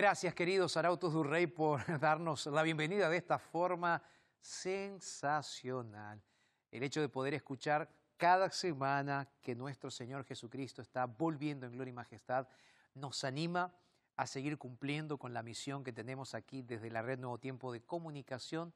Gracias, 0.00 0.34
queridos 0.34 0.78
Arautos 0.78 1.12
du 1.12 1.22
Rey, 1.22 1.46
por 1.46 1.82
darnos 2.00 2.46
la 2.46 2.62
bienvenida 2.62 3.10
de 3.10 3.18
esta 3.18 3.38
forma 3.38 4.02
sensacional. 4.40 6.22
El 6.70 6.84
hecho 6.84 7.02
de 7.02 7.10
poder 7.10 7.34
escuchar 7.34 7.86
cada 8.16 8.48
semana 8.48 9.28
que 9.42 9.54
nuestro 9.54 9.90
Señor 9.90 10.24
Jesucristo 10.24 10.80
está 10.80 11.04
volviendo 11.04 11.66
en 11.66 11.72
gloria 11.72 11.90
y 11.90 11.94
majestad 11.94 12.48
nos 12.94 13.24
anima 13.24 13.74
a 14.16 14.26
seguir 14.26 14.56
cumpliendo 14.56 15.18
con 15.18 15.34
la 15.34 15.42
misión 15.42 15.84
que 15.84 15.92
tenemos 15.92 16.34
aquí 16.34 16.62
desde 16.62 16.90
la 16.90 17.02
Red 17.02 17.18
Nuevo 17.18 17.36
Tiempo 17.36 17.70
de 17.70 17.82
Comunicación, 17.82 18.72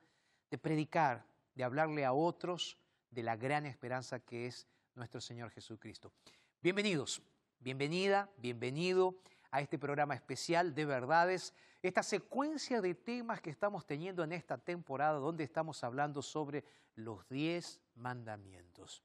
de 0.50 0.58
predicar, 0.58 1.24
de 1.54 1.64
hablarle 1.64 2.04
a 2.04 2.12
otros 2.12 2.76
de 3.10 3.22
la 3.22 3.36
gran 3.36 3.64
esperanza 3.64 4.20
que 4.20 4.46
es 4.46 4.68
nuestro 4.94 5.22
Señor 5.22 5.48
Jesucristo. 5.52 6.12
Bienvenidos, 6.60 7.22
bienvenida, 7.60 8.28
bienvenido 8.36 9.14
a 9.54 9.60
este 9.60 9.78
programa 9.78 10.16
especial 10.16 10.75
de 10.75 10.84
verdades, 10.84 11.54
esta 11.81 12.03
secuencia 12.03 12.81
de 12.81 12.97
temas 12.97 13.41
que 13.41 13.50
estamos 13.50 13.87
teniendo 13.87 14.25
en 14.25 14.32
esta 14.32 14.59
temporada 14.59 15.20
donde 15.20 15.44
estamos 15.44 15.84
hablando 15.84 16.22
sobre 16.22 16.65
los 16.97 17.28
diez 17.28 17.81
mandamientos. 17.94 19.04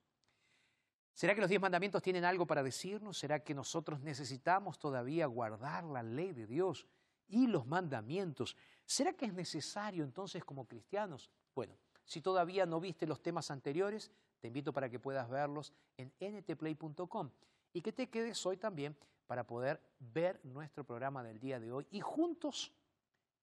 ¿Será 1.13 1.35
que 1.35 1.41
los 1.41 1.51
diez 1.51 1.61
mandamientos 1.61 2.01
tienen 2.01 2.25
algo 2.25 2.47
para 2.47 2.63
decirnos? 2.63 3.19
¿Será 3.19 3.43
que 3.43 3.53
nosotros 3.53 3.99
necesitamos 3.99 4.79
todavía 4.79 5.27
guardar 5.27 5.83
la 5.83 6.01
ley 6.01 6.33
de 6.33 6.47
Dios 6.47 6.87
y 7.27 7.45
los 7.45 7.67
mandamientos? 7.67 8.57
¿Será 8.87 9.13
que 9.13 9.25
es 9.25 9.33
necesario 9.35 10.03
entonces 10.03 10.43
como 10.43 10.65
cristianos? 10.65 11.29
Bueno, 11.53 11.77
si 12.05 12.21
todavía 12.21 12.65
no 12.65 12.79
viste 12.79 13.05
los 13.05 13.21
temas 13.21 13.51
anteriores, 13.51 14.11
te 14.39 14.47
invito 14.47 14.73
para 14.73 14.89
que 14.89 14.97
puedas 14.97 15.29
verlos 15.29 15.73
en 15.95 16.11
ntplay.com 16.19 17.29
y 17.71 17.81
que 17.83 17.91
te 17.93 18.09
quedes 18.09 18.43
hoy 18.47 18.57
también 18.57 18.97
para 19.29 19.43
poder 19.43 19.79
ver 19.99 20.43
nuestro 20.43 20.83
programa 20.83 21.23
del 21.23 21.39
día 21.39 21.59
de 21.59 21.71
hoy 21.71 21.85
y 21.91 21.99
juntos 21.99 22.73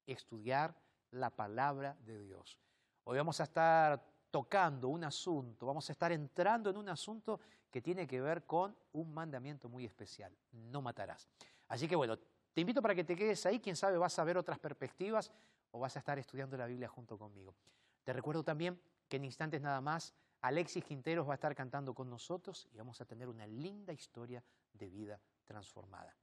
estudiar 0.05 0.75
la 1.13 1.31
palabra 1.31 1.97
de 2.05 2.19
Dios. 2.19 2.59
Hoy 3.05 3.17
vamos 3.19 3.39
a 3.39 3.45
estar 3.45 4.05
tocando 4.33 4.89
un 4.89 5.05
asunto, 5.05 5.65
vamos 5.65 5.89
a 5.89 5.93
estar 5.93 6.11
entrando 6.11 6.71
en 6.71 6.77
un 6.77 6.89
asunto 6.89 7.39
que 7.71 7.81
tiene 7.81 8.05
que 8.05 8.21
ver 8.21 8.47
con 8.47 8.77
un 8.95 9.15
mandamiento 9.15 9.69
muy 9.69 9.85
especial, 9.85 10.37
no 10.51 10.83
matarás. 10.83 11.29
Así 11.69 11.87
que 11.87 11.95
bueno, 11.95 12.19
te 12.53 12.63
invito 12.63 12.83
para 12.83 12.97
que 12.97 13.05
te 13.05 13.15
quedes 13.15 13.47
ahí, 13.47 13.61
quién 13.61 13.77
sabe 13.77 13.97
vas 13.97 14.19
a 14.19 14.25
ver 14.25 14.37
otras 14.37 14.59
perspectivas 14.59 15.31
o 15.71 15.79
vas 15.79 15.95
a 15.95 16.01
estar 16.01 16.19
estudiando 16.19 16.57
la 16.57 16.67
Biblia 16.67 16.89
junto 16.89 17.17
conmigo. 17.17 17.55
Te 18.03 18.13
recuerdo 18.13 18.43
también 18.43 18.81
que 19.09 19.19
en 19.19 19.25
instantes 19.25 19.63
nada 19.63 19.81
más 19.81 20.13
Alexis 20.41 20.83
Quinteros 20.83 21.29
va 21.29 21.35
a 21.35 21.37
estar 21.37 21.55
cantando 21.55 21.95
con 21.95 22.11
nosotros 22.11 22.67
y 22.73 22.77
vamos 22.77 23.01
a 23.01 23.05
tener 23.05 23.29
una 23.29 23.47
linda 23.47 23.93
historia 23.93 24.43
de 24.73 24.91
vida 24.91 25.21
transformada. 25.47 26.15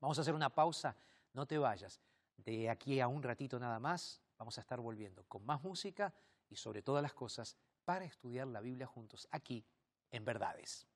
Vamos 0.00 0.18
a 0.18 0.20
hacer 0.20 0.34
una 0.34 0.50
pausa, 0.50 0.96
no 1.32 1.46
te 1.46 1.58
vayas. 1.58 2.00
De 2.36 2.70
aquí 2.70 3.00
a 3.00 3.08
un 3.08 3.22
ratito 3.22 3.58
nada 3.58 3.78
más 3.78 4.22
vamos 4.38 4.56
a 4.58 4.60
estar 4.60 4.80
volviendo 4.80 5.24
con 5.24 5.44
más 5.44 5.62
música 5.62 6.12
y 6.48 6.56
sobre 6.56 6.82
todas 6.82 7.02
las 7.02 7.14
cosas 7.14 7.56
para 7.84 8.04
estudiar 8.04 8.46
la 8.46 8.60
Biblia 8.60 8.86
juntos 8.86 9.26
aquí 9.30 9.64
en 10.10 10.24
Verdades. 10.24 10.86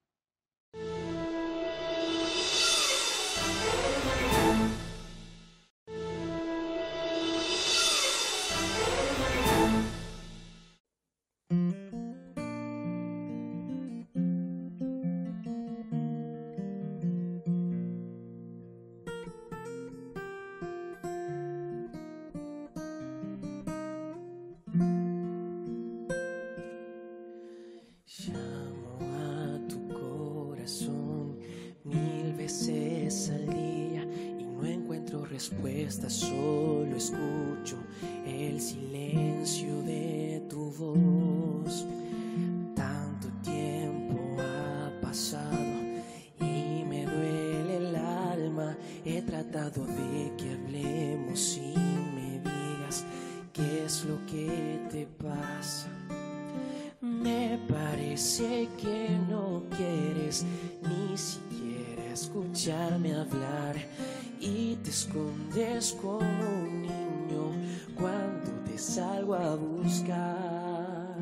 Te 64.87 64.91
escondes 64.93 65.97
como 66.01 66.19
un 66.21 66.83
niño 66.83 67.51
cuando 67.99 68.53
te 68.65 68.79
salgo 68.79 69.35
a 69.35 69.57
buscar. 69.57 71.17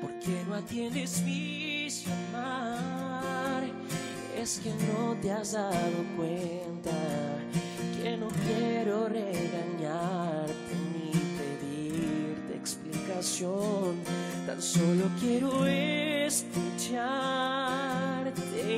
¿Por 0.00 0.16
qué 0.20 0.44
no 0.48 0.54
atiendes 0.54 1.20
mi 1.22 1.88
llamar? 1.88 3.64
Es 4.38 4.60
que 4.62 4.70
no 4.70 5.16
te 5.20 5.32
has 5.32 5.50
dado 5.54 6.04
cuenta 6.16 6.92
que 8.00 8.16
no 8.16 8.28
quiero 8.28 9.08
regañarte 9.08 10.76
ni 10.92 11.10
pedirte 11.36 12.54
explicación. 12.54 13.98
Tan 14.46 14.62
solo 14.62 15.10
quiero 15.18 15.66
escucharte 15.66 17.02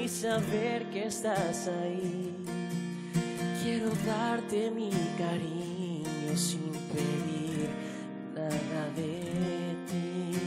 y 0.03 0.09
saber 0.09 0.89
que 0.89 1.09
estás 1.09 1.69
ahí. 1.69 2.56
Quiero 3.67 3.91
darte 4.07 4.71
mi 4.71 4.91
cariño 5.19 6.37
sin 6.37 6.71
pedir 6.95 7.69
nada 8.33 8.89
de 8.95 9.75
ti. 9.89 10.39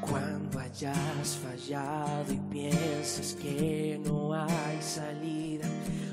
Cuando 0.00 0.60
hayas 0.60 1.38
fallado 1.42 2.32
y 2.32 2.38
pienses 2.52 3.34
que 3.34 4.00
no 4.04 4.32
hay 4.32 4.80
salida, 4.80 5.66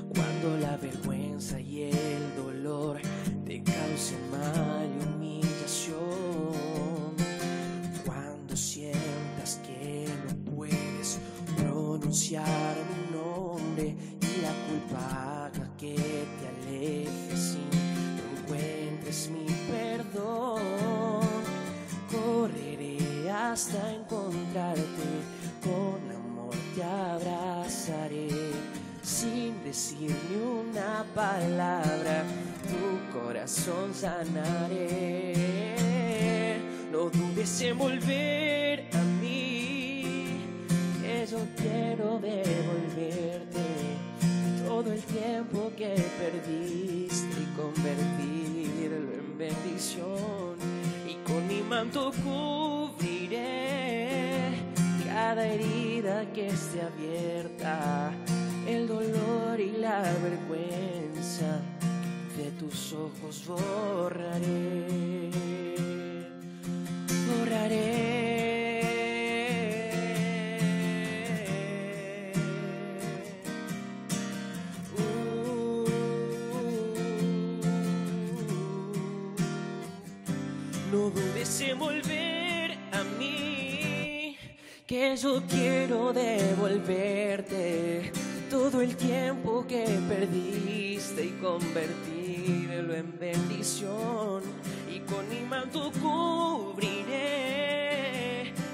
cuando 0.08 0.58
la 0.58 0.76
vergüenza 0.76 1.60
y 1.60 1.92
el 1.92 2.34
dolor 2.36 3.00
te 3.46 3.62
causen 3.62 4.28
mal 4.32 4.88
y 4.90 4.98
humillación, 5.06 5.94
cuando 8.04 8.56
sientas 8.56 9.60
que 9.64 10.08
no 10.26 10.34
puedes 10.56 11.20
pronunciar 11.56 12.74
haga 14.96 15.68
que 15.78 15.94
te 15.94 16.48
alejes 16.48 17.56
y 17.56 17.68
no 18.16 18.22
encuentres 18.40 19.30
mi 19.30 19.46
perdón, 19.70 20.62
correré 22.10 23.30
hasta 23.30 23.92
encontrarte, 23.92 25.08
con 25.62 26.10
amor 26.14 26.54
te 26.74 26.82
abrazaré, 26.82 28.28
sin 29.02 29.62
decir 29.64 30.14
ni 30.30 30.36
una 30.36 31.04
palabra, 31.14 32.24
tu 32.64 33.18
corazón 33.18 33.94
sanaré. 33.94 35.34
No 36.90 37.10
dudes 37.10 37.60
en 37.60 37.78
volver 37.78 38.88
a 38.92 39.02
mí, 39.20 40.40
que 41.02 41.26
yo 41.26 41.38
quiero 41.56 42.18
devolverte 42.18 43.97
todo 44.68 44.92
el 44.92 45.02
tiempo 45.02 45.72
que 45.78 45.94
perdiste 46.20 47.40
y 47.40 47.46
convertirlo 47.56 49.14
en 49.14 49.38
bendición. 49.38 50.56
Y 51.08 51.14
con 51.26 51.48
mi 51.48 51.62
manto 51.62 52.12
cubriré 52.22 53.38
cada 55.06 55.46
herida 55.46 56.30
que 56.34 56.48
esté 56.48 56.82
abierta, 56.82 58.12
el 58.66 58.86
dolor 58.86 59.58
y 59.58 59.70
la 59.78 60.02
vergüenza 60.02 61.62
de 62.36 62.50
tus 62.58 62.92
ojos 62.92 63.46
borraré. 63.46 65.30
Borraré. 67.26 68.27
Que 84.98 85.16
yo 85.16 85.40
quiero 85.48 86.12
devolverte 86.12 88.10
todo 88.50 88.80
el 88.80 88.96
tiempo 88.96 89.64
que 89.64 89.84
perdiste 90.08 91.24
y 91.24 91.30
convertirlo 91.40 92.94
en 92.96 93.16
bendición. 93.16 94.42
Y 94.92 94.98
con 95.00 95.28
mi 95.28 95.38
manto 95.42 95.92
cubriré 96.02 97.12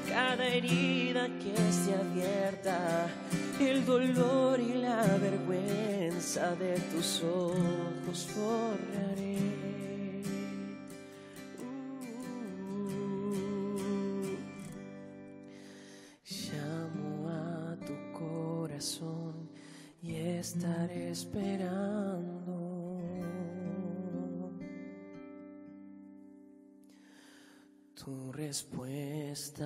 cada 0.08 0.46
herida 0.48 1.28
que 1.42 1.52
esté 1.68 1.94
abierta, 1.94 3.06
el 3.60 3.84
dolor 3.84 4.58
y 4.60 4.72
la 4.78 5.02
vergüenza 5.18 6.54
de 6.56 6.80
tus 6.90 7.22
ojos 7.22 8.28
borraré. 8.34 9.63
Esperando. 20.94 22.54
Tu 27.94 28.32
respuesta. 28.32 29.64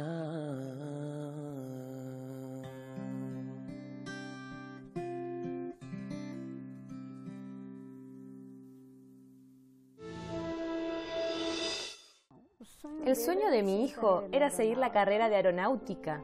El 13.05 13.17
sueño 13.17 13.51
de 13.51 13.63
mi 13.63 13.85
hijo 13.85 14.25
era 14.33 14.51
seguir 14.51 14.77
la 14.77 14.93
carrera 14.93 15.29
de 15.31 15.37
aeronáutica 15.37 16.23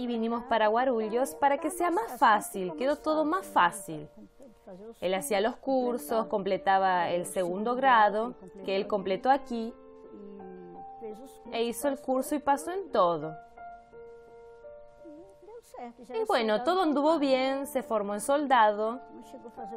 y 0.00 0.06
vinimos 0.06 0.44
para 0.44 0.68
Guarulhos 0.68 1.34
para 1.34 1.58
que 1.58 1.70
sea 1.70 1.90
más 1.90 2.18
fácil, 2.18 2.74
quedó 2.76 2.96
todo 2.96 3.26
más 3.26 3.46
fácil. 3.46 4.08
Él 4.98 5.12
hacía 5.12 5.42
los 5.42 5.56
cursos, 5.56 6.26
completaba 6.26 7.10
el 7.10 7.26
segundo 7.26 7.74
grado, 7.74 8.34
que 8.64 8.76
él 8.76 8.86
completó 8.86 9.30
aquí, 9.30 9.74
e 11.52 11.64
hizo 11.64 11.88
el 11.88 12.00
curso 12.00 12.34
y 12.34 12.38
pasó 12.38 12.70
en 12.70 12.90
todo. 12.90 13.36
Y 16.14 16.24
bueno, 16.26 16.64
todo 16.64 16.82
anduvo 16.82 17.18
bien, 17.18 17.66
se 17.66 17.82
formó 17.82 18.14
en 18.14 18.20
soldado, 18.20 19.00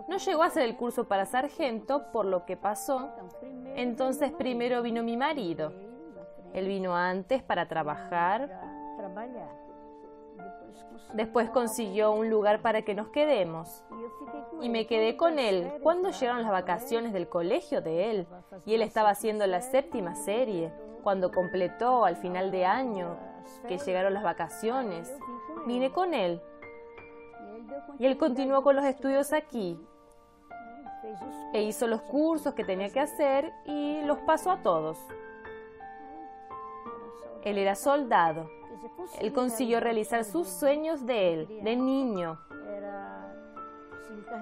no 0.08 0.18
llegó 0.18 0.44
a 0.44 0.46
hacer 0.46 0.64
el 0.64 0.78
curso 0.78 1.04
para 1.04 1.26
sargento, 1.26 2.12
por 2.14 2.26
lo 2.26 2.46
que 2.46 2.56
pasó. 2.56 3.10
Entonces 3.76 4.32
primero 4.32 4.82
vino 4.82 5.04
mi 5.04 5.18
marido. 5.18 5.74
Él 6.54 6.68
vino 6.68 6.96
antes 6.96 7.44
para 7.44 7.68
trabajar, 7.68 8.50
después 11.14 11.50
consiguió 11.50 12.12
un 12.12 12.30
lugar 12.30 12.62
para 12.62 12.82
que 12.82 12.96
nos 12.96 13.08
quedemos. 13.10 13.84
Y 14.62 14.70
me 14.70 14.88
quedé 14.88 15.18
con 15.18 15.40
él 15.40 15.72
cuando 15.82 16.10
llegaron 16.12 16.42
las 16.42 16.52
vacaciones 16.52 17.14
del 17.14 17.30
colegio 17.30 17.82
de 17.82 18.12
él. 18.12 18.28
Y 18.66 18.74
él 18.76 18.82
estaba 18.82 19.10
haciendo 19.10 19.46
la 19.48 19.62
séptima 19.62 20.16
serie. 20.16 20.72
Cuando 21.04 21.32
completó 21.32 22.06
al 22.06 22.16
final 22.16 22.52
de 22.52 22.66
año, 22.66 23.18
que 23.68 23.78
llegaron 23.78 24.14
las 24.14 24.24
vacaciones, 24.24 25.14
vine 25.66 25.92
con 25.92 26.14
él. 26.14 26.42
Y 28.00 28.06
él 28.06 28.18
continuó 28.18 28.64
con 28.64 28.76
los 28.76 28.86
estudios 28.86 29.34
aquí. 29.34 29.78
E 31.54 31.62
hizo 31.62 31.88
los 31.88 32.02
cursos 32.02 32.54
que 32.54 32.64
tenía 32.64 32.90
que 32.90 33.00
hacer 33.00 33.52
y 33.66 34.02
los 34.04 34.18
pasó 34.20 34.52
a 34.52 34.62
todos. 34.62 34.98
Él 37.44 37.58
era 37.58 37.76
soldado. 37.76 38.50
Él 39.20 39.34
consiguió 39.34 39.80
realizar 39.80 40.26
sus 40.26 40.48
sueños 40.48 41.06
de 41.06 41.34
él, 41.34 41.60
de 41.64 41.76
niño, 41.76 42.40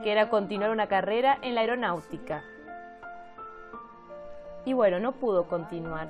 que 0.03 0.11
era 0.11 0.29
continuar 0.29 0.71
una 0.71 0.87
carrera 0.87 1.37
en 1.41 1.55
la 1.55 1.61
aeronáutica. 1.61 2.43
Y 4.65 4.73
bueno, 4.73 4.99
no 4.99 5.13
pudo 5.13 5.47
continuar. 5.47 6.09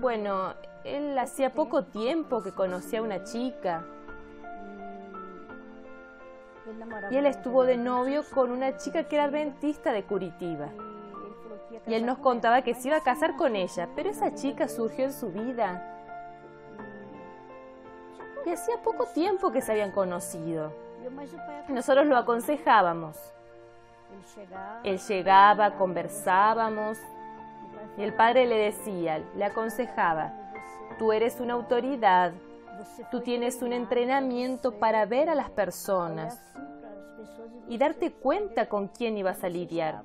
Bueno, 0.00 0.54
él 0.84 1.18
hacía 1.18 1.52
poco 1.52 1.84
tiempo 1.84 2.42
que 2.42 2.52
conocía 2.52 3.00
a 3.00 3.02
una 3.02 3.24
chica. 3.24 3.84
Y 7.10 7.16
él 7.16 7.26
estuvo 7.26 7.64
de 7.64 7.76
novio 7.76 8.22
con 8.32 8.50
una 8.50 8.76
chica 8.76 9.04
que 9.04 9.16
era 9.16 9.24
adventista 9.24 9.92
de 9.92 10.04
Curitiba. 10.04 10.68
Y 11.86 11.94
él 11.94 12.06
nos 12.06 12.18
contaba 12.18 12.62
que 12.62 12.74
se 12.74 12.88
iba 12.88 12.98
a 12.98 13.02
casar 13.02 13.36
con 13.36 13.56
ella, 13.56 13.88
pero 13.96 14.10
esa 14.10 14.34
chica 14.34 14.68
surgió 14.68 15.04
en 15.04 15.12
su 15.12 15.30
vida. 15.30 15.99
Y 18.46 18.50
hacía 18.50 18.82
poco 18.82 19.06
tiempo 19.06 19.52
que 19.52 19.60
se 19.60 19.72
habían 19.72 19.92
conocido. 19.92 20.72
Nosotros 21.68 22.06
lo 22.06 22.16
aconsejábamos. 22.16 23.16
Él 24.84 24.98
llegaba, 24.98 25.74
conversábamos, 25.74 26.98
y 27.96 28.02
el 28.02 28.12
padre 28.12 28.46
le 28.46 28.56
decía, 28.56 29.18
le 29.36 29.44
aconsejaba, 29.44 30.32
tú 30.98 31.12
eres 31.12 31.40
una 31.40 31.54
autoridad, 31.54 32.32
Tú 33.10 33.20
tienes 33.20 33.62
un 33.62 33.72
entrenamiento 33.72 34.78
para 34.78 35.04
ver 35.04 35.28
a 35.28 35.34
las 35.34 35.50
personas 35.50 36.40
y 37.68 37.78
darte 37.78 38.12
cuenta 38.12 38.68
con 38.68 38.88
quién 38.88 39.16
ibas 39.18 39.44
a 39.44 39.48
lidiar. 39.48 40.02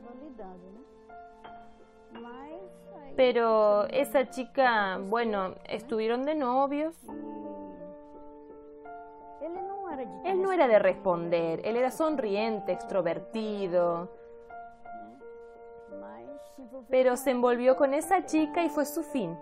Pero 3.15 3.85
esa 3.87 4.29
chica, 4.29 4.99
bueno, 5.01 5.55
estuvieron 5.69 6.25
de 6.25 6.35
novios. 6.35 6.95
Él 10.23 10.41
no 10.41 10.51
era 10.51 10.67
de 10.67 10.79
responder, 10.79 11.61
él 11.63 11.75
era 11.75 11.91
sonriente, 11.91 12.71
extrovertido. 12.71 14.09
Pero 16.89 17.15
se 17.15 17.31
envolvió 17.31 17.75
con 17.75 17.93
esa 17.93 18.25
chica 18.25 18.63
y 18.63 18.69
fue 18.69 18.85
su 18.85 19.03
fin. 19.03 19.37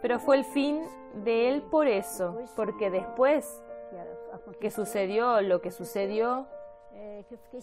Pero 0.00 0.18
fue 0.18 0.36
el 0.36 0.44
fin 0.44 0.82
de 1.24 1.48
él 1.48 1.62
por 1.62 1.86
eso, 1.86 2.38
porque 2.56 2.90
después 2.90 3.62
que 4.60 4.70
sucedió 4.70 5.40
lo 5.40 5.60
que 5.60 5.70
sucedió, 5.70 6.46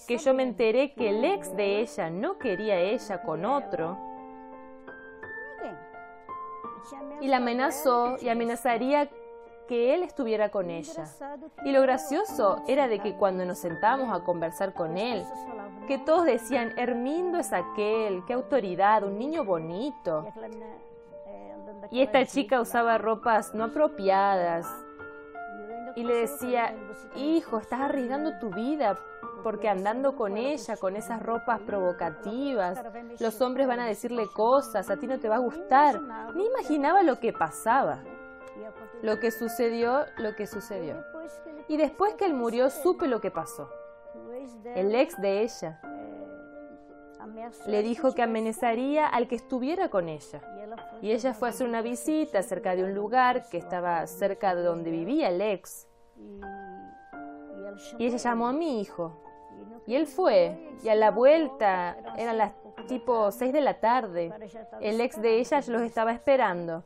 que 0.08 0.17
yo 0.17 0.34
me 0.34 0.44
enteré 0.44 0.94
que 0.94 1.10
el 1.10 1.24
ex 1.24 1.56
de 1.56 1.79
ella 1.79 2.10
no 2.10 2.38
quería 2.38 2.79
ella 2.79 3.22
con 3.24 3.46
otro, 3.46 3.98
y 7.20 7.27
la 7.27 7.38
amenazó 7.38 8.17
y 8.22 8.29
amenazaría 8.29 9.10
que 9.68 9.94
él 9.94 10.04
estuviera 10.04 10.50
con 10.50 10.70
ella. 10.70 11.06
Y 11.64 11.72
lo 11.72 11.82
gracioso 11.82 12.64
era 12.68 12.88
de 12.88 13.00
que 13.00 13.16
cuando 13.16 13.46
nos 13.46 13.60
sentábamos 13.60 14.16
a 14.16 14.24
conversar 14.24 14.74
con 14.74 14.98
él, 14.98 15.26
que 15.88 15.98
todos 15.98 16.26
decían, 16.26 16.74
Hermindo 16.78 17.38
es 17.38 17.54
aquel, 17.54 18.24
qué 18.26 18.34
autoridad, 18.34 19.04
un 19.04 19.18
niño 19.18 19.44
bonito. 19.44 20.28
Y 21.92 22.02
esta 22.02 22.26
chica 22.26 22.60
usaba 22.60 22.98
ropas 22.98 23.54
no 23.54 23.66
apropiadas. 23.66 24.66
Y 25.96 26.04
le 26.04 26.14
decía, 26.14 26.76
hijo, 27.16 27.58
estás 27.58 27.82
arriesgando 27.82 28.38
tu 28.40 28.52
vida 28.52 28.98
porque 29.44 29.70
andando 29.70 30.16
con 30.16 30.38
ella, 30.38 30.78
con 30.78 30.96
esas 30.96 31.22
ropas 31.24 31.60
provocativas, 31.62 32.80
los 33.20 33.42
hombres 33.42 33.68
van 33.68 33.80
a 33.80 33.86
decirle 33.86 34.28
cosas, 34.28 34.90
a 34.90 34.98
ti 34.98 35.08
no 35.08 35.20
te 35.20 35.30
va 35.30 35.36
a 35.36 35.40
gustar. 35.40 36.02
Ni 36.36 36.46
imaginaba 36.46 37.02
lo 37.04 37.20
que 37.20 37.34
pasaba. 37.34 38.00
Lo 39.01 39.20
que 39.20 39.32
sucedió, 39.32 40.06
lo 40.18 40.36
que 40.36 40.48
sucedió. 40.48 41.04
Y 41.68 41.77
después 41.77 42.13
que 42.16 42.25
él 42.25 42.34
murió, 42.34 42.70
supe 42.70 43.08
lo 43.08 43.22
que 43.22 43.32
pasó. 43.32 43.70
El 44.75 44.96
ex 44.96 45.20
de 45.22 45.42
ella 45.42 45.82
le 47.68 47.84
dijo 47.84 48.13
que 48.13 48.24
amenazaría 48.24 49.08
al 49.08 49.27
que 49.27 49.36
estuviera 49.36 49.89
con 49.89 50.10
ella. 50.10 50.42
Y 51.01 51.12
ella 51.12 51.34
fue 51.34 51.50
a 51.50 51.51
hacer 51.51 51.68
una 51.68 51.82
visita 51.82 52.42
cerca 52.42 52.75
de 52.75 52.84
un 52.84 52.94
lugar 52.94 53.48
que 53.50 53.58
estaba 53.58 54.06
cerca 54.08 54.56
de 54.56 54.63
donde 54.63 54.92
vivía 54.92 55.30
el 55.30 55.42
ex. 55.42 55.88
Y 57.98 58.06
ella 58.06 58.18
llamó 58.18 58.48
a 58.48 58.54
mi 58.54 58.82
hijo. 58.82 59.22
Y 59.86 59.96
él 59.96 60.08
fue. 60.08 60.75
Y 60.84 60.89
a 60.89 60.96
la 60.96 61.12
vuelta, 61.12 61.98
eran 62.18 62.38
las 62.38 62.54
tipo 62.88 63.32
6 63.32 63.54
de 63.54 63.62
la 63.62 63.80
tarde. 63.80 64.34
El 64.82 65.01
ex 65.01 65.22
de 65.22 65.39
ella 65.39 65.62
los 65.68 65.82
estaba 65.82 66.12
esperando. 66.12 66.84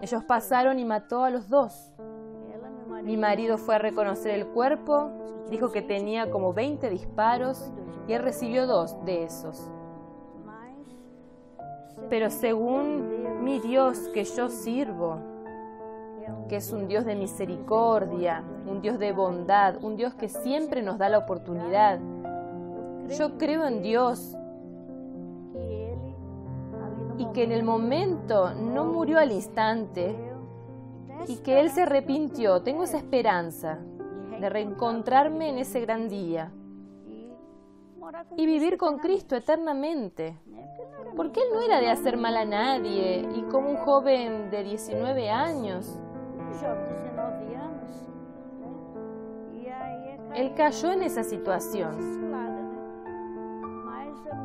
Ellos 0.00 0.24
pasaron 0.24 0.78
y 0.78 0.84
mató 0.84 1.24
a 1.24 1.30
los 1.30 1.48
dos. 1.48 1.92
Mi 3.02 3.16
marido 3.16 3.58
fue 3.58 3.74
a 3.74 3.78
reconocer 3.78 4.32
el 4.32 4.46
cuerpo, 4.46 5.10
dijo 5.50 5.72
que 5.72 5.82
tenía 5.82 6.30
como 6.30 6.52
20 6.52 6.88
disparos 6.90 7.70
y 8.06 8.12
él 8.12 8.22
recibió 8.22 8.66
dos 8.66 8.96
de 9.04 9.24
esos. 9.24 9.70
Pero 12.08 12.30
según 12.30 13.44
mi 13.44 13.58
Dios 13.60 14.08
que 14.14 14.24
yo 14.24 14.48
sirvo, 14.48 15.18
que 16.48 16.56
es 16.56 16.72
un 16.72 16.88
Dios 16.88 17.04
de 17.04 17.14
misericordia, 17.14 18.42
un 18.66 18.80
Dios 18.80 18.98
de 18.98 19.12
bondad, 19.12 19.76
un 19.82 19.96
Dios 19.96 20.14
que 20.14 20.28
siempre 20.28 20.82
nos 20.82 20.98
da 20.98 21.08
la 21.08 21.18
oportunidad, 21.18 22.00
yo 23.16 23.38
creo 23.38 23.66
en 23.66 23.82
Dios 23.82 24.36
y 27.20 27.26
que 27.34 27.44
en 27.44 27.52
el 27.52 27.62
momento 27.62 28.54
no 28.54 28.86
murió 28.86 29.18
al 29.18 29.30
instante 29.30 30.16
y 31.28 31.36
que 31.36 31.60
Él 31.60 31.70
se 31.70 31.82
arrepintió. 31.82 32.62
Tengo 32.62 32.84
esa 32.84 32.96
esperanza 32.96 33.78
de 34.40 34.48
reencontrarme 34.48 35.50
en 35.50 35.58
ese 35.58 35.80
gran 35.80 36.08
día 36.08 36.50
y 38.38 38.46
vivir 38.46 38.78
con 38.78 38.98
Cristo 39.00 39.36
eternamente. 39.36 40.38
Porque 41.14 41.40
Él 41.40 41.48
no 41.52 41.60
era 41.60 41.78
de 41.78 41.90
hacer 41.90 42.16
mal 42.16 42.38
a 42.38 42.46
nadie 42.46 43.28
y 43.34 43.42
como 43.50 43.68
un 43.68 43.76
joven 43.76 44.50
de 44.50 44.64
19 44.64 45.28
años. 45.28 45.98
Él 50.34 50.54
cayó 50.54 50.90
en 50.90 51.02
esa 51.02 51.22
situación. 51.22 52.29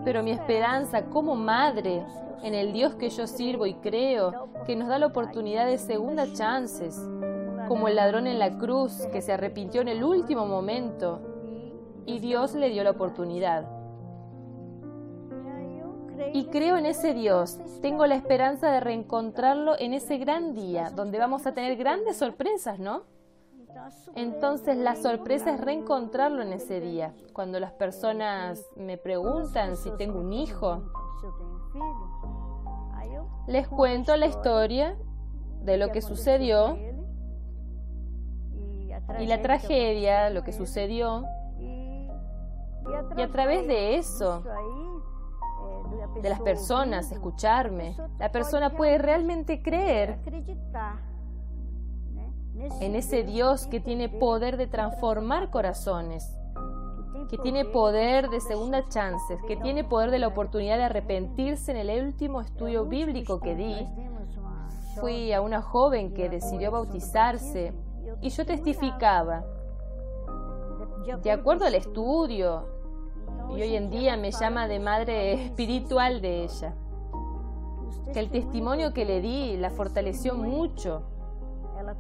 Pero 0.04 0.24
mi 0.24 0.32
esperanza 0.32 1.06
como 1.06 1.36
madre 1.36 2.04
en 2.44 2.54
el 2.54 2.74
Dios 2.74 2.96
que 2.96 3.10
yo 3.10 3.28
sirvo 3.28 3.66
y 3.66 3.74
creo, 3.76 4.50
que 4.66 4.76
nos 4.76 4.88
da 4.88 5.00
la 5.00 5.08
oportunidad 5.08 5.66
de 5.66 5.78
segundas 5.78 6.34
chances, 6.34 7.00
como 7.68 7.88
el 7.88 7.96
ladrón 7.96 8.28
en 8.28 8.40
la 8.40 8.58
cruz 8.58 9.08
que 9.12 9.22
se 9.22 9.34
arrepintió 9.34 9.82
en 9.82 9.88
el 9.88 10.04
último 10.04 10.46
momento 10.46 11.22
y 12.06 12.20
Dios 12.20 12.54
le 12.54 12.70
dio 12.70 12.84
la 12.84 12.92
oportunidad. 12.92 13.68
Y 16.34 16.46
creo 16.46 16.78
en 16.78 16.86
ese 16.86 17.14
Dios. 17.14 17.60
Tengo 17.82 18.06
la 18.06 18.16
esperanza 18.16 18.72
de 18.72 18.80
reencontrarlo 18.80 19.74
en 19.78 19.94
ese 19.94 20.18
gran 20.18 20.54
día, 20.54 20.92
donde 20.92 21.18
vamos 21.18 21.46
a 21.46 21.54
tener 21.54 21.76
grandes 21.78 22.18
sorpresas, 22.18 22.80
¿no? 22.80 23.04
Entonces 24.16 24.78
la 24.78 24.96
sorpresa 24.96 25.54
es 25.54 25.62
reencontrarlo 25.62 26.42
en 26.42 26.54
ese 26.54 26.80
día. 26.80 27.14
Cuando 27.34 27.60
las 27.60 27.74
personas 27.74 28.66
me 28.76 28.98
preguntan 28.98 29.76
si 29.76 29.92
tengo 29.98 30.20
un 30.20 30.34
hijo, 30.34 30.84
les 33.48 33.68
cuento 33.68 34.16
la 34.16 34.26
historia 34.26 34.96
de 35.62 35.78
lo 35.78 35.92
que 35.92 36.02
sucedió 36.02 36.78
y 39.20 39.28
la 39.28 39.42
tragedia, 39.42 40.30
lo 40.30 40.44
que 40.44 40.54
sucedió. 40.54 41.26
Y 41.60 43.22
a 43.22 43.32
través 43.32 43.68
de 43.68 43.98
eso, 43.98 44.44
de 46.22 46.30
las 46.30 46.40
personas, 46.42 47.12
escucharme, 47.12 47.96
la 48.20 48.32
persona 48.32 48.70
puede 48.70 48.98
realmente 48.98 49.62
creer 49.62 50.20
en 52.80 52.96
ese 52.96 53.24
Dios 53.24 53.68
que 53.68 53.80
tiene 53.80 54.10
poder 54.10 54.58
de 54.58 54.68
transformar 54.68 55.50
corazones, 55.50 56.36
que 57.30 57.38
tiene 57.38 57.66
poder 57.66 58.30
de 58.30 58.40
segundas 58.40 58.88
chances, 58.90 59.40
que 59.48 59.56
tiene 59.58 59.84
poder 59.84 60.12
de 60.12 60.20
la 60.20 60.28
oportunidad 60.28 60.78
de 60.78 60.84
arrepentirse 60.84 61.72
en 61.72 61.78
el 61.78 62.06
último 62.06 62.42
estudio 62.42 62.86
bíblico 62.86 63.40
que 63.40 63.56
di. 63.56 63.88
Fui 65.00 65.34
a 65.34 65.42
una 65.42 65.62
joven 65.62 66.14
que 66.14 66.30
decidió 66.30 66.72
bautizarse 66.72 67.74
y 68.22 68.30
yo 68.30 68.46
testificaba. 68.46 69.44
De 71.22 71.32
acuerdo 71.32 71.66
al 71.66 71.76
estudio, 71.76 72.68
y 73.50 73.62
hoy 73.62 73.76
en 73.76 73.90
día 73.90 74.18
me 74.18 74.32
llama 74.32 74.68
de 74.68 74.80
madre 74.80 75.34
espiritual 75.34 76.22
de 76.22 76.44
ella, 76.44 76.74
que 78.14 78.20
el 78.20 78.30
testimonio 78.30 78.94
que 78.94 79.06
le 79.06 79.22
di 79.22 79.58
la 79.58 79.70
fortaleció 79.70 80.36
mucho 80.36 81.04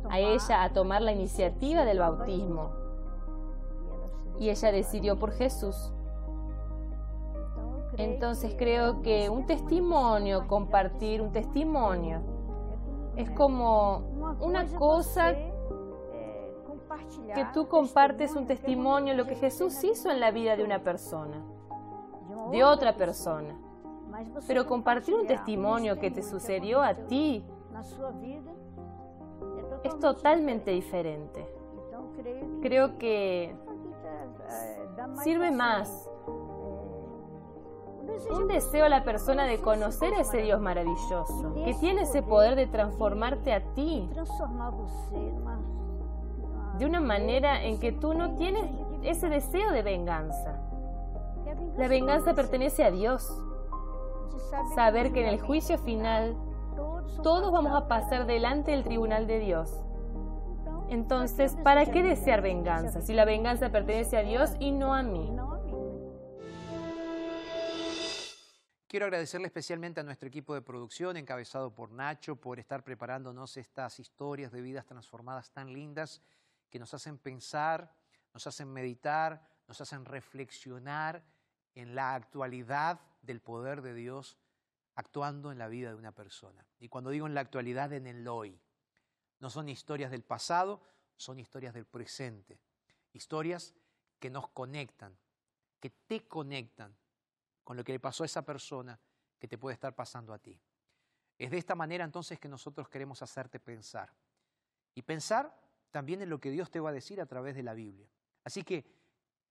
a 0.09 0.19
ella 0.19 0.63
a 0.63 0.73
tomar 0.73 1.01
la 1.01 1.11
iniciativa 1.11 1.85
del 1.85 1.99
bautismo. 1.99 2.71
Y 4.39 4.49
ella 4.49 4.71
decidió 4.71 5.17
por 5.17 5.31
Jesús. 5.31 5.93
Entonces 7.97 8.55
creo 8.57 9.01
que 9.01 9.29
un 9.29 9.45
testimonio, 9.45 10.47
compartir 10.47 11.21
un 11.21 11.31
testimonio, 11.31 12.21
es 13.15 13.29
como 13.31 13.99
una 14.41 14.65
cosa 14.75 15.33
que 17.33 17.45
tú 17.53 17.67
compartes 17.67 18.35
un 18.35 18.45
testimonio, 18.45 19.13
lo 19.13 19.25
que 19.25 19.35
Jesús 19.35 19.83
hizo 19.83 20.09
en 20.09 20.19
la 20.19 20.31
vida 20.31 20.55
de 20.55 20.63
una 20.63 20.83
persona, 20.83 21.41
de 22.51 22.63
otra 22.63 22.95
persona. 22.97 23.57
Pero 24.47 24.65
compartir 24.65 25.13
un 25.15 25.27
testimonio 25.27 25.99
que 25.99 26.11
te 26.11 26.23
sucedió 26.23 26.81
a 26.81 26.93
ti 26.93 27.43
es 29.87 29.99
totalmente 29.99 30.71
diferente. 30.71 31.47
Creo 32.61 32.97
que 32.97 33.55
sirve 35.23 35.51
más 35.51 36.09
un 38.31 38.47
deseo 38.47 38.85
a 38.85 38.89
la 38.89 39.03
persona 39.03 39.45
de 39.45 39.59
conocer 39.59 40.13
a 40.13 40.21
ese 40.21 40.37
Dios 40.37 40.61
maravilloso, 40.61 41.53
que 41.63 41.73
tiene 41.75 42.03
ese 42.03 42.21
poder 42.21 42.55
de 42.55 42.67
transformarte 42.67 43.53
a 43.53 43.61
ti 43.73 44.09
de 46.77 46.85
una 46.85 46.99
manera 46.99 47.63
en 47.63 47.79
que 47.79 47.91
tú 47.91 48.13
no 48.13 48.35
tienes 48.35 48.65
ese 49.03 49.29
deseo 49.29 49.71
de 49.71 49.81
venganza. 49.81 50.61
La 51.77 51.87
venganza 51.87 52.33
pertenece 52.33 52.83
a 52.83 52.91
Dios. 52.91 53.29
Saber 54.73 55.11
que 55.11 55.21
en 55.21 55.27
el 55.27 55.41
juicio 55.41 55.77
final 55.77 56.35
Todos 56.75 57.51
vamos 57.51 57.73
a 57.73 57.87
pasar 57.87 58.25
delante 58.25 58.71
del 58.71 58.83
tribunal 58.83 59.27
de 59.27 59.39
Dios. 59.39 59.71
Entonces, 60.89 61.55
¿para 61.63 61.85
qué 61.85 62.03
desear 62.03 62.41
venganza 62.41 63.01
si 63.01 63.13
la 63.13 63.25
venganza 63.25 63.71
pertenece 63.71 64.17
a 64.17 64.23
Dios 64.23 64.51
y 64.59 64.71
no 64.71 64.93
a 64.93 65.01
mí? 65.01 65.35
Quiero 68.87 69.07
agradecerle 69.07 69.47
especialmente 69.47 69.99
a 69.99 70.03
nuestro 70.03 70.27
equipo 70.27 70.53
de 70.53 70.61
producción, 70.61 71.17
encabezado 71.17 71.73
por 71.73 71.91
Nacho, 71.91 72.35
por 72.35 72.59
estar 72.59 72.83
preparándonos 72.83 73.57
estas 73.57 73.99
historias 73.99 74.51
de 74.51 74.61
vidas 74.61 74.85
transformadas 74.85 75.51
tan 75.51 75.73
lindas 75.73 76.21
que 76.69 76.79
nos 76.79 76.93
hacen 76.93 77.17
pensar, 77.17 77.91
nos 78.33 78.45
hacen 78.47 78.71
meditar, 78.71 79.41
nos 79.67 79.81
hacen 79.81 80.05
reflexionar 80.05 81.23
en 81.73 81.95
la 81.95 82.13
actualidad 82.13 83.01
del 83.21 83.41
poder 83.41 83.81
de 83.81 83.95
Dios 83.95 84.37
actuando 84.95 85.51
en 85.51 85.57
la 85.57 85.67
vida 85.67 85.89
de 85.89 85.95
una 85.95 86.11
persona. 86.11 86.65
Y 86.79 86.89
cuando 86.89 87.09
digo 87.09 87.27
en 87.27 87.33
la 87.33 87.41
actualidad, 87.41 87.93
en 87.93 88.07
el 88.07 88.27
hoy. 88.27 88.59
No 89.39 89.49
son 89.49 89.69
historias 89.69 90.11
del 90.11 90.23
pasado, 90.23 90.81
son 91.17 91.39
historias 91.39 91.73
del 91.73 91.85
presente. 91.85 92.59
Historias 93.13 93.73
que 94.19 94.29
nos 94.29 94.47
conectan, 94.49 95.17
que 95.79 95.89
te 95.89 96.27
conectan 96.27 96.95
con 97.63 97.77
lo 97.77 97.83
que 97.83 97.91
le 97.91 97.99
pasó 97.99 98.23
a 98.23 98.25
esa 98.25 98.45
persona 98.45 98.99
que 99.37 99.47
te 99.47 99.57
puede 99.57 99.73
estar 99.73 99.93
pasando 99.93 100.33
a 100.33 100.39
ti. 100.39 100.59
Es 101.37 101.51
de 101.51 101.57
esta 101.57 101.75
manera 101.75 102.05
entonces 102.05 102.39
que 102.39 102.47
nosotros 102.47 102.87
queremos 102.87 103.21
hacerte 103.21 103.59
pensar. 103.59 104.13
Y 104.93 105.01
pensar 105.01 105.53
también 105.91 106.21
en 106.21 106.29
lo 106.29 106.39
que 106.39 106.51
Dios 106.51 106.71
te 106.71 106.79
va 106.79 106.91
a 106.91 106.93
decir 106.93 107.19
a 107.19 107.25
través 107.25 107.55
de 107.55 107.63
la 107.63 107.73
Biblia. 107.73 108.09
Así 108.43 108.63
que 108.63 108.85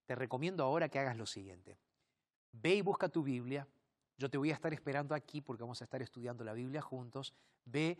te 0.07 0.15
recomiendo 0.15 0.65
ahora 0.65 0.89
que 0.89 0.99
hagas 0.99 1.17
lo 1.17 1.27
siguiente. 1.27 1.79
Ve 2.53 2.77
y 2.77 2.83
busca 2.83 3.09
tu 3.09 3.23
Biblia. 3.23 3.67
Yo 4.17 4.31
te 4.31 4.39
voy 4.39 4.51
a 4.51 4.55
estar 4.55 4.73
esperando 4.73 5.15
aquí 5.15 5.41
porque 5.41 5.63
vamos 5.63 5.81
a 5.81 5.85
estar 5.85 6.01
estudiando 6.01 6.45
la 6.45 6.53
Biblia 6.53 6.81
juntos. 6.81 7.35
Ve, 7.65 7.99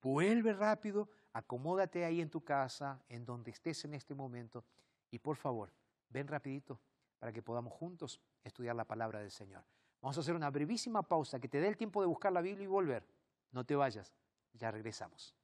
vuelve 0.00 0.52
rápido, 0.52 1.08
acomódate 1.32 2.04
ahí 2.04 2.20
en 2.20 2.30
tu 2.30 2.44
casa, 2.44 3.02
en 3.08 3.24
donde 3.24 3.50
estés 3.50 3.84
en 3.84 3.94
este 3.94 4.14
momento. 4.14 4.64
Y 5.10 5.18
por 5.18 5.36
favor, 5.36 5.72
ven 6.10 6.28
rapidito 6.28 6.80
para 7.18 7.32
que 7.32 7.42
podamos 7.42 7.72
juntos 7.72 8.20
estudiar 8.44 8.76
la 8.76 8.84
palabra 8.84 9.20
del 9.20 9.30
Señor. 9.30 9.64
Vamos 10.00 10.16
a 10.16 10.20
hacer 10.20 10.34
una 10.34 10.50
brevísima 10.50 11.02
pausa 11.02 11.40
que 11.40 11.48
te 11.48 11.60
dé 11.60 11.66
el 11.66 11.76
tiempo 11.76 12.00
de 12.00 12.06
buscar 12.06 12.32
la 12.32 12.40
Biblia 12.40 12.64
y 12.64 12.68
volver. 12.68 13.04
No 13.50 13.64
te 13.64 13.74
vayas, 13.74 14.14
ya 14.52 14.70
regresamos. 14.70 15.34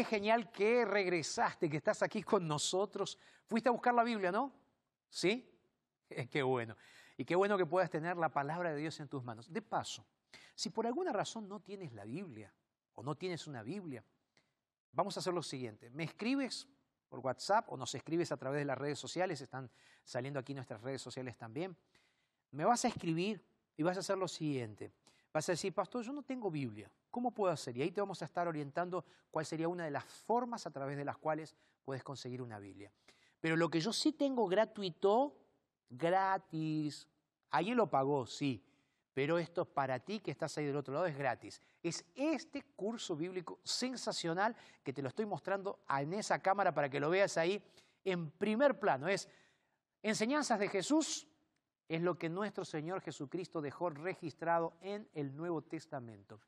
Qué 0.00 0.04
genial 0.04 0.50
que 0.50 0.86
regresaste, 0.86 1.68
que 1.68 1.76
estás 1.76 2.02
aquí 2.02 2.22
con 2.22 2.48
nosotros. 2.48 3.18
Fuiste 3.44 3.68
a 3.68 3.72
buscar 3.72 3.92
la 3.92 4.02
Biblia, 4.02 4.32
¿no? 4.32 4.50
¿Sí? 5.10 5.46
Qué 6.30 6.42
bueno. 6.42 6.74
Y 7.18 7.26
qué 7.26 7.36
bueno 7.36 7.58
que 7.58 7.66
puedas 7.66 7.90
tener 7.90 8.16
la 8.16 8.30
palabra 8.30 8.72
de 8.72 8.80
Dios 8.80 8.98
en 9.00 9.08
tus 9.08 9.22
manos. 9.22 9.52
De 9.52 9.60
paso, 9.60 10.06
si 10.54 10.70
por 10.70 10.86
alguna 10.86 11.12
razón 11.12 11.46
no 11.50 11.60
tienes 11.60 11.92
la 11.92 12.06
Biblia 12.06 12.50
o 12.94 13.02
no 13.02 13.14
tienes 13.14 13.46
una 13.46 13.62
Biblia, 13.62 14.02
vamos 14.90 15.18
a 15.18 15.20
hacer 15.20 15.34
lo 15.34 15.42
siguiente. 15.42 15.90
Me 15.90 16.04
escribes 16.04 16.66
por 17.10 17.20
WhatsApp 17.20 17.70
o 17.70 17.76
nos 17.76 17.94
escribes 17.94 18.32
a 18.32 18.38
través 18.38 18.60
de 18.60 18.64
las 18.64 18.78
redes 18.78 18.98
sociales, 18.98 19.42
están 19.42 19.70
saliendo 20.02 20.40
aquí 20.40 20.54
nuestras 20.54 20.80
redes 20.80 21.02
sociales 21.02 21.36
también. 21.36 21.76
Me 22.52 22.64
vas 22.64 22.86
a 22.86 22.88
escribir 22.88 23.44
y 23.76 23.82
vas 23.82 23.98
a 23.98 24.00
hacer 24.00 24.16
lo 24.16 24.28
siguiente. 24.28 24.94
Vas 25.32 25.48
a 25.48 25.52
decir, 25.52 25.72
pastor, 25.72 26.02
yo 26.04 26.12
no 26.12 26.22
tengo 26.22 26.50
Biblia. 26.50 26.90
¿Cómo 27.10 27.30
puedo 27.30 27.52
hacer? 27.52 27.76
Y 27.76 27.82
ahí 27.82 27.90
te 27.90 28.00
vamos 28.00 28.20
a 28.22 28.24
estar 28.24 28.48
orientando 28.48 29.04
cuál 29.30 29.46
sería 29.46 29.68
una 29.68 29.84
de 29.84 29.90
las 29.90 30.04
formas 30.04 30.66
a 30.66 30.70
través 30.70 30.96
de 30.96 31.04
las 31.04 31.18
cuales 31.18 31.54
puedes 31.84 32.02
conseguir 32.02 32.42
una 32.42 32.58
Biblia. 32.58 32.92
Pero 33.40 33.56
lo 33.56 33.70
que 33.70 33.80
yo 33.80 33.92
sí 33.92 34.12
tengo 34.12 34.46
gratuito, 34.46 35.36
gratis, 35.88 37.08
alguien 37.50 37.76
lo 37.76 37.88
pagó, 37.88 38.26
sí, 38.26 38.62
pero 39.14 39.38
esto 39.38 39.64
para 39.64 39.98
ti 39.98 40.20
que 40.20 40.30
estás 40.30 40.56
ahí 40.58 40.66
del 40.66 40.76
otro 40.76 40.94
lado 40.94 41.06
es 41.06 41.16
gratis. 41.16 41.60
Es 41.82 42.04
este 42.14 42.62
curso 42.76 43.16
bíblico 43.16 43.60
sensacional 43.64 44.56
que 44.82 44.92
te 44.92 45.02
lo 45.02 45.08
estoy 45.08 45.26
mostrando 45.26 45.80
en 45.88 46.14
esa 46.14 46.40
cámara 46.40 46.72
para 46.72 46.88
que 46.88 47.00
lo 47.00 47.10
veas 47.10 47.36
ahí 47.36 47.62
en 48.04 48.30
primer 48.30 48.78
plano. 48.78 49.08
Es 49.08 49.28
enseñanzas 50.02 50.58
de 50.58 50.68
Jesús, 50.68 51.26
es 51.90 52.00
lo 52.02 52.16
que 52.16 52.28
nuestro 52.28 52.64
Señor 52.64 53.00
Jesucristo 53.00 53.60
dejó 53.60 53.90
registrado 53.90 54.74
en 54.80 55.08
el 55.12 55.34
Nuevo 55.34 55.60
Testamento. 55.60 56.40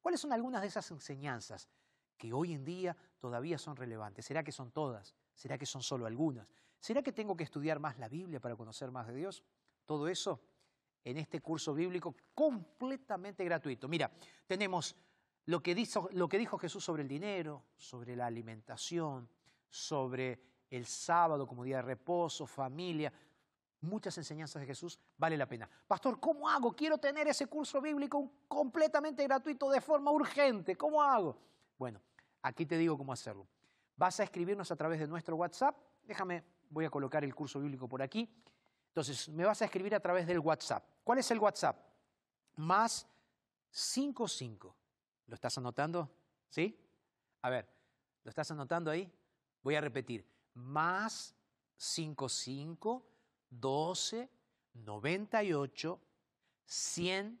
¿Cuáles 0.00 0.20
son 0.20 0.32
algunas 0.32 0.62
de 0.62 0.68
esas 0.68 0.88
enseñanzas 0.92 1.68
que 2.16 2.32
hoy 2.32 2.52
en 2.52 2.64
día 2.64 2.96
todavía 3.18 3.58
son 3.58 3.74
relevantes? 3.74 4.24
¿Será 4.24 4.44
que 4.44 4.52
son 4.52 4.70
todas? 4.70 5.16
¿Será 5.34 5.58
que 5.58 5.66
son 5.66 5.82
solo 5.82 6.06
algunas? 6.06 6.48
¿Será 6.78 7.02
que 7.02 7.10
tengo 7.10 7.36
que 7.36 7.42
estudiar 7.42 7.80
más 7.80 7.98
la 7.98 8.08
Biblia 8.08 8.38
para 8.38 8.54
conocer 8.54 8.92
más 8.92 9.08
de 9.08 9.16
Dios? 9.16 9.42
Todo 9.84 10.06
eso 10.06 10.40
en 11.02 11.16
este 11.16 11.40
curso 11.40 11.74
bíblico 11.74 12.14
completamente 12.32 13.44
gratuito. 13.44 13.88
Mira, 13.88 14.08
tenemos 14.46 14.94
lo 15.46 15.64
que, 15.64 15.74
dijo, 15.74 16.08
lo 16.12 16.28
que 16.28 16.38
dijo 16.38 16.58
Jesús 16.58 16.84
sobre 16.84 17.02
el 17.02 17.08
dinero, 17.08 17.64
sobre 17.76 18.14
la 18.14 18.26
alimentación, 18.26 19.28
sobre 19.68 20.40
el 20.70 20.86
sábado 20.86 21.44
como 21.44 21.64
día 21.64 21.78
de 21.78 21.82
reposo, 21.82 22.46
familia, 22.46 23.12
muchas 23.84 24.16
enseñanzas 24.18 24.60
de 24.60 24.66
Jesús, 24.66 24.98
vale 25.16 25.36
la 25.36 25.46
pena. 25.46 25.68
Pastor, 25.86 26.18
¿cómo 26.18 26.48
hago? 26.48 26.74
Quiero 26.74 26.98
tener 26.98 27.28
ese 27.28 27.46
curso 27.46 27.80
bíblico 27.80 28.32
completamente 28.48 29.22
gratuito 29.24 29.70
de 29.70 29.80
forma 29.80 30.10
urgente. 30.10 30.76
¿Cómo 30.76 31.02
hago? 31.02 31.38
Bueno, 31.78 32.00
aquí 32.42 32.66
te 32.66 32.76
digo 32.76 32.96
cómo 32.98 33.12
hacerlo. 33.12 33.46
Vas 33.96 34.18
a 34.20 34.24
escribirnos 34.24 34.70
a 34.70 34.76
través 34.76 34.98
de 34.98 35.06
nuestro 35.06 35.36
WhatsApp. 35.36 35.76
Déjame, 36.04 36.44
voy 36.70 36.84
a 36.84 36.90
colocar 36.90 37.24
el 37.24 37.34
curso 37.34 37.60
bíblico 37.60 37.88
por 37.88 38.02
aquí. 38.02 38.28
Entonces, 38.88 39.28
me 39.28 39.44
vas 39.44 39.60
a 39.62 39.64
escribir 39.64 39.94
a 39.94 40.00
través 40.00 40.26
del 40.26 40.38
WhatsApp. 40.38 40.84
¿Cuál 41.02 41.18
es 41.18 41.30
el 41.30 41.38
WhatsApp? 41.38 41.76
Más 42.56 43.06
55. 43.70 44.76
¿Lo 45.26 45.34
estás 45.34 45.58
anotando? 45.58 46.10
¿Sí? 46.48 46.78
A 47.42 47.50
ver, 47.50 47.68
¿lo 48.22 48.28
estás 48.28 48.50
anotando 48.50 48.90
ahí? 48.90 49.12
Voy 49.62 49.74
a 49.74 49.80
repetir. 49.80 50.26
Más 50.54 51.34
55 51.76 53.13
12 53.60 54.28
98 54.74 56.00
100 56.64 57.40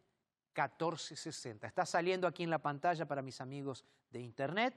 14 0.52 1.16
60. 1.16 1.66
Está 1.66 1.84
saliendo 1.84 2.26
aquí 2.26 2.44
en 2.44 2.50
la 2.50 2.62
pantalla 2.62 3.06
para 3.06 3.22
mis 3.22 3.40
amigos 3.40 3.84
de 4.10 4.20
internet 4.20 4.74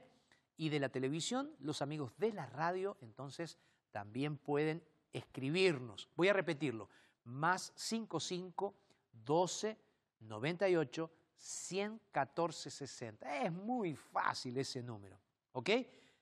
y 0.56 0.68
de 0.68 0.80
la 0.80 0.88
televisión, 0.88 1.54
los 1.60 1.80
amigos 1.82 2.12
de 2.18 2.32
la 2.32 2.46
radio, 2.46 2.96
entonces 3.00 3.56
también 3.92 4.36
pueden 4.36 4.82
escribirnos. 5.12 6.08
Voy 6.16 6.28
a 6.28 6.32
repetirlo. 6.32 6.90
Más 7.24 7.72
55 7.76 8.74
12 9.12 9.78
98 10.20 11.10
114 11.36 12.70
60. 12.70 13.44
Es 13.44 13.52
muy 13.52 13.94
fácil 13.94 14.58
ese 14.58 14.82
número. 14.82 15.18
¿Ok? 15.52 15.70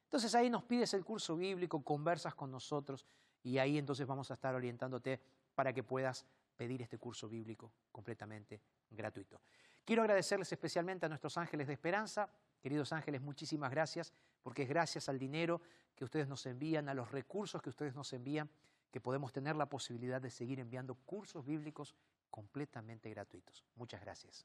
Entonces 0.04 0.34
ahí 0.34 0.50
nos 0.50 0.64
pides 0.64 0.92
el 0.94 1.04
curso 1.04 1.36
bíblico, 1.36 1.82
conversas 1.82 2.34
con 2.34 2.50
nosotros 2.50 3.06
y 3.46 3.58
ahí 3.58 3.78
entonces 3.78 4.08
vamos 4.08 4.28
a 4.32 4.34
estar 4.34 4.56
orientándote 4.56 5.20
para 5.54 5.72
que 5.72 5.84
puedas 5.84 6.26
pedir 6.56 6.82
este 6.82 6.98
curso 6.98 7.28
bíblico 7.28 7.70
completamente 7.92 8.60
gratuito. 8.90 9.40
Quiero 9.84 10.02
agradecerles 10.02 10.50
especialmente 10.50 11.06
a 11.06 11.08
nuestros 11.08 11.38
ángeles 11.38 11.68
de 11.68 11.74
esperanza. 11.74 12.28
Queridos 12.60 12.92
ángeles, 12.92 13.20
muchísimas 13.20 13.70
gracias, 13.70 14.12
porque 14.42 14.64
es 14.64 14.68
gracias 14.68 15.08
al 15.08 15.16
dinero 15.16 15.60
que 15.94 16.02
ustedes 16.02 16.26
nos 16.26 16.44
envían, 16.46 16.88
a 16.88 16.94
los 16.94 17.12
recursos 17.12 17.62
que 17.62 17.68
ustedes 17.68 17.94
nos 17.94 18.12
envían, 18.12 18.50
que 18.90 19.00
podemos 19.00 19.32
tener 19.32 19.54
la 19.54 19.66
posibilidad 19.66 20.20
de 20.20 20.30
seguir 20.30 20.58
enviando 20.58 20.96
cursos 20.96 21.46
bíblicos 21.46 21.94
completamente 22.32 23.08
gratuitos. 23.10 23.62
Muchas 23.76 24.00
gracias. 24.00 24.44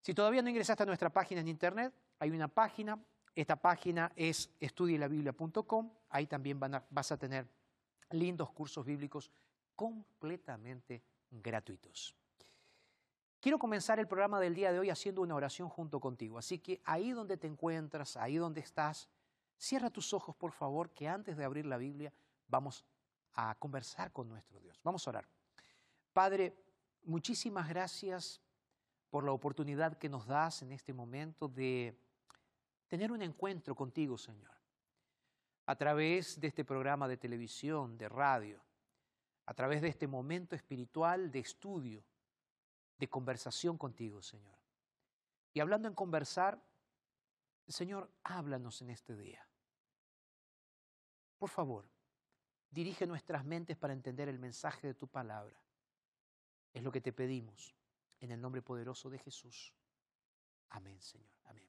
Si 0.00 0.14
todavía 0.14 0.40
no 0.40 0.48
ingresaste 0.48 0.84
a 0.84 0.86
nuestra 0.86 1.10
página 1.10 1.42
en 1.42 1.48
internet, 1.48 1.92
hay 2.18 2.30
una 2.30 2.48
página. 2.48 2.98
Esta 3.34 3.56
página 3.56 4.10
es 4.16 4.48
estudielabiblia.com. 4.58 5.92
Ahí 6.08 6.26
también 6.26 6.58
vas 6.58 7.12
a 7.12 7.18
tener 7.18 7.46
lindos 8.10 8.50
cursos 8.50 8.84
bíblicos 8.84 9.30
completamente 9.74 11.02
gratuitos. 11.30 12.14
Quiero 13.40 13.58
comenzar 13.58 13.98
el 13.98 14.08
programa 14.08 14.40
del 14.40 14.54
día 14.54 14.72
de 14.72 14.78
hoy 14.78 14.90
haciendo 14.90 15.20
una 15.20 15.34
oración 15.34 15.68
junto 15.68 16.00
contigo. 16.00 16.38
Así 16.38 16.58
que 16.58 16.80
ahí 16.84 17.10
donde 17.10 17.36
te 17.36 17.46
encuentras, 17.46 18.16
ahí 18.16 18.36
donde 18.36 18.60
estás, 18.60 19.08
cierra 19.58 19.90
tus 19.90 20.14
ojos, 20.14 20.34
por 20.34 20.52
favor, 20.52 20.90
que 20.90 21.08
antes 21.08 21.36
de 21.36 21.44
abrir 21.44 21.66
la 21.66 21.76
Biblia 21.76 22.12
vamos 22.48 22.84
a 23.34 23.54
conversar 23.56 24.12
con 24.12 24.28
nuestro 24.28 24.60
Dios. 24.60 24.80
Vamos 24.82 25.06
a 25.06 25.10
orar. 25.10 25.28
Padre, 26.12 26.56
muchísimas 27.02 27.68
gracias 27.68 28.40
por 29.10 29.24
la 29.24 29.32
oportunidad 29.32 29.98
que 29.98 30.08
nos 30.08 30.26
das 30.26 30.62
en 30.62 30.72
este 30.72 30.94
momento 30.94 31.48
de 31.48 31.98
tener 32.88 33.12
un 33.12 33.20
encuentro 33.20 33.74
contigo, 33.74 34.16
Señor 34.16 34.63
a 35.66 35.76
través 35.76 36.40
de 36.40 36.48
este 36.48 36.64
programa 36.64 37.08
de 37.08 37.16
televisión, 37.16 37.96
de 37.96 38.08
radio, 38.08 38.62
a 39.46 39.54
través 39.54 39.82
de 39.82 39.88
este 39.88 40.06
momento 40.06 40.54
espiritual 40.54 41.30
de 41.30 41.38
estudio, 41.38 42.04
de 42.98 43.08
conversación 43.08 43.76
contigo, 43.78 44.22
Señor. 44.22 44.58
Y 45.52 45.60
hablando 45.60 45.88
en 45.88 45.94
conversar, 45.94 46.60
Señor, 47.66 48.10
háblanos 48.24 48.82
en 48.82 48.90
este 48.90 49.16
día. 49.16 49.46
por 51.38 51.50
favor, 51.50 51.84
dirige 52.70 53.06
nuestras 53.06 53.44
mentes 53.44 53.76
para 53.76 53.92
entender 53.92 54.30
el 54.30 54.38
mensaje 54.38 54.86
de 54.86 54.94
tu 54.94 55.06
palabra. 55.06 55.58
Es 56.72 56.82
lo 56.82 56.90
que 56.90 57.02
te 57.02 57.12
pedimos 57.12 57.74
en 58.20 58.30
el 58.30 58.40
nombre 58.40 58.62
poderoso 58.62 59.10
de 59.10 59.18
Jesús. 59.18 59.74
Amén, 60.70 61.00
Señor. 61.02 61.30
Amén. 61.44 61.68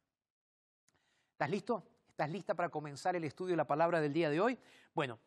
¿Estás 1.34 1.50
listo? 1.50 1.95
¿Estás 2.16 2.32
lista 2.32 2.54
para 2.54 2.70
comenzar 2.70 3.18
el 3.18 3.26
estudio 3.26 3.52
de 3.52 3.58
la 3.58 3.68
palabra 3.68 4.00
del 4.00 4.14
día 4.14 4.30
de 4.30 4.40
hoy? 4.40 4.58
Bueno, 4.94 5.20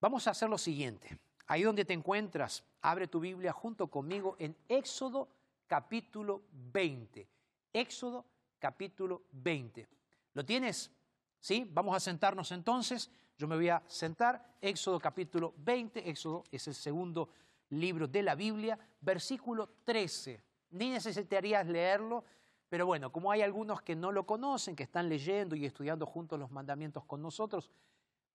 vamos 0.00 0.26
a 0.26 0.30
hacer 0.30 0.48
lo 0.48 0.56
siguiente. 0.56 1.18
Ahí 1.46 1.62
donde 1.62 1.84
te 1.84 1.92
encuentras, 1.92 2.64
abre 2.80 3.06
tu 3.06 3.20
Biblia 3.20 3.52
junto 3.52 3.88
conmigo 3.88 4.36
en 4.38 4.56
Éxodo 4.66 5.28
capítulo 5.66 6.44
20. 6.50 7.28
Éxodo 7.74 8.24
capítulo 8.58 9.24
20. 9.32 9.86
¿Lo 10.32 10.42
tienes? 10.42 10.90
¿Sí? 11.38 11.68
Vamos 11.70 11.94
a 11.94 12.00
sentarnos 12.00 12.50
entonces. 12.50 13.10
Yo 13.36 13.46
me 13.46 13.56
voy 13.56 13.68
a 13.68 13.82
sentar. 13.86 14.56
Éxodo 14.62 14.98
capítulo 14.98 15.52
20. 15.58 16.08
Éxodo 16.08 16.44
es 16.50 16.66
el 16.66 16.74
segundo 16.74 17.28
libro 17.68 18.08
de 18.08 18.22
la 18.22 18.34
Biblia, 18.34 18.78
versículo 19.02 19.68
13. 19.84 20.42
Ni 20.70 20.88
necesitarías 20.88 21.66
leerlo, 21.66 22.24
pero 22.72 22.86
bueno, 22.86 23.12
como 23.12 23.30
hay 23.30 23.42
algunos 23.42 23.82
que 23.82 23.94
no 23.94 24.12
lo 24.12 24.24
conocen, 24.24 24.74
que 24.74 24.84
están 24.84 25.10
leyendo 25.10 25.54
y 25.54 25.66
estudiando 25.66 26.06
juntos 26.06 26.38
los 26.38 26.50
mandamientos 26.50 27.04
con 27.04 27.20
nosotros, 27.20 27.70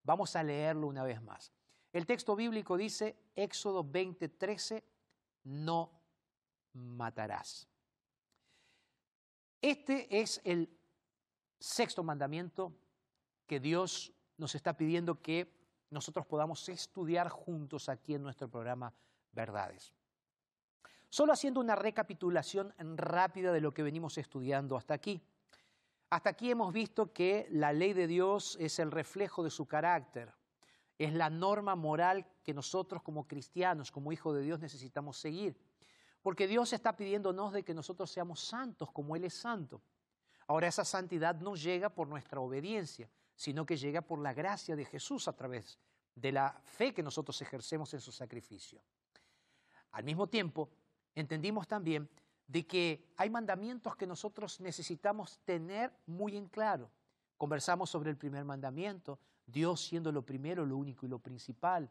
vamos 0.03 0.35
a 0.35 0.43
leerlo 0.43 0.85
una 0.85 1.03
vez 1.03 1.23
más. 1.23 1.51
El 1.91 2.05
texto 2.05 2.35
bíblico 2.35 2.77
dice, 2.77 3.17
Éxodo 3.35 3.83
20, 3.83 4.29
13, 4.29 4.83
no 5.45 5.89
matarás. 6.73 7.67
Este 9.59 10.21
es 10.21 10.39
el 10.43 10.69
sexto 11.59 12.03
mandamiento 12.03 12.71
que 13.47 13.59
Dios 13.59 14.13
nos 14.37 14.53
está 14.53 14.77
pidiendo 14.77 15.19
que 15.19 15.51
nosotros 15.89 16.27
podamos 16.27 16.69
estudiar 16.69 17.29
juntos 17.29 17.89
aquí 17.89 18.13
en 18.13 18.21
nuestro 18.21 18.47
programa 18.47 18.93
Verdades. 19.31 19.96
Solo 21.09 21.33
haciendo 21.33 21.59
una 21.59 21.75
recapitulación 21.75 22.73
rápida 22.95 23.51
de 23.51 23.61
lo 23.61 23.73
que 23.73 23.83
venimos 23.83 24.17
estudiando 24.17 24.75
hasta 24.75 24.93
aquí. 24.93 25.21
Hasta 26.09 26.29
aquí 26.29 26.51
hemos 26.51 26.73
visto 26.73 27.11
que 27.11 27.47
la 27.51 27.73
ley 27.73 27.93
de 27.93 28.07
Dios 28.07 28.57
es 28.59 28.79
el 28.79 28.91
reflejo 28.91 29.43
de 29.43 29.49
su 29.49 29.65
carácter, 29.65 30.33
es 30.97 31.13
la 31.13 31.29
norma 31.29 31.75
moral 31.75 32.25
que 32.43 32.53
nosotros 32.53 33.01
como 33.03 33.27
cristianos, 33.27 33.91
como 33.91 34.11
hijos 34.11 34.35
de 34.35 34.41
Dios 34.41 34.59
necesitamos 34.59 35.17
seguir. 35.17 35.57
Porque 36.21 36.47
Dios 36.47 36.73
está 36.73 36.95
pidiéndonos 36.95 37.53
de 37.53 37.63
que 37.63 37.73
nosotros 37.73 38.09
seamos 38.09 38.39
santos 38.41 38.91
como 38.91 39.15
Él 39.15 39.25
es 39.25 39.33
santo. 39.33 39.81
Ahora 40.47 40.67
esa 40.67 40.85
santidad 40.85 41.35
no 41.35 41.55
llega 41.55 41.89
por 41.89 42.07
nuestra 42.07 42.39
obediencia, 42.39 43.09
sino 43.35 43.65
que 43.65 43.77
llega 43.77 44.01
por 44.01 44.19
la 44.19 44.33
gracia 44.33 44.75
de 44.75 44.85
Jesús 44.85 45.27
a 45.27 45.33
través 45.33 45.77
de 46.15 46.31
la 46.31 46.59
fe 46.63 46.93
que 46.93 47.03
nosotros 47.03 47.39
ejercemos 47.41 47.93
en 47.93 48.01
su 48.01 48.11
sacrificio. 48.11 48.81
Al 49.91 50.03
mismo 50.03 50.27
tiempo, 50.27 50.69
entendimos 51.19 51.67
también 51.67 52.07
de 52.47 52.65
que 52.65 53.03
hay 53.17 53.29
mandamientos 53.29 53.95
que 53.95 54.07
nosotros 54.07 54.61
necesitamos 54.61 55.39
tener 55.43 55.91
muy 56.05 56.37
en 56.37 56.47
claro. 56.47 56.91
Conversamos 57.37 57.89
sobre 57.89 58.11
el 58.11 58.17
primer 58.17 58.45
mandamiento, 58.45 59.19
Dios 59.45 59.81
siendo 59.81 60.11
lo 60.11 60.23
primero, 60.23 60.65
lo 60.65 60.77
único 60.77 61.05
y 61.05 61.09
lo 61.09 61.19
principal. 61.19 61.89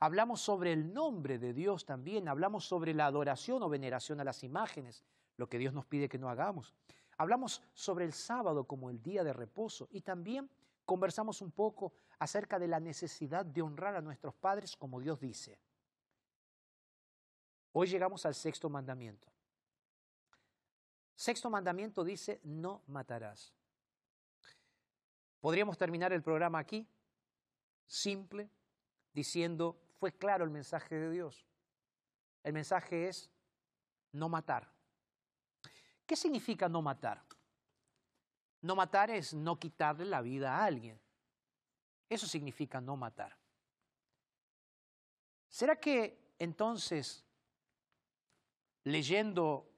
Hablamos 0.00 0.40
sobre 0.40 0.72
el 0.72 0.92
nombre 0.92 1.38
de 1.38 1.54
Dios 1.54 1.86
también, 1.86 2.28
hablamos 2.28 2.66
sobre 2.66 2.94
la 2.94 3.06
adoración 3.06 3.62
o 3.62 3.68
veneración 3.68 4.20
a 4.20 4.24
las 4.24 4.44
imágenes, 4.44 5.02
lo 5.36 5.48
que 5.48 5.58
Dios 5.58 5.72
nos 5.72 5.86
pide 5.86 6.08
que 6.08 6.18
no 6.18 6.28
hagamos. 6.28 6.74
Hablamos 7.16 7.62
sobre 7.72 8.04
el 8.04 8.12
sábado 8.12 8.64
como 8.64 8.90
el 8.90 9.02
día 9.02 9.24
de 9.24 9.32
reposo 9.32 9.88
y 9.90 10.02
también 10.02 10.48
conversamos 10.84 11.40
un 11.40 11.50
poco 11.50 11.92
acerca 12.18 12.58
de 12.58 12.68
la 12.68 12.80
necesidad 12.80 13.44
de 13.46 13.62
honrar 13.62 13.96
a 13.96 14.02
nuestros 14.02 14.34
padres 14.34 14.76
como 14.76 15.00
Dios 15.00 15.18
dice. 15.18 15.58
Hoy 17.72 17.86
llegamos 17.86 18.24
al 18.26 18.34
sexto 18.34 18.68
mandamiento. 18.68 19.28
Sexto 21.14 21.50
mandamiento 21.50 22.04
dice, 22.04 22.40
no 22.44 22.82
matarás. 22.86 23.52
Podríamos 25.40 25.76
terminar 25.76 26.12
el 26.12 26.22
programa 26.22 26.58
aquí, 26.58 26.88
simple, 27.86 28.48
diciendo, 29.12 29.80
fue 29.98 30.12
claro 30.12 30.44
el 30.44 30.50
mensaje 30.50 30.94
de 30.94 31.10
Dios. 31.10 31.46
El 32.42 32.52
mensaje 32.52 33.08
es 33.08 33.30
no 34.12 34.28
matar. 34.28 34.72
¿Qué 36.06 36.16
significa 36.16 36.68
no 36.68 36.82
matar? 36.82 37.22
No 38.62 38.74
matar 38.74 39.10
es 39.10 39.34
no 39.34 39.58
quitarle 39.58 40.04
la 40.04 40.20
vida 40.22 40.56
a 40.56 40.64
alguien. 40.64 41.00
Eso 42.08 42.26
significa 42.26 42.80
no 42.80 42.96
matar. 42.96 43.36
¿Será 45.48 45.76
que 45.76 46.34
entonces, 46.38 47.24
leyendo 48.84 49.70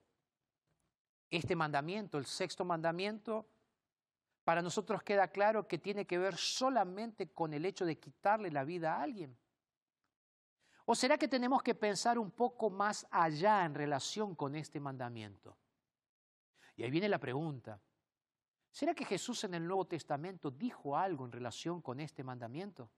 este 1.30 1.54
mandamiento, 1.54 2.18
el 2.18 2.26
sexto 2.26 2.64
mandamiento, 2.64 3.48
para 4.44 4.62
nosotros 4.62 5.02
queda 5.02 5.28
claro 5.28 5.68
que 5.68 5.78
tiene 5.78 6.06
que 6.06 6.18
ver 6.18 6.36
solamente 6.36 7.30
con 7.30 7.54
el 7.54 7.64
hecho 7.64 7.84
de 7.84 7.98
quitarle 7.98 8.50
la 8.50 8.64
vida 8.64 8.96
a 8.96 9.02
alguien? 9.02 9.36
¿O 10.86 10.94
será 10.94 11.16
que 11.18 11.28
tenemos 11.28 11.62
que 11.62 11.74
pensar 11.74 12.18
un 12.18 12.32
poco 12.32 12.68
más 12.68 13.06
allá 13.10 13.64
en 13.64 13.74
relación 13.74 14.34
con 14.34 14.56
este 14.56 14.80
mandamiento? 14.80 15.56
Y 16.74 16.82
ahí 16.82 16.90
viene 16.90 17.08
la 17.08 17.18
pregunta. 17.18 17.80
¿Será 18.72 18.94
que 18.94 19.04
Jesús 19.04 19.44
en 19.44 19.54
el 19.54 19.66
Nuevo 19.66 19.86
Testamento 19.86 20.50
dijo 20.50 20.96
algo 20.96 21.24
en 21.26 21.32
relación 21.32 21.80
con 21.80 22.00
este 22.00 22.24
mandamiento? 22.24 22.90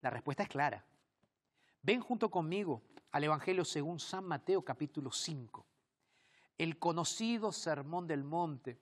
La 0.00 0.10
respuesta 0.10 0.42
es 0.42 0.48
clara. 0.48 0.84
Ven 1.86 2.00
junto 2.00 2.28
conmigo 2.32 2.82
al 3.12 3.22
Evangelio 3.22 3.64
según 3.64 4.00
San 4.00 4.24
Mateo 4.24 4.60
capítulo 4.64 5.12
5, 5.12 5.64
el 6.58 6.80
conocido 6.80 7.52
Sermón 7.52 8.08
del 8.08 8.24
Monte, 8.24 8.80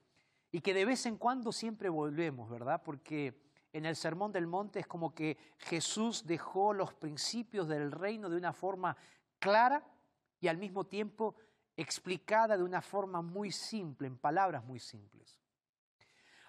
y 0.50 0.62
que 0.62 0.72
de 0.72 0.86
vez 0.86 1.04
en 1.04 1.18
cuando 1.18 1.52
siempre 1.52 1.90
volvemos, 1.90 2.48
¿verdad? 2.48 2.82
Porque 2.82 3.42
en 3.74 3.84
el 3.84 3.94
Sermón 3.94 4.32
del 4.32 4.46
Monte 4.46 4.80
es 4.80 4.86
como 4.86 5.14
que 5.14 5.36
Jesús 5.58 6.26
dejó 6.26 6.72
los 6.72 6.94
principios 6.94 7.68
del 7.68 7.92
reino 7.92 8.30
de 8.30 8.38
una 8.38 8.54
forma 8.54 8.96
clara 9.38 9.84
y 10.40 10.48
al 10.48 10.56
mismo 10.56 10.84
tiempo 10.86 11.34
explicada 11.76 12.56
de 12.56 12.62
una 12.62 12.80
forma 12.80 13.20
muy 13.20 13.52
simple, 13.52 14.06
en 14.06 14.16
palabras 14.16 14.64
muy 14.64 14.78
simples. 14.78 15.42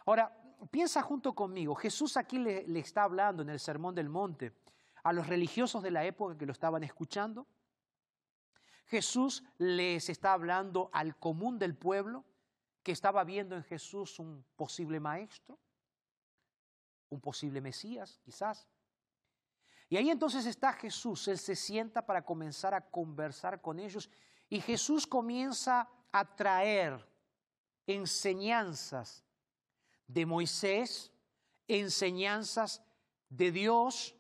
Ahora, 0.06 0.34
piensa 0.72 1.02
junto 1.02 1.36
conmigo, 1.36 1.76
Jesús 1.76 2.16
aquí 2.16 2.40
le, 2.40 2.66
le, 2.66 2.80
está 2.80 3.04
hablando 3.04 3.44
en 3.44 3.50
el 3.50 3.60
Sermón 3.60 3.94
del 3.94 4.08
Monte 4.08 4.54
a 5.06 5.14
los 5.14 5.28
religiosos 5.28 5.84
de 5.84 5.92
la 5.92 6.04
época 6.04 6.36
que 6.36 6.48
lo 6.48 6.52
estaban 6.52 6.84
escuchando. 6.84 7.46
Jesús 8.88 9.44
les 9.60 10.10
está 10.10 10.34
hablando 10.34 10.90
al 10.94 11.16
común 11.16 11.60
del 11.60 11.76
pueblo 11.76 12.26
que 12.82 12.92
estaba 12.92 13.24
viendo 13.24 13.56
en 13.56 13.64
Jesús 13.64 14.18
un 14.18 14.44
posible 14.56 15.00
maestro, 15.00 15.60
un 17.10 17.22
posible 17.22 17.62
Mesías, 17.62 18.20
quizás. 18.24 18.68
Y 19.90 19.98
ahí 19.98 20.10
entonces 20.10 20.48
está 20.48 20.74
Jesús, 20.74 21.28
Él 21.28 21.38
se 21.38 21.56
sienta 21.56 22.04
para 22.04 22.26
comenzar 22.26 22.74
a 22.74 22.82
conversar 22.82 23.62
con 23.62 23.78
ellos 23.78 24.10
y 24.50 24.60
Jesús 24.60 25.06
comienza 25.06 25.88
a 26.12 26.36
traer 26.36 27.08
enseñanzas 27.86 29.24
de 30.08 30.26
Moisés, 30.26 31.12
enseñanzas 31.68 32.82
de 33.30 33.52
Dios, 33.52 34.16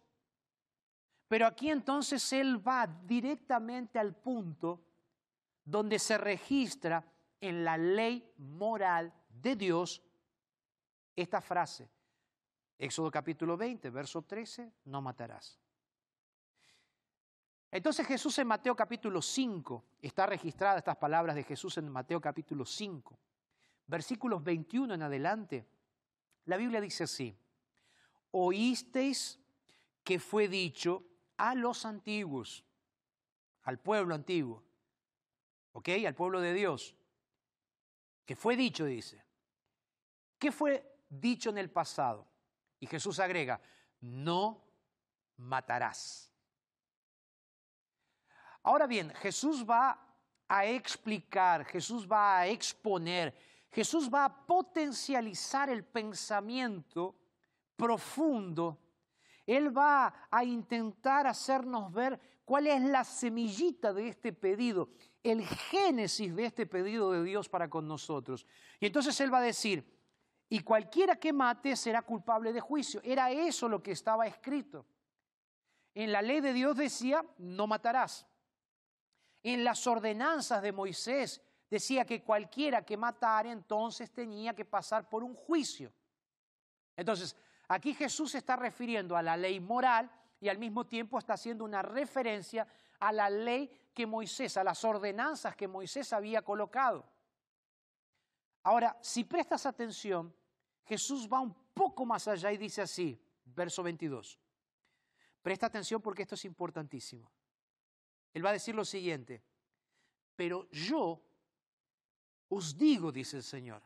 pero 1.28 1.48
aquí 1.48 1.70
entonces 1.70 2.32
Él 2.34 2.66
va 2.66 2.88
directamente 2.88 4.00
al 4.00 4.16
punto 4.16 4.82
donde 5.64 5.98
se 6.00 6.18
registra 6.18 7.04
en 7.42 7.64
la 7.64 7.78
ley 7.78 8.32
moral 8.38 9.14
de 9.30 9.56
Dios 9.56 10.04
esta 11.16 11.42
frase. 11.42 11.90
Éxodo 12.78 13.10
capítulo 13.10 13.58
20, 13.58 13.90
verso 13.90 14.22
13, 14.22 14.72
no 14.86 15.02
matarás. 15.02 15.60
Entonces 17.72 18.06
Jesús 18.06 18.38
en 18.40 18.48
Mateo 18.48 18.76
capítulo 18.76 19.22
5, 19.22 19.84
está 20.02 20.26
registrada 20.26 20.78
estas 20.78 20.98
palabras 20.98 21.36
de 21.36 21.44
Jesús 21.44 21.78
en 21.78 21.90
Mateo 21.90 22.22
capítulo 22.22 22.66
5, 22.66 23.20
versículos 23.88 24.44
21 24.44 24.94
en 24.94 25.02
adelante, 25.02 25.68
la 26.46 26.58
Biblia 26.58 26.80
dice 26.80 27.06
así, 27.06 27.36
oísteis 28.32 29.40
que 30.04 30.20
fue 30.20 30.48
dicho 30.48 31.04
a 31.38 31.56
los 31.56 31.86
antiguos, 31.86 32.64
al 33.64 33.80
pueblo 33.80 34.16
antiguo, 34.16 34.64
¿ok? 35.74 35.90
Al 36.06 36.16
pueblo 36.16 36.42
de 36.42 36.54
Dios, 36.54 36.96
que 38.26 38.36
fue 38.36 38.56
dicho, 38.56 38.86
dice. 38.86 39.24
¿Qué 40.40 40.52
fue 40.52 41.00
dicho 41.10 41.50
en 41.50 41.58
el 41.58 41.70
pasado? 41.70 42.28
Y 42.80 42.88
Jesús 42.88 43.20
agrega, 43.20 43.62
no 44.02 44.64
matarás. 45.38 46.32
Ahora 48.64 48.88
bien, 48.88 49.14
Jesús 49.16 49.66
va 49.68 50.00
a 50.48 50.66
explicar, 50.66 51.66
Jesús 51.66 52.08
va 52.12 52.40
a 52.40 52.48
exponer, 52.48 53.36
Jesús 53.72 54.10
va 54.12 54.26
a 54.26 54.46
potencializar 54.46 55.70
el 55.70 55.84
pensamiento 55.84 57.16
profundo, 57.76 58.80
Él 59.46 59.76
va 59.76 60.28
a 60.30 60.44
intentar 60.44 61.28
hacernos 61.28 61.92
ver 61.94 62.20
cuál 62.46 62.68
es 62.68 62.82
la 62.82 63.04
semillita 63.04 63.94
de 63.94 64.08
este 64.08 64.34
pedido, 64.34 64.90
el 65.24 65.46
génesis 65.46 66.36
de 66.36 66.46
este 66.46 66.66
pedido 66.66 67.12
de 67.12 67.24
Dios 67.24 67.50
para 67.50 67.70
con 67.70 67.88
nosotros. 67.88 68.46
Y 68.80 68.88
entonces 68.88 69.20
Él 69.22 69.34
va 69.34 69.40
a 69.40 69.42
decir, 69.42 69.86
y 70.50 70.60
cualquiera 70.60 71.16
que 71.16 71.34
mate 71.34 71.76
será 71.76 72.02
culpable 72.02 72.54
de 72.54 72.60
juicio. 72.60 73.02
Era 73.04 73.32
eso 73.32 73.68
lo 73.68 73.82
que 73.82 73.92
estaba 73.92 74.28
escrito. 74.28 74.86
En 75.94 76.12
la 76.12 76.22
ley 76.22 76.42
de 76.42 76.54
Dios 76.54 76.76
decía, 76.76 77.26
no 77.38 77.68
matarás. 77.68 78.28
En 79.42 79.64
las 79.64 79.86
ordenanzas 79.88 80.62
de 80.62 80.72
Moisés 80.72 81.42
decía 81.70 82.06
que 82.06 82.24
cualquiera 82.24 82.84
que 82.84 82.98
matara 82.98 83.52
entonces 83.52 84.12
tenía 84.12 84.54
que 84.54 84.66
pasar 84.66 85.10
por 85.10 85.24
un 85.24 85.36
juicio. 85.36 85.92
Entonces, 86.96 87.36
aquí 87.68 87.94
Jesús 87.94 88.32
se 88.32 88.40
está 88.40 88.56
refiriendo 88.56 89.16
a 89.16 89.22
la 89.22 89.38
ley 89.38 89.60
moral 89.60 90.10
y 90.40 90.50
al 90.50 90.58
mismo 90.58 90.86
tiempo 90.86 91.18
está 91.18 91.34
haciendo 91.34 91.64
una 91.64 91.82
referencia 91.82 92.68
a 93.00 93.12
la 93.12 93.30
ley 93.30 93.70
que 93.94 94.06
Moisés, 94.06 94.58
a 94.58 94.64
las 94.64 94.84
ordenanzas 94.84 95.56
que 95.56 95.68
Moisés 95.68 96.12
había 96.14 96.42
colocado. 96.42 97.06
Ahora, 98.64 98.98
si 99.02 99.24
prestas 99.24 99.66
atención, 99.66 100.34
Jesús 100.86 101.30
va 101.32 101.40
un 101.40 101.54
poco 101.74 102.06
más 102.06 102.28
allá 102.28 102.52
y 102.52 102.58
dice 102.58 102.82
así, 102.82 103.20
verso 103.46 103.84
22. 103.84 104.40
Presta 105.42 105.68
atención 105.68 106.02
porque 106.02 106.24
esto 106.24 106.36
es 106.36 106.46
importantísimo. 106.46 107.32
Él 108.34 108.46
va 108.46 108.50
a 108.50 108.54
decir 108.54 108.76
lo 108.76 108.84
siguiente, 108.84 109.44
pero 110.36 110.70
yo 110.72 111.22
os 112.50 112.78
digo, 112.78 113.12
dice 113.12 113.38
el 113.38 113.44
Señor, 113.44 113.82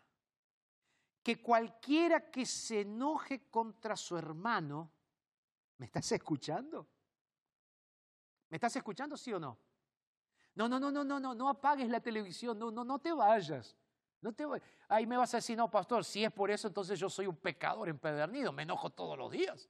que 1.30 1.44
cualquiera 1.44 2.32
que 2.32 2.44
se 2.44 2.82
enoje 2.82 3.52
contra 3.52 3.96
su 3.96 4.18
hermano, 4.18 4.92
¿me 5.78 5.86
estás 5.86 6.12
escuchando? 6.12 6.90
¿Me 8.50 8.58
estás 8.58 8.76
escuchando, 8.78 9.16
sí 9.16 9.32
o 9.32 9.40
no? 9.40 9.56
No, 10.56 10.68
no, 10.68 10.80
no, 10.80 10.90
no, 10.90 11.04
no, 11.04 11.20
no, 11.20 11.36
no 11.36 11.48
apagues 11.48 11.88
la 11.88 12.00
televisión, 12.00 12.58
no, 12.58 12.72
no, 12.72 12.84
no 12.84 12.98
te 12.98 13.14
vayas. 13.14 13.78
No 14.22 14.34
te 14.34 14.44
Ahí 14.88 15.06
me 15.06 15.18
vas 15.18 15.32
a 15.36 15.38
decir, 15.38 15.56
no, 15.56 15.70
pastor, 15.70 16.04
si 16.04 16.24
es 16.24 16.32
por 16.32 16.50
eso, 16.50 16.68
entonces 16.68 17.00
yo 17.00 17.12
soy 17.12 17.28
un 17.28 17.38
pecador 17.38 17.90
empedernido, 17.90 18.52
me 18.52 18.64
enojo 18.64 18.90
todos 18.90 19.16
los 19.16 19.30
días. 19.30 19.70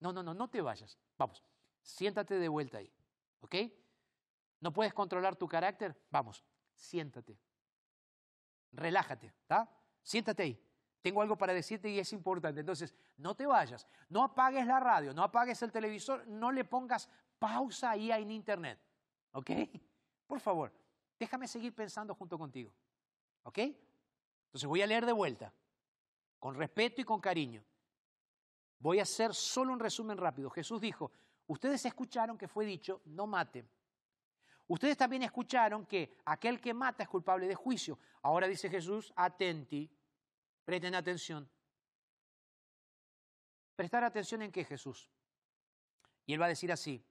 No, 0.00 0.10
no, 0.10 0.22
no, 0.22 0.32
no 0.32 0.48
te 0.48 0.62
vayas. 0.62 0.98
Vamos, 1.18 1.44
siéntate 1.82 2.38
de 2.38 2.48
vuelta 2.48 2.78
ahí, 2.78 2.90
¿ok? 3.40 3.56
¿No 4.60 4.72
puedes 4.72 4.94
controlar 4.94 5.36
tu 5.36 5.46
carácter? 5.46 6.02
Vamos, 6.08 6.42
siéntate. 6.72 7.38
Relájate, 8.72 9.26
¿está? 9.26 9.70
Siéntate 10.02 10.44
ahí. 10.44 10.67
Tengo 11.00 11.22
algo 11.22 11.36
para 11.36 11.52
decirte 11.52 11.88
y 11.88 11.98
es 11.98 12.12
importante. 12.12 12.60
Entonces, 12.60 12.94
no 13.16 13.34
te 13.34 13.46
vayas, 13.46 13.86
no 14.08 14.22
apagues 14.24 14.66
la 14.66 14.80
radio, 14.80 15.14
no 15.14 15.22
apagues 15.22 15.62
el 15.62 15.70
televisor, 15.70 16.26
no 16.26 16.50
le 16.50 16.64
pongas 16.64 17.08
pausa 17.38 17.90
ahí 17.90 18.10
en 18.10 18.30
internet, 18.30 18.78
¿ok? 19.32 19.50
Por 20.26 20.40
favor, 20.40 20.72
déjame 21.18 21.48
seguir 21.48 21.74
pensando 21.74 22.14
junto 22.14 22.36
contigo. 22.38 22.72
¿Ok? 23.44 23.58
Entonces 23.58 24.68
voy 24.68 24.82
a 24.82 24.86
leer 24.86 25.06
de 25.06 25.12
vuelta, 25.12 25.52
con 26.38 26.54
respeto 26.54 27.00
y 27.00 27.04
con 27.04 27.20
cariño. 27.20 27.64
Voy 28.78 28.98
a 28.98 29.02
hacer 29.02 29.34
solo 29.34 29.72
un 29.72 29.80
resumen 29.80 30.18
rápido. 30.18 30.50
Jesús 30.50 30.80
dijo, 30.80 31.10
ustedes 31.46 31.84
escucharon 31.84 32.36
que 32.36 32.46
fue 32.46 32.64
dicho, 32.64 33.00
no 33.06 33.26
maten. 33.26 33.68
Ustedes 34.66 34.96
también 34.98 35.22
escucharon 35.22 35.86
que 35.86 36.18
aquel 36.26 36.60
que 36.60 36.74
mata 36.74 37.02
es 37.02 37.08
culpable 37.08 37.48
de 37.48 37.54
juicio. 37.54 37.98
Ahora 38.22 38.46
dice 38.46 38.68
Jesús, 38.68 39.12
atenti, 39.16 39.90
presten 40.68 40.94
atención. 40.94 41.48
Prestar 43.74 44.04
atención 44.04 44.42
en 44.42 44.52
qué 44.52 44.66
Jesús. 44.66 45.08
Y 46.26 46.34
él 46.34 46.42
va 46.42 46.44
a 46.44 46.50
decir 46.50 46.70
así, 46.70 47.02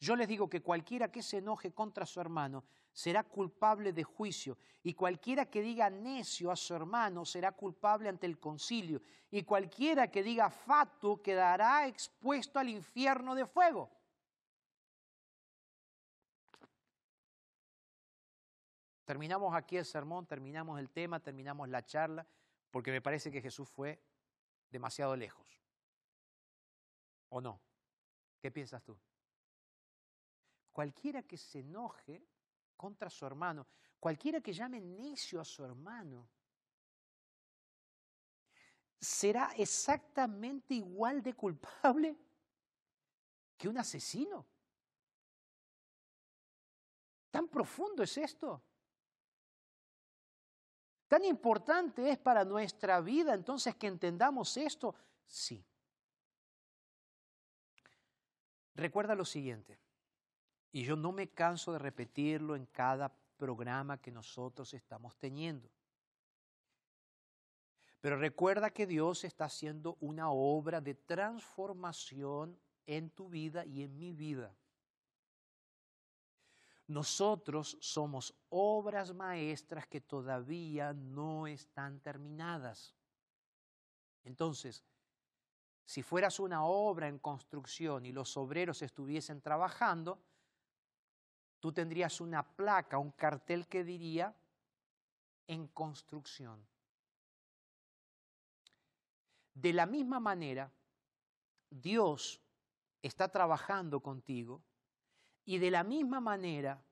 yo 0.00 0.16
les 0.16 0.26
digo 0.26 0.48
que 0.48 0.62
cualquiera 0.62 1.12
que 1.12 1.22
se 1.22 1.36
enoje 1.36 1.74
contra 1.74 2.06
su 2.06 2.22
hermano 2.22 2.64
será 2.94 3.22
culpable 3.22 3.92
de 3.92 4.02
juicio, 4.02 4.56
y 4.82 4.94
cualquiera 4.94 5.44
que 5.44 5.60
diga 5.60 5.90
necio 5.90 6.50
a 6.50 6.56
su 6.56 6.72
hermano 6.72 7.26
será 7.26 7.52
culpable 7.52 8.08
ante 8.08 8.24
el 8.24 8.40
concilio, 8.40 9.02
y 9.30 9.42
cualquiera 9.42 10.10
que 10.10 10.22
diga 10.22 10.48
fatu 10.48 11.20
quedará 11.20 11.86
expuesto 11.86 12.58
al 12.58 12.70
infierno 12.70 13.34
de 13.34 13.44
fuego. 13.44 13.90
Terminamos 19.04 19.54
aquí 19.54 19.76
el 19.76 19.84
sermón, 19.84 20.24
terminamos 20.24 20.80
el 20.80 20.88
tema, 20.88 21.20
terminamos 21.20 21.68
la 21.68 21.84
charla, 21.84 22.26
porque 22.76 22.92
me 22.92 23.00
parece 23.00 23.30
que 23.30 23.40
Jesús 23.40 23.70
fue 23.70 23.98
demasiado 24.68 25.16
lejos. 25.16 25.48
¿O 27.30 27.40
no? 27.40 27.58
¿Qué 28.38 28.50
piensas 28.50 28.84
tú? 28.84 28.94
Cualquiera 30.72 31.22
que 31.22 31.38
se 31.38 31.60
enoje 31.60 32.22
contra 32.76 33.08
su 33.08 33.24
hermano, 33.24 33.66
cualquiera 33.98 34.42
que 34.42 34.52
llame 34.52 34.82
necio 34.82 35.40
a 35.40 35.44
su 35.46 35.64
hermano, 35.64 36.28
será 39.00 39.52
exactamente 39.56 40.74
igual 40.74 41.22
de 41.22 41.32
culpable 41.32 42.14
que 43.56 43.70
un 43.70 43.78
asesino. 43.78 44.46
¿Tan 47.30 47.48
profundo 47.48 48.02
es 48.02 48.18
esto? 48.18 48.62
¿Tan 51.08 51.24
importante 51.24 52.10
es 52.10 52.18
para 52.18 52.44
nuestra 52.44 53.00
vida 53.00 53.34
entonces 53.34 53.76
que 53.76 53.86
entendamos 53.86 54.56
esto? 54.56 54.94
Sí. 55.26 55.64
Recuerda 58.74 59.14
lo 59.14 59.24
siguiente. 59.24 59.78
Y 60.72 60.84
yo 60.84 60.96
no 60.96 61.12
me 61.12 61.28
canso 61.28 61.72
de 61.72 61.78
repetirlo 61.78 62.56
en 62.56 62.66
cada 62.66 63.16
programa 63.36 64.00
que 64.00 64.10
nosotros 64.10 64.74
estamos 64.74 65.16
teniendo. 65.16 65.70
Pero 68.00 68.16
recuerda 68.16 68.70
que 68.70 68.86
Dios 68.86 69.24
está 69.24 69.46
haciendo 69.46 69.96
una 70.00 70.30
obra 70.30 70.80
de 70.80 70.94
transformación 70.94 72.58
en 72.86 73.10
tu 73.10 73.28
vida 73.28 73.64
y 73.64 73.82
en 73.82 73.98
mi 73.98 74.12
vida. 74.12 74.54
Nosotros 76.88 77.76
somos 77.80 78.34
obras 78.48 79.12
maestras 79.12 79.86
que 79.88 80.00
todavía 80.00 80.92
no 80.92 81.46
están 81.46 82.00
terminadas. 82.00 82.94
Entonces, 84.22 84.84
si 85.84 86.02
fueras 86.02 86.38
una 86.38 86.64
obra 86.64 87.08
en 87.08 87.18
construcción 87.18 88.06
y 88.06 88.12
los 88.12 88.36
obreros 88.36 88.82
estuviesen 88.82 89.40
trabajando, 89.40 90.20
tú 91.60 91.72
tendrías 91.72 92.20
una 92.20 92.42
placa, 92.42 92.98
un 92.98 93.12
cartel 93.12 93.66
que 93.66 93.84
diría 93.84 94.34
en 95.46 95.68
construcción. 95.68 96.64
De 99.54 99.72
la 99.72 99.86
misma 99.86 100.20
manera, 100.20 100.70
Dios 101.70 102.40
está 103.00 103.28
trabajando 103.28 104.00
contigo 104.00 104.62
y 105.46 105.58
de 105.58 105.70
la 105.70 105.84
misma 105.84 106.20
manera, 106.20 106.82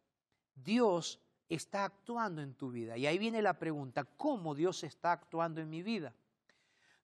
Dios 0.55 1.21
está 1.49 1.85
actuando 1.85 2.41
en 2.41 2.55
tu 2.55 2.71
vida. 2.71 2.97
Y 2.97 3.07
ahí 3.07 3.19
viene 3.19 3.43
la 3.43 3.59
pregunta, 3.59 4.05
¿cómo 4.05 4.55
Dios 4.55 4.85
está 4.85 5.13
actuando 5.13 5.61
en 5.61 5.69
mi 5.69 5.83
vida? 5.83 6.15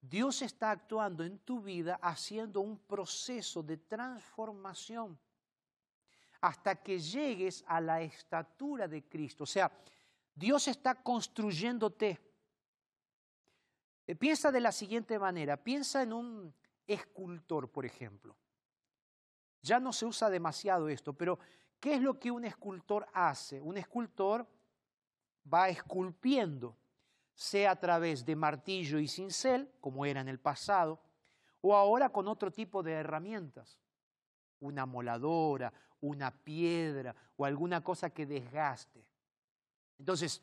Dios 0.00 0.40
está 0.42 0.70
actuando 0.70 1.24
en 1.24 1.40
tu 1.40 1.60
vida 1.60 1.98
haciendo 2.00 2.60
un 2.60 2.78
proceso 2.78 3.62
de 3.62 3.76
transformación 3.76 5.18
hasta 6.40 6.76
que 6.76 6.98
llegues 6.98 7.62
a 7.66 7.80
la 7.80 8.00
estatura 8.00 8.88
de 8.88 9.02
Cristo. 9.02 9.44
O 9.44 9.46
sea, 9.46 9.70
Dios 10.34 10.68
está 10.68 10.94
construyéndote. 10.94 12.18
Eh, 14.06 14.14
piensa 14.14 14.50
de 14.50 14.60
la 14.60 14.72
siguiente 14.72 15.18
manera, 15.18 15.56
piensa 15.58 16.02
en 16.02 16.12
un 16.14 16.54
escultor, 16.86 17.70
por 17.70 17.84
ejemplo. 17.84 18.36
Ya 19.62 19.78
no 19.78 19.92
se 19.92 20.06
usa 20.06 20.30
demasiado 20.30 20.88
esto, 20.88 21.12
pero 21.12 21.38
¿qué 21.78 21.94
es 21.94 22.00
lo 22.00 22.18
que 22.18 22.30
un 22.30 22.44
escultor 22.44 23.06
hace? 23.12 23.60
Un 23.60 23.76
escultor 23.76 24.46
va 25.52 25.68
esculpiendo, 25.68 26.76
sea 27.34 27.72
a 27.72 27.76
través 27.76 28.24
de 28.24 28.36
martillo 28.36 28.98
y 28.98 29.08
cincel, 29.08 29.70
como 29.80 30.04
era 30.04 30.20
en 30.20 30.28
el 30.28 30.38
pasado, 30.38 31.00
o 31.60 31.76
ahora 31.76 32.08
con 32.10 32.28
otro 32.28 32.50
tipo 32.50 32.82
de 32.82 32.92
herramientas, 32.92 33.78
una 34.60 34.86
moladora, 34.86 35.72
una 36.00 36.30
piedra 36.30 37.14
o 37.36 37.44
alguna 37.44 37.82
cosa 37.82 38.10
que 38.10 38.26
desgaste. 38.26 39.04
Entonces, 39.98 40.42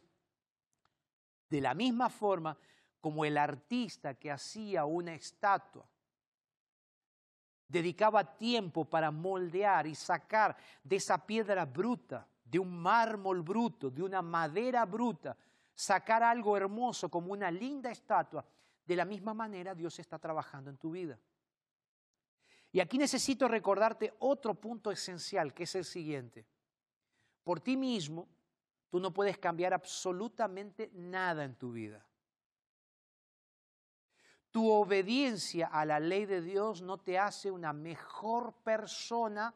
de 1.50 1.62
la 1.62 1.74
misma 1.74 2.10
forma 2.10 2.58
como 3.02 3.26
el 3.26 3.38
artista 3.38 4.14
que 4.16 4.32
hacía 4.32 4.86
una 4.86 5.14
estatua, 5.14 5.88
dedicaba 7.68 8.38
tiempo 8.38 8.86
para 8.86 9.12
moldear 9.12 9.88
y 9.88 9.96
sacar 9.96 10.56
de 10.84 10.96
esa 10.96 11.26
piedra 11.26 11.66
bruta, 11.66 12.28
de 12.44 12.60
un 12.60 12.82
mármol 12.82 13.42
bruto, 13.42 13.90
de 13.90 14.04
una 14.04 14.22
madera 14.22 14.86
bruta, 14.86 15.36
sacar 15.76 16.24
algo 16.24 16.56
hermoso 16.56 17.10
como 17.10 17.34
una 17.34 17.52
linda 17.52 17.92
estatua. 17.92 18.46
de 18.86 18.96
la 18.96 19.04
misma 19.04 19.34
manera 19.34 19.76
Dios 19.76 20.00
está 20.00 20.18
trabajando 20.18 20.70
en 20.70 20.78
tu 20.78 20.92
vida. 20.92 21.20
Y 22.72 22.80
aquí 22.80 22.98
necesito 22.98 23.50
recordarte 23.50 24.16
otro 24.20 24.54
punto 24.54 24.92
esencial, 24.92 25.54
que 25.54 25.64
es 25.64 25.76
el 25.76 25.84
siguiente. 25.84 26.46
Por 27.44 27.60
ti 27.60 27.76
mismo, 27.76 28.30
tú 28.90 29.02
no 29.02 29.14
puedes 29.14 29.38
cambiar 29.38 29.74
absolutamente 29.74 30.90
nada 30.94 31.44
en 31.44 31.56
tu 31.56 31.74
vida. 31.74 32.07
Tu 34.58 34.72
obediencia 34.72 35.68
a 35.68 35.86
la 35.86 36.00
ley 36.00 36.26
de 36.26 36.42
Dios 36.42 36.82
no 36.82 36.98
te 36.98 37.20
hace 37.20 37.52
una 37.52 37.74
mejor 37.74 38.54
persona 38.64 39.54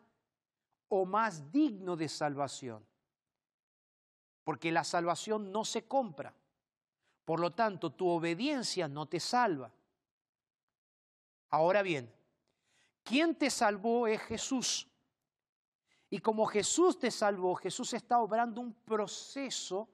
o 0.89 1.05
más 1.05 1.51
digno 1.51 1.95
de 1.95 2.07
salvación. 2.07 2.85
Porque 4.43 4.71
la 4.71 4.83
salvación 4.83 5.51
no 5.51 5.65
se 5.65 5.87
compra. 5.87 6.31
Por 7.25 7.39
lo 7.39 7.49
tanto, 7.49 7.93
tu 7.93 8.07
obediencia 8.09 8.87
no 8.87 9.07
te 9.07 9.19
salva. 9.19 9.71
Ahora 11.49 11.81
bien, 11.81 12.13
¿quién 13.03 13.33
te 13.33 13.49
salvó 13.49 14.05
es 14.05 14.21
Jesús. 14.21 14.87
Y 16.11 16.19
como 16.19 16.45
Jesús 16.45 16.99
te 16.99 17.09
salvó, 17.09 17.55
Jesús 17.55 17.91
está 17.95 18.19
obrando 18.19 18.61
un 18.61 18.75
proceso 18.75 19.89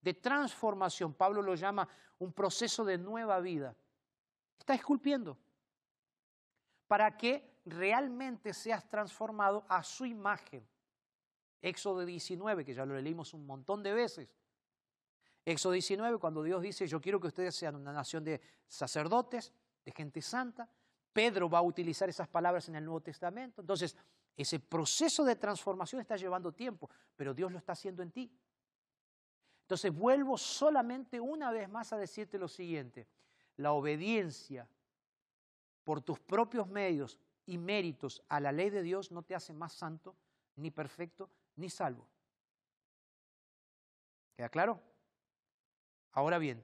de 0.00 0.14
transformación. 0.14 1.12
Pablo 1.12 1.42
lo 1.42 1.54
llama 1.56 1.86
un 2.20 2.32
proceso 2.32 2.86
de 2.86 2.96
nueva 2.96 3.38
vida. 3.40 3.76
Está 4.58 4.74
esculpiendo 4.74 5.38
para 6.86 7.16
que 7.16 7.60
realmente 7.64 8.52
seas 8.54 8.88
transformado 8.88 9.64
a 9.68 9.82
su 9.82 10.06
imagen. 10.06 10.66
Éxodo 11.60 12.04
19, 12.04 12.64
que 12.64 12.74
ya 12.74 12.86
lo 12.86 12.98
leímos 13.00 13.34
un 13.34 13.44
montón 13.46 13.82
de 13.82 13.92
veces. 13.92 14.28
Éxodo 15.44 15.72
19, 15.72 16.18
cuando 16.18 16.42
Dios 16.42 16.62
dice, 16.62 16.86
yo 16.86 17.00
quiero 17.00 17.20
que 17.20 17.28
ustedes 17.28 17.54
sean 17.54 17.76
una 17.76 17.92
nación 17.92 18.24
de 18.24 18.40
sacerdotes, 18.66 19.52
de 19.84 19.92
gente 19.92 20.20
santa. 20.20 20.68
Pedro 21.12 21.48
va 21.48 21.58
a 21.58 21.62
utilizar 21.62 22.08
esas 22.08 22.28
palabras 22.28 22.68
en 22.68 22.76
el 22.76 22.84
Nuevo 22.84 23.00
Testamento. 23.00 23.60
Entonces, 23.60 23.96
ese 24.36 24.60
proceso 24.60 25.24
de 25.24 25.36
transformación 25.36 26.00
está 26.00 26.16
llevando 26.16 26.52
tiempo, 26.52 26.90
pero 27.16 27.32
Dios 27.32 27.50
lo 27.50 27.58
está 27.58 27.72
haciendo 27.72 28.02
en 28.02 28.10
ti. 28.10 28.30
Entonces, 29.62 29.92
vuelvo 29.92 30.36
solamente 30.36 31.18
una 31.18 31.50
vez 31.50 31.68
más 31.68 31.92
a 31.92 31.96
decirte 31.96 32.38
lo 32.38 32.48
siguiente 32.48 33.08
la 33.56 33.72
obediencia 33.72 34.68
por 35.84 36.00
tus 36.00 36.18
propios 36.18 36.68
medios 36.68 37.18
y 37.46 37.58
méritos 37.58 38.22
a 38.28 38.40
la 38.40 38.52
ley 38.52 38.70
de 38.70 38.82
Dios 38.82 39.12
no 39.12 39.22
te 39.22 39.34
hace 39.34 39.52
más 39.52 39.72
santo, 39.72 40.16
ni 40.56 40.70
perfecto, 40.70 41.30
ni 41.56 41.70
salvo. 41.70 42.06
¿Queda 44.34 44.48
claro? 44.48 44.80
Ahora 46.12 46.38
bien, 46.38 46.62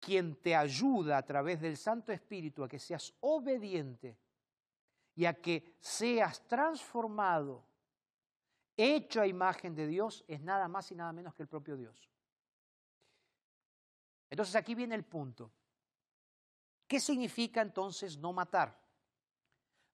quien 0.00 0.36
te 0.36 0.54
ayuda 0.54 1.18
a 1.18 1.24
través 1.24 1.60
del 1.60 1.76
Santo 1.76 2.12
Espíritu 2.12 2.62
a 2.62 2.68
que 2.68 2.78
seas 2.78 3.14
obediente 3.20 4.18
y 5.14 5.24
a 5.24 5.34
que 5.34 5.76
seas 5.80 6.46
transformado, 6.46 7.64
hecho 8.76 9.20
a 9.20 9.26
imagen 9.26 9.74
de 9.74 9.86
Dios, 9.86 10.24
es 10.28 10.40
nada 10.40 10.68
más 10.68 10.90
y 10.92 10.94
nada 10.94 11.12
menos 11.12 11.34
que 11.34 11.42
el 11.42 11.48
propio 11.48 11.76
Dios. 11.76 12.10
Entonces 14.28 14.54
aquí 14.56 14.74
viene 14.74 14.94
el 14.94 15.04
punto. 15.04 15.50
¿Qué 16.86 17.00
significa 17.00 17.60
entonces 17.60 18.16
no 18.16 18.32
matar? 18.32 18.78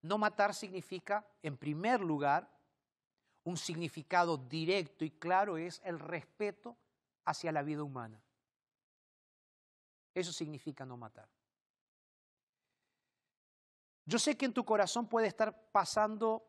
No 0.02 0.18
matar 0.18 0.55
significa, 0.55 1.26
en 1.42 1.57
primer 1.57 2.00
lugar, 2.00 2.48
un 3.44 3.57
significado 3.57 4.37
directo 4.37 5.05
y 5.05 5.11
claro 5.11 5.57
es 5.57 5.81
el 5.85 5.98
respeto 5.98 6.76
hacia 7.24 7.52
la 7.52 7.62
vida 7.62 7.83
humana. 7.83 8.22
Eso 10.14 10.33
significa 10.33 10.85
no 10.85 10.96
matar. 10.96 11.28
Yo 14.05 14.18
sé 14.18 14.37
que 14.37 14.44
en 14.44 14.52
tu 14.52 14.64
corazón 14.64 15.09
puede 15.09 15.28
estar 15.28 15.70
pasando 15.70 16.48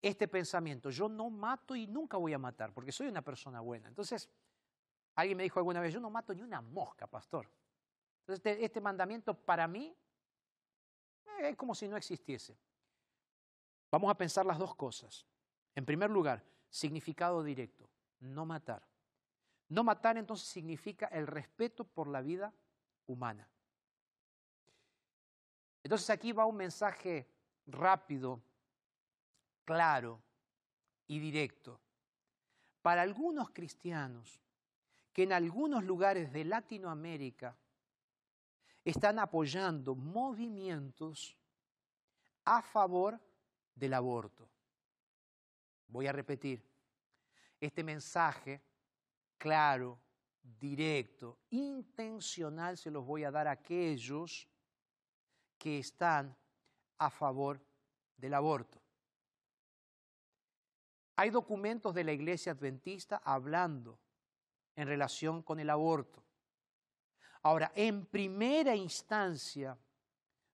este 0.00 0.28
pensamiento, 0.28 0.88
yo 0.88 1.08
no 1.08 1.28
mato 1.28 1.76
y 1.76 1.86
nunca 1.86 2.16
voy 2.16 2.32
a 2.32 2.38
matar, 2.38 2.72
porque 2.72 2.92
soy 2.92 3.08
una 3.08 3.20
persona 3.20 3.60
buena. 3.60 3.88
Entonces, 3.88 4.30
alguien 5.14 5.36
me 5.36 5.42
dijo 5.42 5.58
alguna 5.58 5.80
vez, 5.80 5.92
yo 5.92 6.00
no 6.00 6.08
mato 6.08 6.32
ni 6.32 6.40
una 6.40 6.62
mosca, 6.62 7.06
pastor. 7.06 7.50
Entonces, 8.20 8.58
este, 8.60 8.80
mandamiento 8.80 9.34
para 9.34 9.66
mí 9.66 9.96
eh, 11.26 11.50
es 11.50 11.56
como 11.56 11.74
si 11.74 11.88
no 11.88 11.96
existiese. 11.96 12.56
Vamos 13.90 14.10
a 14.10 14.14
pensar 14.14 14.46
las 14.46 14.58
dos 14.58 14.74
cosas. 14.74 15.26
En 15.74 15.84
primer 15.84 16.10
lugar, 16.10 16.44
significado 16.68 17.42
directo, 17.42 17.88
no 18.20 18.46
matar. 18.46 18.86
No 19.68 19.84
matar 19.84 20.16
entonces 20.16 20.48
significa 20.48 21.06
el 21.06 21.26
respeto 21.26 21.84
por 21.84 22.08
la 22.08 22.20
vida 22.20 22.52
humana. 23.06 23.48
Entonces 25.82 26.10
aquí 26.10 26.32
va 26.32 26.46
un 26.46 26.56
mensaje 26.56 27.28
rápido, 27.66 28.42
claro 29.64 30.22
y 31.06 31.18
directo. 31.18 31.80
Para 32.82 33.02
algunos 33.02 33.50
cristianos 33.50 34.40
que 35.12 35.24
en 35.24 35.32
algunos 35.32 35.84
lugares 35.84 36.32
de 36.32 36.44
Latinoamérica 36.44 37.56
están 38.84 39.18
apoyando 39.18 39.94
movimientos 39.94 41.36
a 42.44 42.62
favor 42.62 43.20
del 43.74 43.94
aborto. 43.94 44.48
Voy 45.86 46.06
a 46.06 46.12
repetir, 46.12 46.64
este 47.60 47.84
mensaje 47.84 48.62
claro, 49.36 49.98
directo, 50.42 51.38
intencional 51.50 52.76
se 52.78 52.90
los 52.90 53.04
voy 53.04 53.24
a 53.24 53.30
dar 53.30 53.46
a 53.48 53.52
aquellos 53.52 54.48
que 55.58 55.78
están 55.78 56.36
a 56.98 57.10
favor 57.10 57.60
del 58.16 58.34
aborto. 58.34 58.80
Hay 61.16 61.30
documentos 61.30 61.94
de 61.94 62.04
la 62.04 62.12
Iglesia 62.12 62.52
Adventista 62.52 63.20
hablando 63.24 63.98
en 64.74 64.88
relación 64.88 65.42
con 65.42 65.60
el 65.60 65.68
aborto. 65.68 66.24
Ahora, 67.42 67.72
en 67.74 68.06
primera 68.06 68.74
instancia, 68.76 69.78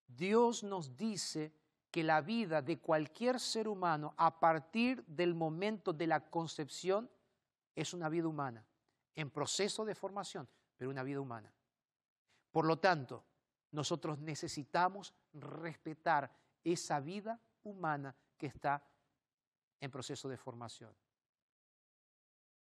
Dios 0.06 0.62
nos 0.62 0.96
dice 0.96 1.52
que 1.90 2.04
la 2.04 2.20
vida 2.20 2.62
de 2.62 2.78
cualquier 2.78 3.40
ser 3.40 3.66
humano 3.66 4.14
a 4.16 4.38
partir 4.38 5.04
del 5.06 5.34
momento 5.34 5.92
de 5.92 6.06
la 6.06 6.20
concepción 6.28 7.10
es 7.74 7.92
una 7.92 8.08
vida 8.08 8.28
humana, 8.28 8.64
en 9.14 9.30
proceso 9.30 9.84
de 9.84 9.94
formación, 9.94 10.48
pero 10.76 10.90
una 10.90 11.02
vida 11.02 11.20
humana. 11.20 11.52
Por 12.52 12.66
lo 12.66 12.78
tanto, 12.78 13.24
nosotros 13.72 14.18
necesitamos 14.18 15.12
respetar 15.32 16.30
esa 16.62 17.00
vida 17.00 17.40
humana 17.64 18.14
que 18.38 18.46
está 18.46 18.82
en 19.80 19.90
proceso 19.90 20.28
de 20.28 20.36
formación. 20.36 20.94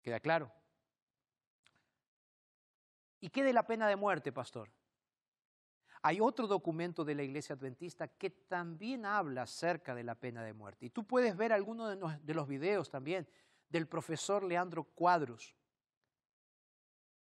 ¿Queda 0.02 0.20
claro? 0.20 0.52
¿Y 3.24 3.30
qué 3.30 3.42
de 3.42 3.54
la 3.54 3.66
pena 3.66 3.88
de 3.88 3.96
muerte, 3.96 4.34
pastor? 4.34 4.70
Hay 6.02 6.20
otro 6.20 6.46
documento 6.46 7.06
de 7.06 7.16
la 7.16 7.24
Iglesia 7.24 7.56
Adventista 7.56 8.06
que 8.10 8.30
también 8.30 9.06
habla 9.06 9.44
acerca 9.44 9.96
de 9.96 10.04
la 10.04 10.14
pena 10.14 10.44
de 10.44 10.52
muerte. 10.52 10.88
Y 10.88 10.90
tú 10.90 11.08
puedes 11.08 11.38
ver 11.38 11.54
algunos 11.54 11.98
de 12.22 12.34
los 12.34 12.48
videos 12.50 12.90
también 12.90 13.26
del 13.70 13.88
profesor 13.88 14.44
Leandro 14.44 14.84
Cuadros. 14.84 15.56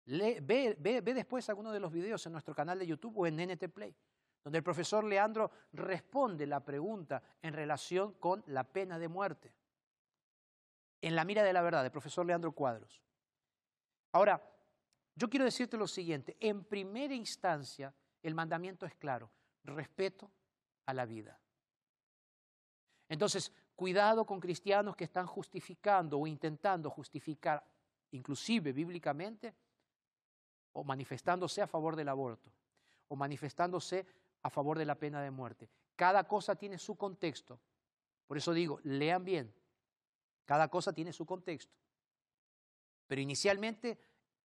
ve, 0.07 1.03
después 1.05 1.51
algunos 1.51 1.75
de 1.75 1.81
los 1.81 1.93
videos 1.93 2.25
en 2.25 2.33
nuestro 2.33 2.55
canal 2.55 2.79
de 2.79 2.87
YouTube 2.87 3.19
o 3.19 3.27
en 3.27 3.37
NT 3.37 3.69
Play, 3.69 3.95
donde 4.43 4.57
el 4.57 4.65
profesor 4.65 5.05
Leandro 5.05 5.51
responde 5.75 6.47
la 6.47 6.65
pregunta 6.65 7.23
en 7.43 7.53
relación 7.53 8.15
con 8.15 8.43
la 8.47 8.65
pena 8.65 8.99
de 8.99 9.09
muerte. 9.09 9.53
En 11.03 11.15
la 11.15 11.27
mira 11.27 11.43
de 11.43 11.53
la 11.53 11.61
verdad, 11.61 11.85
el 11.85 11.93
profesor 11.93 12.25
Leandro 12.25 12.53
Cuadros. 12.53 13.03
Ahora, 14.13 14.43
yo 15.15 15.29
quiero 15.29 15.45
decirte 15.45 15.77
lo 15.77 15.87
siguiente, 15.87 16.37
en 16.41 16.65
primera 16.65 17.15
instancia 17.15 17.95
el 18.23 18.35
mandamiento 18.35 18.87
es 18.87 18.95
claro, 18.95 19.31
respeto 19.65 20.31
a 20.87 20.95
la 20.95 21.05
vida. 21.05 21.39
Entonces, 23.09 23.53
cuidado 23.77 24.25
con 24.25 24.41
cristianos 24.41 24.97
que 24.97 25.05
están 25.05 25.27
justificando 25.27 26.19
o 26.19 26.27
intentando 26.27 26.89
justificar, 26.89 27.65
inclusive 28.13 28.73
bíblicamente, 28.73 29.55
o 30.73 30.85
manifestándose 30.85 31.61
a 31.61 31.67
favor 31.67 31.97
del 31.97 32.09
aborto, 32.09 32.51
o 33.09 33.17
manifestándose 33.17 34.07
a 34.43 34.51
favor 34.51 34.79
de 34.79 34.87
la 34.87 34.95
pena 34.95 35.21
de 35.21 35.31
muerte. 35.31 35.69
Cada 35.97 36.25
cosa 36.25 36.57
tiene 36.57 36.79
su 36.79 36.97
contexto. 36.97 37.61
Por 38.27 38.39
eso 38.39 38.53
digo, 38.53 38.81
lean 38.85 39.25
bien. 39.25 39.55
Cada 40.47 40.69
cosa 40.69 40.93
tiene 40.93 41.13
su 41.13 41.27
contexto. 41.27 41.77
Pero 43.07 43.21
inicialmente 43.21 43.99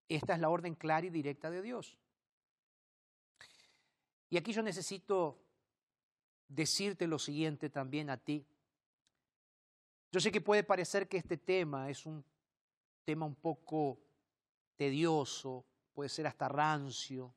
esta 0.09 0.33
es 0.33 0.39
la 0.39 0.49
orden 0.49 0.75
clara 0.75 1.05
y 1.05 1.09
directa 1.09 1.49
de 1.49 1.61
Dios. 1.61 1.97
Y 4.29 4.37
aquí 4.37 4.53
yo 4.53 4.61
necesito 4.61 5.39
decirte 6.47 7.07
lo 7.07 7.19
siguiente 7.19 7.69
también 7.69 8.09
a 8.09 8.17
ti. 8.17 8.45
Yo 10.11 10.19
sé 10.19 10.31
que 10.31 10.41
puede 10.41 10.63
parecer 10.63 11.07
que 11.07 11.17
este 11.17 11.37
tema 11.37 11.89
es 11.89 12.05
un 12.05 12.23
tema 13.03 13.25
un 13.25 13.35
poco 13.35 13.99
tedioso, 14.75 15.65
puede 15.93 16.09
ser 16.09 16.27
hasta 16.27 16.47
rancio, 16.47 17.33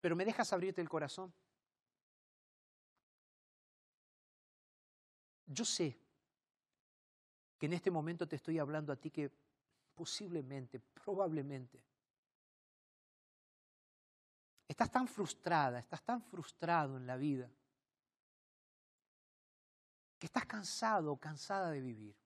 pero 0.00 0.16
me 0.16 0.24
dejas 0.24 0.52
abrirte 0.52 0.80
el 0.80 0.88
corazón. 0.88 1.32
Yo 5.46 5.64
sé 5.64 5.99
que 7.60 7.66
en 7.66 7.74
este 7.74 7.90
momento 7.90 8.26
te 8.26 8.36
estoy 8.36 8.58
hablando 8.58 8.90
a 8.90 8.96
ti 8.96 9.10
que 9.10 9.30
posiblemente, 9.94 10.80
probablemente, 10.80 11.78
estás 14.66 14.90
tan 14.90 15.06
frustrada, 15.06 15.78
estás 15.78 16.02
tan 16.02 16.22
frustrado 16.22 16.96
en 16.96 17.06
la 17.06 17.18
vida, 17.18 17.50
que 20.18 20.24
estás 20.24 20.46
cansado 20.46 21.12
o 21.12 21.20
cansada 21.20 21.70
de 21.70 21.82
vivir. 21.82 22.16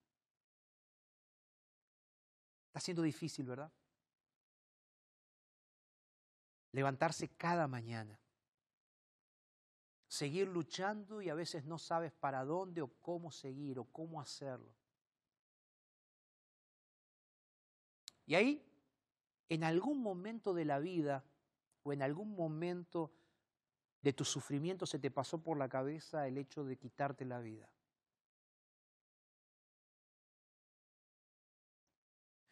Está 2.69 2.79
siendo 2.79 3.03
difícil, 3.03 3.45
¿verdad? 3.45 3.73
Levantarse 6.71 7.29
cada 7.31 7.67
mañana 7.67 8.17
seguir 10.07 10.47
luchando 10.47 11.21
y 11.21 11.29
a 11.29 11.35
veces 11.35 11.65
no 11.65 11.77
sabes 11.77 12.13
para 12.13 12.45
dónde 12.45 12.83
o 12.83 12.89
cómo 13.03 13.33
seguir 13.33 13.81
o 13.81 13.85
cómo 13.85 14.21
hacerlo. 14.21 14.73
Y 18.27 18.35
ahí, 18.35 18.65
en 19.49 19.65
algún 19.65 20.03
momento 20.03 20.55
de 20.55 20.65
la 20.65 20.79
vida 20.79 21.25
o 21.83 21.93
en 21.93 22.03
algún 22.03 22.35
momento 22.35 23.13
de 24.01 24.13
tu 24.13 24.25
sufrimiento 24.25 24.87
se 24.87 24.99
te 24.99 25.11
pasó 25.11 25.43
por 25.43 25.57
la 25.59 25.69
cabeza 25.69 26.27
el 26.27 26.39
hecho 26.39 26.65
de 26.65 26.77
quitarte 26.77 27.25
la 27.25 27.41
vida. 27.41 27.69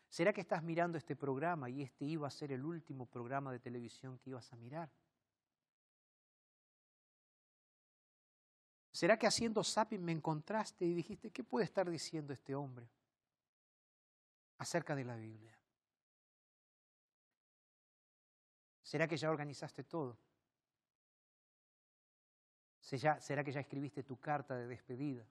¿Será 0.09 0.33
que 0.35 0.43
estás 0.43 0.63
mirando 0.63 0.99
este 0.99 1.17
programa 1.17 1.71
y 1.71 1.83
este 1.83 2.05
iba 2.05 2.29
a 2.29 2.31
ser 2.31 2.53
el 2.53 2.65
último 2.65 3.07
programa 3.07 3.51
de 3.51 3.61
televisión 3.61 4.19
que 4.19 4.29
ibas 4.31 4.53
a 4.53 4.57
mirar? 4.57 4.91
¿Será 8.91 9.19
que 9.19 9.27
haciendo 9.27 9.65
zapping 9.65 10.05
me 10.05 10.13
encontraste 10.13 10.85
y 10.85 10.93
dijiste, 10.93 11.31
¿qué 11.31 11.43
puede 11.43 11.65
estar 11.65 11.89
diciendo 11.91 12.35
este 12.35 12.55
hombre 12.55 12.91
acerca 14.59 14.95
de 14.95 15.05
la 15.05 15.17
Biblia? 15.17 15.59
¿Será 18.93 19.09
que 19.09 19.17
ya 19.17 19.31
organizaste 19.31 19.85
todo? 19.85 20.19
¿Será 22.79 23.43
que 23.43 23.51
ya 23.51 23.61
escribiste 23.61 24.03
tu 24.03 24.21
carta 24.21 24.55
de 24.55 24.67
despedida? 24.67 25.27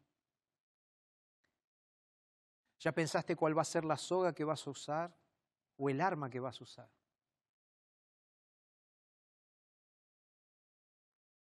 ¿Ya 2.79 2.91
pensaste 2.91 3.35
cuál 3.35 3.55
va 3.55 3.61
a 3.61 3.65
ser 3.65 3.85
la 3.85 3.97
soga 3.97 4.33
que 4.33 4.43
vas 4.43 4.65
a 4.65 4.71
usar 4.71 5.15
o 5.77 5.91
el 5.91 6.01
arma 6.01 6.27
que 6.27 6.39
vas 6.39 6.59
a 6.59 6.63
usar? 6.63 6.89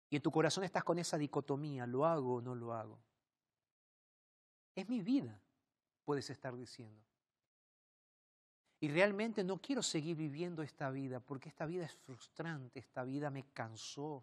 Y 0.08 0.14
en 0.14 0.22
tu 0.22 0.30
corazón 0.30 0.62
estás 0.62 0.84
con 0.84 1.00
esa 1.00 1.18
dicotomía, 1.18 1.84
¿lo 1.84 2.06
hago 2.06 2.36
o 2.36 2.40
no 2.40 2.54
lo 2.54 2.74
hago? 2.74 3.02
Es 4.76 4.88
mi 4.88 5.02
vida, 5.02 5.42
puedes 6.04 6.30
estar 6.30 6.54
diciendo. 6.54 7.02
Y 8.84 8.88
realmente 8.88 9.42
no 9.42 9.56
quiero 9.62 9.82
seguir 9.82 10.14
viviendo 10.14 10.62
esta 10.62 10.90
vida 10.90 11.18
porque 11.18 11.48
esta 11.48 11.64
vida 11.64 11.86
es 11.86 11.94
frustrante, 11.94 12.80
esta 12.80 13.02
vida 13.02 13.30
me 13.30 13.44
cansó. 13.44 14.22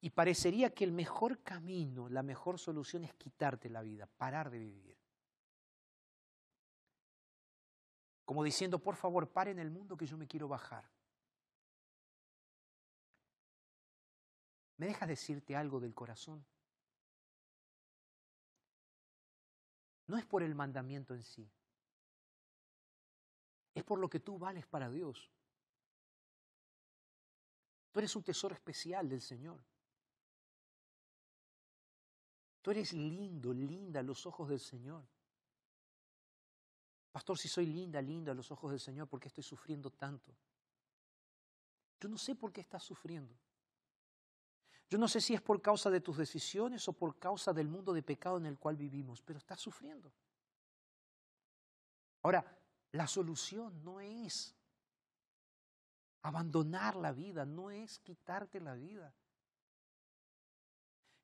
Y 0.00 0.08
parecería 0.08 0.72
que 0.72 0.84
el 0.84 0.92
mejor 0.92 1.42
camino, 1.42 2.08
la 2.08 2.22
mejor 2.22 2.58
solución 2.58 3.04
es 3.04 3.12
quitarte 3.12 3.68
la 3.68 3.82
vida, 3.82 4.06
parar 4.06 4.48
de 4.48 4.58
vivir. 4.58 4.96
Como 8.24 8.42
diciendo, 8.42 8.78
por 8.78 8.96
favor, 8.96 9.28
paren 9.28 9.58
el 9.58 9.70
mundo 9.70 9.94
que 9.94 10.06
yo 10.06 10.16
me 10.16 10.26
quiero 10.26 10.48
bajar. 10.48 10.88
¿Me 14.78 14.86
dejas 14.86 15.10
decirte 15.10 15.54
algo 15.54 15.78
del 15.78 15.92
corazón? 15.92 16.42
No 20.06 20.16
es 20.16 20.24
por 20.24 20.42
el 20.42 20.54
mandamiento 20.54 21.14
en 21.14 21.22
sí. 21.22 21.46
Es 23.80 23.84
por 23.84 23.98
lo 23.98 24.10
que 24.10 24.20
tú 24.20 24.38
vales 24.38 24.66
para 24.66 24.90
Dios. 24.90 25.30
Tú 27.90 27.98
eres 27.98 28.14
un 28.14 28.22
tesoro 28.22 28.54
especial 28.54 29.08
del 29.08 29.22
Señor. 29.22 29.58
Tú 32.60 32.72
eres 32.72 32.92
lindo, 32.92 33.54
linda 33.54 34.00
a 34.00 34.02
los 34.02 34.26
ojos 34.26 34.50
del 34.50 34.60
Señor. 34.60 35.02
Pastor, 37.10 37.38
si 37.38 37.48
soy 37.48 37.64
linda, 37.64 38.02
linda 38.02 38.32
a 38.32 38.34
los 38.34 38.50
ojos 38.50 38.70
del 38.70 38.80
Señor, 38.80 39.08
¿por 39.08 39.18
qué 39.18 39.28
estoy 39.28 39.44
sufriendo 39.44 39.90
tanto? 39.90 40.36
Yo 42.00 42.10
no 42.10 42.18
sé 42.18 42.34
por 42.34 42.52
qué 42.52 42.60
estás 42.60 42.82
sufriendo. 42.82 43.34
Yo 44.90 44.98
no 44.98 45.08
sé 45.08 45.22
si 45.22 45.32
es 45.32 45.40
por 45.40 45.62
causa 45.62 45.88
de 45.88 46.02
tus 46.02 46.18
decisiones 46.18 46.86
o 46.86 46.92
por 46.92 47.18
causa 47.18 47.54
del 47.54 47.68
mundo 47.68 47.94
de 47.94 48.02
pecado 48.02 48.36
en 48.36 48.44
el 48.44 48.58
cual 48.58 48.76
vivimos, 48.76 49.22
pero 49.22 49.38
estás 49.38 49.58
sufriendo. 49.58 50.12
Ahora, 52.22 52.59
la 52.92 53.06
solución 53.06 53.82
no 53.84 54.00
es 54.00 54.54
abandonar 56.22 56.96
la 56.96 57.12
vida, 57.12 57.44
no 57.44 57.70
es 57.70 57.98
quitarte 58.00 58.60
la 58.60 58.74
vida. 58.74 59.14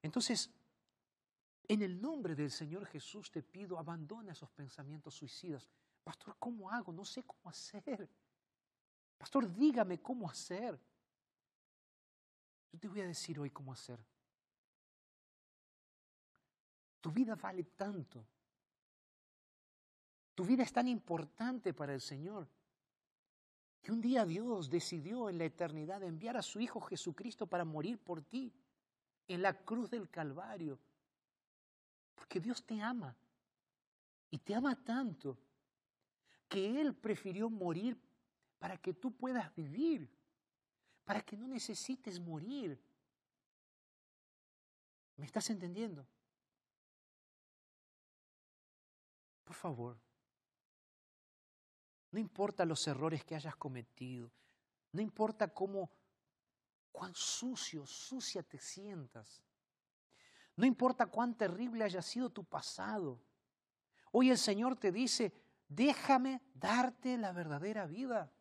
Entonces, 0.03 0.51
en 1.69 1.83
el 1.83 2.01
nombre 2.01 2.35
del 2.35 2.51
Señor 2.51 2.87
Jesús 2.87 3.31
te 3.31 3.43
pido, 3.43 3.79
abandona 3.79 4.33
esos 4.33 4.51
pensamientos 4.51 5.15
suicidas. 5.15 5.69
Pastor, 6.05 6.37
¿cómo 6.39 6.71
hago? 6.71 6.93
No 6.93 7.05
sé 7.05 7.25
cómo 7.25 7.51
hacer. 7.51 8.09
Pastor, 9.19 9.53
dígame 9.53 10.01
cómo 10.01 10.31
hacer. 10.31 10.79
Yo 12.73 12.79
te 12.79 12.89
voy 12.89 13.01
a 13.01 13.07
decir 13.07 13.41
hoy 13.41 13.51
cómo 13.51 13.73
hacer. 13.73 13.99
Tu 17.01 17.11
vida 17.11 17.35
vale 17.35 17.65
tanto. 17.65 18.25
Tu 20.37 20.45
vida 20.45 20.63
es 20.63 20.73
tan 20.73 20.87
importante 20.87 21.75
para 21.75 21.93
el 21.93 22.01
Señor 22.01 22.47
que 23.83 23.91
un 23.91 24.01
día 24.01 24.25
Dios 24.25 24.71
decidió 24.71 25.29
en 25.29 25.39
la 25.39 25.47
eternidad 25.47 26.05
enviar 26.05 26.37
a 26.37 26.43
su 26.43 26.61
Hijo 26.61 26.81
Jesucristo 26.81 27.49
para 27.49 27.65
morir 27.65 27.99
por 27.99 28.23
ti 28.23 28.53
en 29.27 29.43
la 29.43 29.65
cruz 29.65 29.91
del 29.91 30.09
Calvario. 30.09 30.79
Porque 32.15 32.39
Dios 32.39 32.65
te 32.65 32.81
ama 32.81 33.17
y 34.31 34.39
te 34.39 34.55
ama 34.55 34.77
tanto 34.77 35.37
que 36.49 36.81
Él 36.81 36.95
prefirió 36.95 37.51
morir 37.51 37.99
para 38.59 38.77
que 38.77 38.95
tú 38.95 39.11
puedas 39.11 39.53
vivir 39.57 40.09
para 41.07 41.23
que 41.23 41.37
no 41.37 41.47
necesites 41.47 42.19
morir. 42.21 42.79
¿Me 45.17 45.25
estás 45.25 45.49
entendiendo? 45.49 46.05
Por 49.45 49.55
favor, 49.55 49.97
no 52.11 52.19
importa 52.19 52.65
los 52.65 52.87
errores 52.87 53.25
que 53.25 53.35
hayas 53.35 53.57
cometido, 53.57 54.31
no 54.93 55.03
importa 55.03 55.49
cómo, 55.49 55.91
cuán 56.93 57.15
sucio, 57.15 57.87
sucia 57.87 58.43
te 58.43 58.59
sientas, 58.59 59.43
no 60.57 60.65
importa 60.65 61.07
cuán 61.07 61.37
terrible 61.37 61.85
haya 61.85 62.01
sido 62.01 62.31
tu 62.31 62.45
pasado. 62.45 63.21
Hoy 64.13 64.31
el 64.31 64.39
Señor 64.39 64.77
te 64.77 64.91
dice, 64.91 65.35
déjame 65.69 66.41
darte 66.55 67.19
la 67.19 67.33
verdadera 67.33 67.87
vida. 67.87 68.33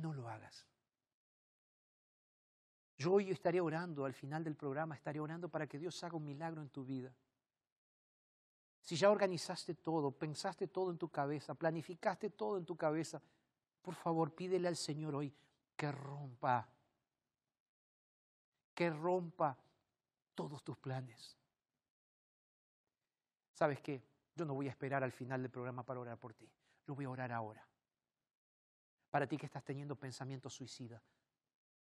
no 0.00 0.12
lo 0.12 0.28
hagas. 0.28 0.66
Yo 2.96 3.12
hoy 3.12 3.30
estaré 3.30 3.60
orando, 3.60 4.04
al 4.04 4.14
final 4.14 4.44
del 4.44 4.56
programa 4.56 4.94
estaré 4.94 5.20
orando 5.20 5.48
para 5.48 5.66
que 5.66 5.78
Dios 5.78 6.02
haga 6.04 6.16
un 6.16 6.24
milagro 6.24 6.60
en 6.60 6.68
tu 6.68 6.84
vida. 6.84 7.14
Si 8.90 8.96
ya 8.96 9.08
organizaste 9.08 9.76
todo, 9.76 10.10
pensaste 10.10 10.66
todo 10.66 10.90
en 10.90 10.98
tu 10.98 11.08
cabeza, 11.08 11.54
planificaste 11.54 12.30
todo 12.30 12.58
en 12.58 12.64
tu 12.64 12.76
cabeza, 12.76 13.22
por 13.80 13.94
favor 13.94 14.34
pídele 14.34 14.66
al 14.66 14.74
Señor 14.74 15.14
hoy 15.14 15.32
que 15.76 15.92
rompa, 15.92 16.68
que 18.74 18.90
rompa 18.90 19.56
todos 20.34 20.64
tus 20.64 20.76
planes. 20.76 21.38
¿Sabes 23.52 23.80
qué? 23.80 24.02
Yo 24.34 24.44
no 24.44 24.54
voy 24.54 24.66
a 24.66 24.70
esperar 24.70 25.04
al 25.04 25.12
final 25.12 25.40
del 25.40 25.52
programa 25.52 25.86
para 25.86 26.00
orar 26.00 26.18
por 26.18 26.34
ti. 26.34 26.50
Yo 26.84 26.96
voy 26.96 27.04
a 27.04 27.10
orar 27.10 27.30
ahora. 27.30 27.64
Para 29.08 29.28
ti 29.28 29.36
que 29.36 29.46
estás 29.46 29.62
teniendo 29.62 29.94
pensamientos 29.94 30.52
suicidas. 30.52 31.00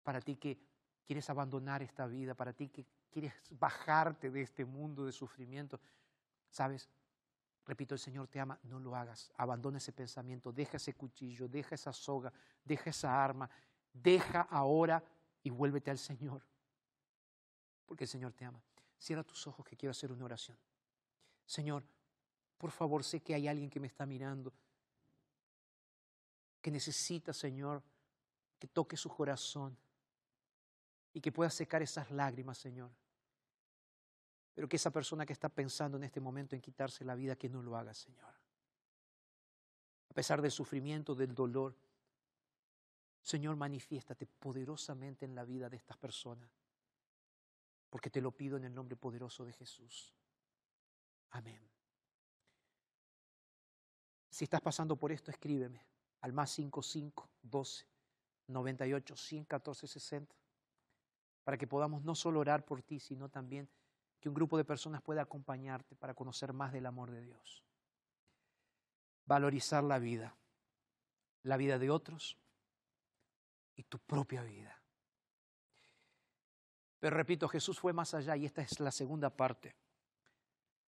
Para 0.04 0.20
ti 0.20 0.36
que 0.36 0.60
quieres 1.06 1.30
abandonar 1.30 1.82
esta 1.82 2.06
vida. 2.06 2.36
Para 2.36 2.52
ti 2.52 2.68
que 2.68 2.86
quieres 3.10 3.34
bajarte 3.52 4.30
de 4.30 4.42
este 4.42 4.66
mundo 4.66 5.06
de 5.06 5.14
sufrimiento. 5.14 5.80
¿Sabes? 6.50 6.90
Repito, 7.68 7.94
el 7.94 8.00
Señor 8.00 8.28
te 8.28 8.40
ama, 8.40 8.58
no 8.64 8.80
lo 8.80 8.96
hagas. 8.96 9.32
Abandona 9.36 9.78
ese 9.78 9.92
pensamiento, 9.92 10.54
deja 10.54 10.78
ese 10.78 10.94
cuchillo, 10.94 11.50
deja 11.50 11.76
esa 11.76 11.92
soga, 11.92 12.32
deja 12.64 12.90
esa 12.90 13.22
arma, 13.24 13.50
deja 13.92 14.42
ahora 14.42 15.04
y 15.44 15.50
vuélvete 15.50 15.92
al 15.92 15.98
Señor. 15.98 16.42
Porque 17.86 18.06
el 18.06 18.08
Señor 18.08 18.34
te 18.34 18.46
ama. 18.46 18.62
Cierra 18.98 19.24
tus 19.24 19.46
ojos 19.48 19.66
que 19.66 19.76
quiero 19.76 19.92
hacer 19.92 20.12
una 20.12 20.26
oración. 20.26 20.58
Señor, 21.46 21.84
por 22.58 22.72
favor, 22.72 23.04
sé 23.04 23.22
que 23.22 23.36
hay 23.36 23.48
alguien 23.48 23.70
que 23.70 23.80
me 23.80 23.88
está 23.88 24.06
mirando 24.06 24.54
que 26.62 26.72
necesita, 26.72 27.32
Señor, 27.32 27.82
que 28.60 28.68
toque 28.68 28.98
su 28.98 29.10
corazón 29.10 29.78
y 31.14 31.22
que 31.22 31.32
pueda 31.32 31.50
secar 31.50 31.82
esas 31.82 32.12
lágrimas, 32.12 32.58
Señor. 32.58 32.92
Pero 34.58 34.68
que 34.68 34.78
esa 34.78 34.90
persona 34.90 35.24
que 35.24 35.34
está 35.34 35.50
pensando 35.50 35.98
en 35.98 36.04
este 36.04 36.20
momento 36.20 36.56
en 36.56 36.62
quitarse 36.64 37.06
la 37.06 37.14
vida, 37.14 37.36
que 37.36 37.48
no 37.48 37.62
lo 37.62 37.78
haga, 37.78 37.94
Señor. 37.94 38.34
A 40.10 40.14
pesar 40.16 40.42
del 40.42 40.50
sufrimiento, 40.50 41.14
del 41.14 41.36
dolor, 41.36 41.76
Señor, 43.22 43.56
manifiéstate 43.56 44.26
poderosamente 44.26 45.26
en 45.26 45.36
la 45.36 45.46
vida 45.46 45.70
de 45.70 45.78
estas 45.78 45.96
personas, 45.98 46.50
porque 47.92 48.10
te 48.10 48.20
lo 48.20 48.32
pido 48.32 48.58
en 48.58 48.64
el 48.64 48.74
nombre 48.74 48.96
poderoso 48.96 49.46
de 49.46 49.54
Jesús. 49.54 50.16
Amén. 51.30 51.62
Si 54.32 54.44
estás 54.44 54.62
pasando 54.62 54.96
por 54.96 55.12
esto, 55.12 55.30
escríbeme 55.30 55.86
al 56.22 56.34
más 56.34 56.50
55 56.50 57.30
12 57.44 57.86
98 58.48 59.16
114 59.16 59.88
60 59.88 60.36
para 61.44 61.60
que 61.60 61.68
podamos 61.68 62.04
no 62.04 62.16
solo 62.16 62.40
orar 62.40 62.66
por 62.66 62.82
ti, 62.82 63.00
sino 63.00 63.30
también 63.30 63.70
que 64.20 64.30
un 64.30 64.36
grupo 64.36 64.58
de 64.58 64.66
personas 64.66 65.02
pueda 65.02 65.22
acompañarte 65.22 65.96
para 65.96 66.14
conocer 66.14 66.54
más 66.54 66.72
del 66.74 66.86
amor 66.86 67.12
de 67.12 67.22
Dios. 67.22 67.64
Valorizar 69.26 69.84
la 69.84 70.00
vida, 70.00 70.36
la 71.44 71.58
vida 71.58 71.78
de 71.78 71.90
otros 71.90 72.38
y 73.76 73.84
tu 73.84 74.00
propia 74.00 74.42
vida. 74.44 74.80
Pero 77.00 77.16
repito, 77.16 77.48
Jesús 77.48 77.80
fue 77.80 77.94
más 77.94 78.14
allá 78.14 78.36
y 78.36 78.46
esta 78.46 78.62
es 78.62 78.80
la 78.80 78.92
segunda 78.92 79.30
parte. 79.30 79.76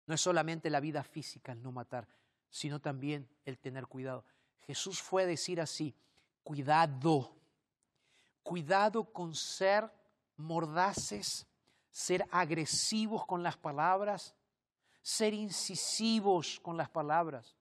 No 0.08 0.16
es 0.16 0.22
solamente 0.22 0.70
la 0.70 0.80
vida 0.80 1.04
física 1.04 1.52
el 1.52 1.62
no 1.62 1.72
matar, 1.72 2.08
sino 2.50 2.80
también 2.80 3.30
el 3.46 3.60
tener 3.60 3.86
cuidado. 3.86 4.26
Jesús 4.62 5.02
fue 5.02 5.24
a 5.24 5.28
decir 5.28 5.62
así, 5.62 5.96
cuidado, 6.44 7.36
cuidado 8.42 9.04
con 9.14 9.36
ser 9.36 9.92
mordaces, 10.38 11.46
ser 12.00 12.26
agresivos 12.32 13.26
con 13.26 13.44
las 13.44 13.58
palabras, 13.58 14.34
ser 15.02 15.34
incisivos 15.34 16.58
con 16.62 16.78
las 16.78 16.90
palabras. 16.90 17.58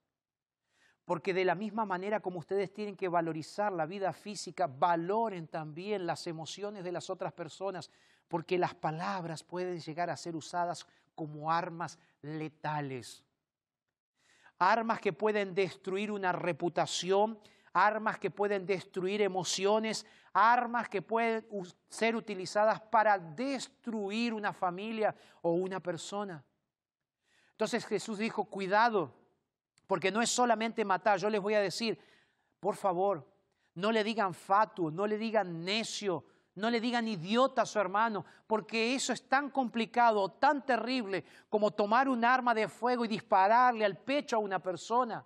Porque 1.04 1.34
de 1.34 1.44
la 1.44 1.56
misma 1.56 1.84
manera 1.84 2.20
como 2.20 2.38
ustedes 2.38 2.72
tienen 2.72 2.94
que 2.94 3.08
valorizar 3.08 3.72
la 3.72 3.84
vida 3.84 4.12
física, 4.12 4.68
valoren 4.68 5.48
también 5.48 6.06
las 6.06 6.24
emociones 6.28 6.84
de 6.84 6.92
las 6.92 7.10
otras 7.10 7.32
personas, 7.32 7.90
porque 8.28 8.58
las 8.58 8.76
palabras 8.76 9.42
pueden 9.42 9.80
llegar 9.80 10.08
a 10.08 10.16
ser 10.16 10.36
usadas 10.36 10.86
como 11.16 11.50
armas 11.50 11.98
letales. 12.22 13.24
Armas 14.60 15.00
que 15.00 15.12
pueden 15.12 15.52
destruir 15.52 16.12
una 16.12 16.30
reputación, 16.30 17.40
armas 17.72 18.18
que 18.18 18.30
pueden 18.30 18.66
destruir 18.66 19.22
emociones, 19.22 20.06
armas 20.32 20.88
que 20.88 21.02
pueden 21.02 21.46
ser 21.88 22.16
utilizadas 22.16 22.80
para 22.80 23.18
destruir 23.18 24.34
una 24.34 24.52
familia 24.52 25.14
o 25.42 25.52
una 25.52 25.80
persona. 25.80 26.44
Entonces 27.52 27.84
Jesús 27.86 28.18
dijo, 28.18 28.44
cuidado, 28.44 29.12
porque 29.86 30.12
no 30.12 30.22
es 30.22 30.30
solamente 30.30 30.84
matar, 30.84 31.18
yo 31.18 31.30
les 31.30 31.40
voy 31.40 31.54
a 31.54 31.60
decir, 31.60 31.98
por 32.60 32.76
favor, 32.76 33.26
no 33.74 33.92
le 33.92 34.04
digan 34.04 34.34
fatuo, 34.34 34.90
no 34.90 35.06
le 35.06 35.18
digan 35.18 35.64
necio, 35.64 36.24
no 36.54 36.70
le 36.70 36.80
digan 36.80 37.06
idiota 37.06 37.62
a 37.62 37.66
su 37.66 37.78
hermano, 37.78 38.24
porque 38.46 38.94
eso 38.94 39.12
es 39.12 39.28
tan 39.28 39.50
complicado, 39.50 40.28
tan 40.28 40.66
terrible 40.66 41.24
como 41.48 41.70
tomar 41.70 42.08
un 42.08 42.24
arma 42.24 42.54
de 42.54 42.68
fuego 42.68 43.04
y 43.04 43.08
dispararle 43.08 43.84
al 43.84 43.96
pecho 43.96 44.36
a 44.36 44.40
una 44.40 44.58
persona. 44.58 45.24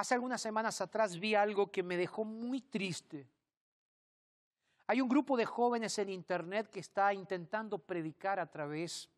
Hace 0.00 0.14
algunas 0.14 0.40
semanas 0.40 0.80
atrás 0.80 1.18
vi 1.18 1.34
algo 1.34 1.70
que 1.70 1.82
me 1.82 1.98
dejó 1.98 2.24
muy 2.24 2.62
triste. 2.62 3.28
Hay 4.86 5.02
un 5.02 5.10
grupo 5.10 5.36
de 5.36 5.44
jóvenes 5.44 5.98
en 5.98 6.08
Internet 6.08 6.70
que 6.70 6.80
está 6.80 7.12
intentando 7.12 7.76
predicar 7.76 8.40
a 8.40 8.50
través, 8.50 9.10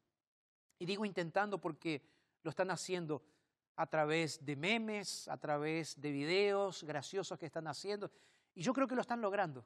y 0.80 0.84
digo 0.84 1.04
intentando 1.04 1.60
porque 1.60 2.02
lo 2.42 2.50
están 2.50 2.72
haciendo 2.72 3.22
a 3.76 3.86
través 3.86 4.44
de 4.44 4.56
memes, 4.56 5.28
a 5.28 5.36
través 5.36 6.00
de 6.00 6.10
videos 6.10 6.82
graciosos 6.82 7.38
que 7.38 7.46
están 7.46 7.68
haciendo, 7.68 8.10
y 8.52 8.62
yo 8.64 8.72
creo 8.72 8.88
que 8.88 8.96
lo 8.96 9.02
están 9.02 9.20
logrando. 9.20 9.64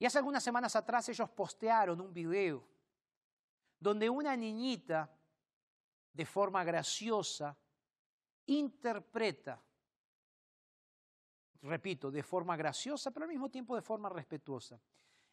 Y 0.00 0.04
hace 0.04 0.18
algunas 0.18 0.42
semanas 0.42 0.74
atrás 0.74 1.08
ellos 1.08 1.30
postearon 1.30 2.00
un 2.00 2.12
video 2.12 2.66
donde 3.78 4.10
una 4.10 4.34
niñita, 4.36 5.08
de 6.12 6.26
forma 6.26 6.64
graciosa, 6.64 7.56
interpreta, 8.46 9.62
repito, 11.62 12.10
de 12.10 12.22
forma 12.22 12.56
graciosa, 12.56 13.10
pero 13.10 13.24
al 13.24 13.30
mismo 13.30 13.50
tiempo 13.50 13.74
de 13.74 13.82
forma 13.82 14.08
respetuosa, 14.08 14.80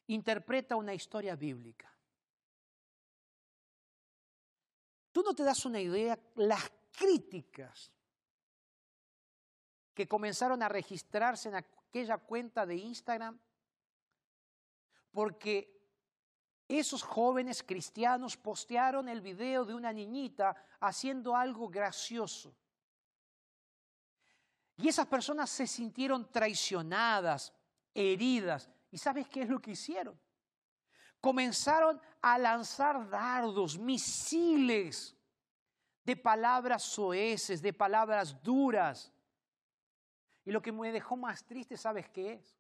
interpreta 0.08 0.76
una 0.76 0.94
historia 0.94 1.36
bíblica. 1.36 1.92
Tú 5.12 5.24
no 5.24 5.34
te 5.34 5.44
das 5.44 5.66
una 5.66 5.80
idea 5.80 6.18
las 6.36 6.72
críticas 6.92 7.92
que 9.94 10.08
comenzaron 10.08 10.62
a 10.64 10.70
registrarse 10.70 11.50
en 11.50 11.56
aquella 11.56 12.18
cuenta 12.18 12.66
de 12.66 12.76
Instagram 12.76 13.40
porque 15.12 15.80
esos 16.68 17.02
jóvenes 17.02 17.64
cristianos 17.64 18.38
postearon 18.38 19.10
el 19.10 19.22
video 19.22 19.66
de 19.66 19.74
una 19.74 19.92
niñita 19.92 20.56
haciendo 20.80 21.36
algo 21.36 21.68
gracioso. 21.68 22.56
Y 24.82 24.88
esas 24.88 25.08
personas 25.08 25.50
se 25.50 25.68
sintieron 25.68 26.32
traicionadas, 26.32 27.54
heridas. 27.94 28.70
¿Y 28.90 28.98
sabes 28.98 29.28
qué 29.28 29.42
es 29.42 29.50
lo 29.50 29.60
que 29.60 29.72
hicieron? 29.72 30.18
Comenzaron 31.20 32.00
a 32.22 32.38
lanzar 32.38 33.10
dardos, 33.10 33.78
misiles 33.78 35.18
de 36.06 36.16
palabras 36.16 36.82
soeces, 36.84 37.62
de 37.62 37.74
palabras 37.74 38.42
duras. 38.42 39.12
Y 40.46 40.52
lo 40.52 40.62
que 40.62 40.72
me 40.72 40.94
dejó 40.94 41.18
más 41.18 41.44
triste, 41.44 41.76
¿sabes 41.76 42.08
qué 42.08 42.36
es? 42.36 42.58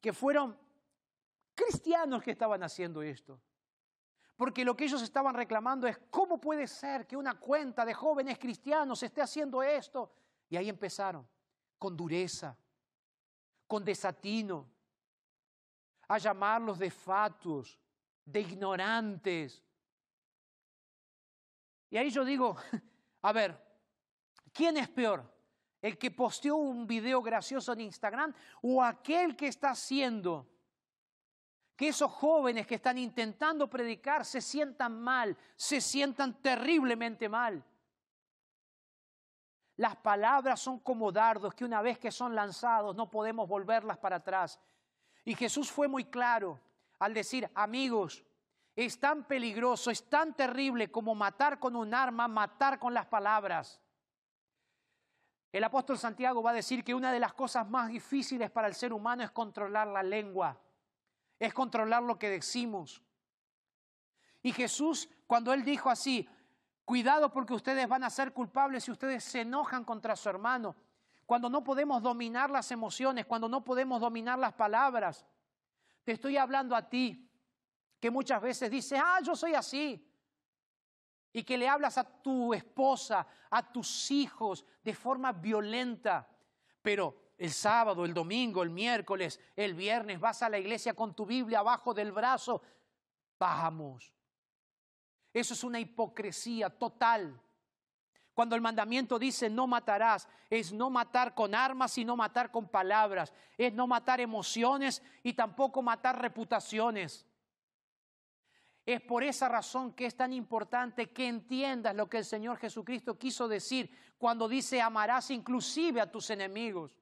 Que 0.00 0.12
fueron 0.12 0.56
cristianos 1.56 2.22
que 2.22 2.30
estaban 2.30 2.62
haciendo 2.62 3.02
esto. 3.02 3.40
Porque 4.36 4.64
lo 4.64 4.76
que 4.76 4.84
ellos 4.84 5.02
estaban 5.02 5.34
reclamando 5.34 5.88
es, 5.88 5.98
¿cómo 6.08 6.40
puede 6.40 6.68
ser 6.68 7.04
que 7.04 7.16
una 7.16 7.34
cuenta 7.34 7.84
de 7.84 7.94
jóvenes 7.94 8.38
cristianos 8.38 9.02
esté 9.02 9.22
haciendo 9.22 9.60
esto? 9.60 10.12
Y 10.54 10.56
ahí 10.56 10.68
empezaron, 10.68 11.28
con 11.80 11.96
dureza, 11.96 12.56
con 13.66 13.84
desatino, 13.84 14.70
a 16.06 16.16
llamarlos 16.16 16.78
de 16.78 16.92
fatuos, 16.92 17.76
de 18.24 18.40
ignorantes. 18.40 19.60
Y 21.90 21.96
ahí 21.96 22.08
yo 22.08 22.24
digo, 22.24 22.56
a 23.22 23.32
ver, 23.32 23.60
¿quién 24.52 24.76
es 24.76 24.88
peor? 24.88 25.28
¿El 25.82 25.98
que 25.98 26.12
posteó 26.12 26.54
un 26.54 26.86
video 26.86 27.20
gracioso 27.20 27.72
en 27.72 27.80
Instagram 27.80 28.32
o 28.62 28.80
aquel 28.80 29.34
que 29.34 29.48
está 29.48 29.70
haciendo 29.70 30.48
que 31.74 31.88
esos 31.88 32.12
jóvenes 32.12 32.64
que 32.68 32.76
están 32.76 32.96
intentando 32.96 33.68
predicar 33.68 34.24
se 34.24 34.40
sientan 34.40 35.02
mal, 35.02 35.36
se 35.56 35.80
sientan 35.80 36.40
terriblemente 36.40 37.28
mal? 37.28 37.64
Las 39.76 39.96
palabras 39.96 40.60
son 40.60 40.78
como 40.78 41.10
dardos 41.10 41.54
que 41.54 41.64
una 41.64 41.82
vez 41.82 41.98
que 41.98 42.12
son 42.12 42.34
lanzados 42.34 42.94
no 42.94 43.10
podemos 43.10 43.48
volverlas 43.48 43.98
para 43.98 44.16
atrás. 44.16 44.60
Y 45.24 45.34
Jesús 45.34 45.70
fue 45.70 45.88
muy 45.88 46.04
claro 46.04 46.60
al 46.98 47.12
decir, 47.12 47.50
amigos, 47.54 48.24
es 48.76 48.98
tan 48.98 49.24
peligroso, 49.24 49.90
es 49.90 50.08
tan 50.08 50.34
terrible 50.34 50.90
como 50.90 51.14
matar 51.14 51.58
con 51.58 51.76
un 51.76 51.94
arma, 51.94 52.28
matar 52.28 52.78
con 52.78 52.94
las 52.94 53.06
palabras. 53.06 53.80
El 55.52 55.62
apóstol 55.62 55.98
Santiago 55.98 56.42
va 56.42 56.50
a 56.50 56.54
decir 56.54 56.82
que 56.82 56.94
una 56.94 57.12
de 57.12 57.20
las 57.20 57.32
cosas 57.32 57.68
más 57.68 57.88
difíciles 57.88 58.50
para 58.50 58.66
el 58.66 58.74
ser 58.74 58.92
humano 58.92 59.22
es 59.22 59.30
controlar 59.30 59.86
la 59.86 60.02
lengua, 60.02 60.58
es 61.38 61.54
controlar 61.54 62.02
lo 62.02 62.18
que 62.18 62.28
decimos. 62.28 63.02
Y 64.42 64.52
Jesús, 64.52 65.08
cuando 65.26 65.52
él 65.52 65.64
dijo 65.64 65.90
así, 65.90 66.28
Cuidado 66.84 67.30
porque 67.30 67.54
ustedes 67.54 67.88
van 67.88 68.04
a 68.04 68.10
ser 68.10 68.32
culpables 68.32 68.84
si 68.84 68.90
ustedes 68.90 69.24
se 69.24 69.40
enojan 69.40 69.84
contra 69.84 70.16
su 70.16 70.28
hermano. 70.28 70.76
Cuando 71.24 71.48
no 71.48 71.64
podemos 71.64 72.02
dominar 72.02 72.50
las 72.50 72.70
emociones, 72.70 73.24
cuando 73.24 73.48
no 73.48 73.64
podemos 73.64 74.00
dominar 74.00 74.38
las 74.38 74.52
palabras. 74.52 75.24
Te 76.04 76.12
estoy 76.12 76.36
hablando 76.36 76.76
a 76.76 76.86
ti, 76.88 77.30
que 77.98 78.10
muchas 78.10 78.42
veces 78.42 78.70
dices, 78.70 79.00
ah, 79.02 79.20
yo 79.22 79.34
soy 79.34 79.54
así. 79.54 80.06
Y 81.32 81.42
que 81.42 81.56
le 81.56 81.66
hablas 81.66 81.96
a 81.96 82.04
tu 82.04 82.52
esposa, 82.52 83.26
a 83.50 83.72
tus 83.72 84.10
hijos 84.10 84.64
de 84.82 84.94
forma 84.94 85.32
violenta. 85.32 86.28
Pero 86.82 87.32
el 87.38 87.50
sábado, 87.50 88.04
el 88.04 88.12
domingo, 88.12 88.62
el 88.62 88.70
miércoles, 88.70 89.40
el 89.56 89.74
viernes 89.74 90.20
vas 90.20 90.42
a 90.42 90.50
la 90.50 90.58
iglesia 90.58 90.94
con 90.94 91.14
tu 91.14 91.24
Biblia 91.24 91.60
abajo 91.60 91.94
del 91.94 92.12
brazo. 92.12 92.60
Vamos, 93.38 94.13
eso 95.34 95.52
es 95.52 95.64
una 95.64 95.80
hipocresía 95.80 96.70
total. 96.70 97.40
Cuando 98.32 98.54
el 98.54 98.62
mandamiento 98.62 99.18
dice 99.18 99.50
no 99.50 99.66
matarás, 99.66 100.28
es 100.48 100.72
no 100.72 100.90
matar 100.90 101.34
con 101.34 101.54
armas 101.54 101.98
y 101.98 102.04
no 102.04 102.16
matar 102.16 102.50
con 102.50 102.68
palabras, 102.68 103.32
es 103.58 103.72
no 103.72 103.86
matar 103.86 104.20
emociones 104.20 105.02
y 105.24 105.32
tampoco 105.34 105.82
matar 105.82 106.22
reputaciones. 106.22 107.26
Es 108.86 109.00
por 109.00 109.24
esa 109.24 109.48
razón 109.48 109.92
que 109.94 110.06
es 110.06 110.16
tan 110.16 110.32
importante 110.32 111.10
que 111.10 111.26
entiendas 111.26 111.96
lo 111.96 112.08
que 112.08 112.18
el 112.18 112.24
Señor 112.24 112.58
Jesucristo 112.58 113.18
quiso 113.18 113.48
decir 113.48 113.90
cuando 114.18 114.48
dice 114.48 114.80
amarás 114.80 115.30
inclusive 115.30 116.00
a 116.00 116.10
tus 116.10 116.30
enemigos. 116.30 116.92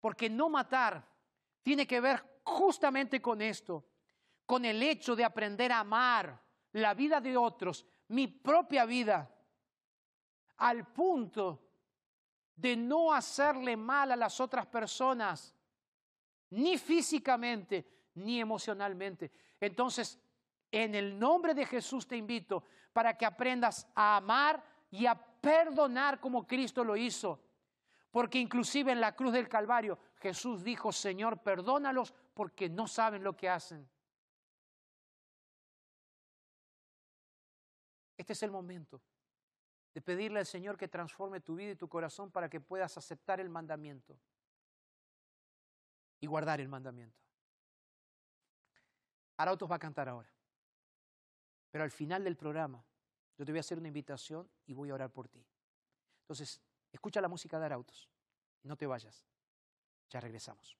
Porque 0.00 0.30
no 0.30 0.48
matar 0.48 1.06
tiene 1.62 1.86
que 1.86 2.00
ver 2.00 2.40
justamente 2.44 3.20
con 3.20 3.42
esto, 3.42 3.84
con 4.48 4.64
el 4.64 4.82
hecho 4.82 5.14
de 5.14 5.26
aprender 5.26 5.70
a 5.70 5.80
amar 5.80 6.42
la 6.72 6.94
vida 6.94 7.20
de 7.20 7.36
otros, 7.36 7.84
mi 8.08 8.28
propia 8.28 8.86
vida, 8.86 9.30
al 10.56 10.86
punto 10.86 11.62
de 12.56 12.74
no 12.74 13.12
hacerle 13.12 13.76
mal 13.76 14.10
a 14.10 14.16
las 14.16 14.40
otras 14.40 14.64
personas, 14.64 15.54
ni 16.48 16.78
físicamente, 16.78 17.86
ni 18.14 18.40
emocionalmente. 18.40 19.30
Entonces, 19.60 20.18
en 20.72 20.94
el 20.94 21.18
nombre 21.18 21.52
de 21.52 21.66
Jesús 21.66 22.08
te 22.08 22.16
invito 22.16 22.64
para 22.94 23.18
que 23.18 23.26
aprendas 23.26 23.86
a 23.94 24.16
amar 24.16 24.64
y 24.90 25.04
a 25.04 25.14
perdonar 25.14 26.20
como 26.20 26.46
Cristo 26.46 26.82
lo 26.84 26.96
hizo. 26.96 27.38
Porque 28.10 28.38
inclusive 28.38 28.92
en 28.92 29.00
la 29.02 29.14
cruz 29.14 29.34
del 29.34 29.46
Calvario 29.46 29.98
Jesús 30.14 30.64
dijo, 30.64 30.90
Señor, 30.90 31.42
perdónalos 31.42 32.14
porque 32.32 32.70
no 32.70 32.88
saben 32.88 33.22
lo 33.22 33.36
que 33.36 33.50
hacen. 33.50 33.86
Este 38.18 38.32
es 38.32 38.42
el 38.42 38.50
momento 38.50 39.00
de 39.94 40.02
pedirle 40.02 40.40
al 40.40 40.46
Señor 40.46 40.76
que 40.76 40.88
transforme 40.88 41.40
tu 41.40 41.54
vida 41.54 41.70
y 41.70 41.76
tu 41.76 41.88
corazón 41.88 42.30
para 42.30 42.50
que 42.50 42.60
puedas 42.60 42.98
aceptar 42.98 43.40
el 43.40 43.48
mandamiento 43.48 44.18
y 46.20 46.26
guardar 46.26 46.60
el 46.60 46.68
mandamiento. 46.68 47.16
Arautos 49.36 49.70
va 49.70 49.76
a 49.76 49.78
cantar 49.78 50.08
ahora. 50.08 50.28
Pero 51.70 51.84
al 51.84 51.92
final 51.92 52.24
del 52.24 52.36
programa, 52.36 52.84
yo 53.36 53.44
te 53.44 53.52
voy 53.52 53.58
a 53.58 53.60
hacer 53.60 53.78
una 53.78 53.88
invitación 53.88 54.50
y 54.66 54.72
voy 54.72 54.90
a 54.90 54.94
orar 54.94 55.12
por 55.12 55.28
ti. 55.28 55.46
Entonces, 56.22 56.60
escucha 56.90 57.20
la 57.20 57.28
música 57.28 57.58
de 57.58 57.66
Arautos 57.66 58.10
y 58.64 58.68
no 58.68 58.76
te 58.76 58.86
vayas. 58.86 59.24
Ya 60.10 60.20
regresamos. 60.20 60.76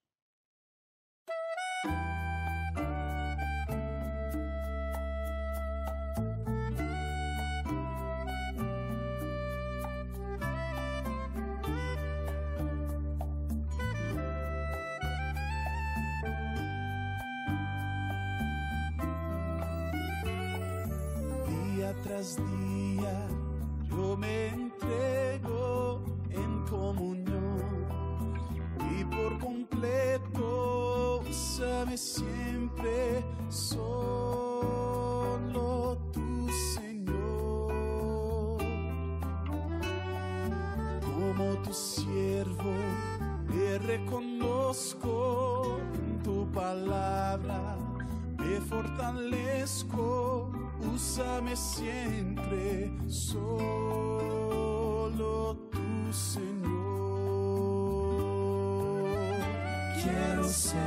Quiero 60.03 60.45
ser 60.45 60.79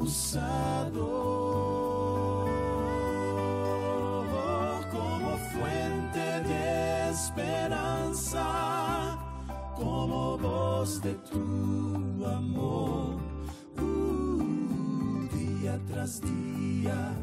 usado 0.00 1.06
como 4.90 5.36
fuente 5.52 6.18
de 6.18 7.10
esperanza, 7.10 8.46
como 9.76 10.36
voz 10.38 11.00
de 11.02 11.14
tu 11.14 12.24
amor. 12.26 13.20
Uh, 13.78 15.28
día 15.36 15.78
tras 15.86 16.20
día, 16.20 17.14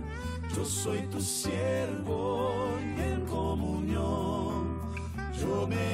yo 0.56 0.64
soy 0.64 1.02
tu 1.08 1.20
siervo 1.20 2.54
y 2.96 3.02
en 3.02 3.26
comunión 3.26 4.80
yo 5.38 5.68
me 5.68 5.93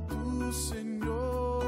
tu 0.07 0.51
Señor. 0.51 1.65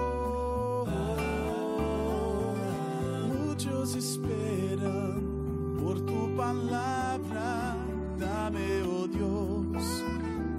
Muchos 3.27 3.95
esperan 3.95 5.77
por 5.81 5.99
tu 6.05 6.35
palabra, 6.35 7.75
dame, 8.17 8.83
oh 8.83 9.07
Dios, 9.07 10.03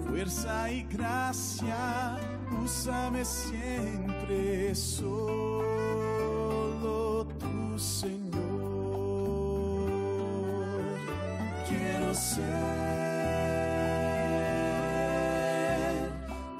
fuerza 0.07 0.71
y 0.71 0.83
gracia, 0.85 2.19
úsame 2.63 3.25
siempre, 3.25 4.75
solo 4.75 5.67
tu 7.39 7.79
Señor 7.79 8.20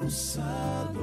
usado 0.01 1.01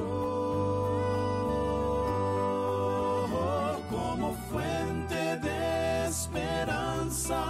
como 3.89 4.33
fuente 4.49 5.37
de 5.37 6.07
esperanza, 6.07 7.41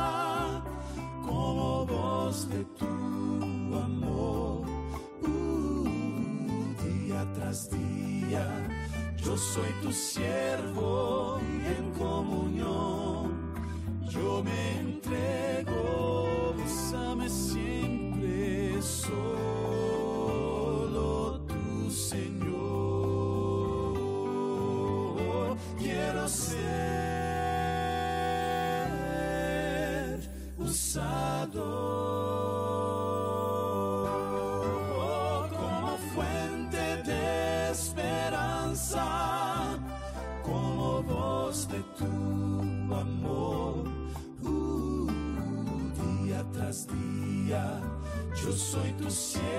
como 1.26 1.86
voz 1.86 2.50
de 2.50 2.66
tu 2.78 2.86
amor. 2.86 4.66
Uh, 5.22 5.86
día 6.84 7.26
tras 7.34 7.70
día, 7.70 8.46
yo 9.18 9.38
soy 9.38 9.72
tu 9.82 9.92
siervo 9.94 11.40
usado 30.70 31.66
como 35.58 35.98
fuente 36.14 37.04
de 37.04 37.72
esperanza, 37.72 39.06
como 40.44 41.02
voz 41.04 41.68
de 41.68 41.80
tu 41.98 42.06
amor. 42.94 43.88
Uh, 44.44 45.08
día 46.24 46.46
tras 46.54 46.88
día, 46.88 47.82
yo 48.42 48.52
soy 48.52 48.92
tu 48.94 49.10
siervo 49.10 49.59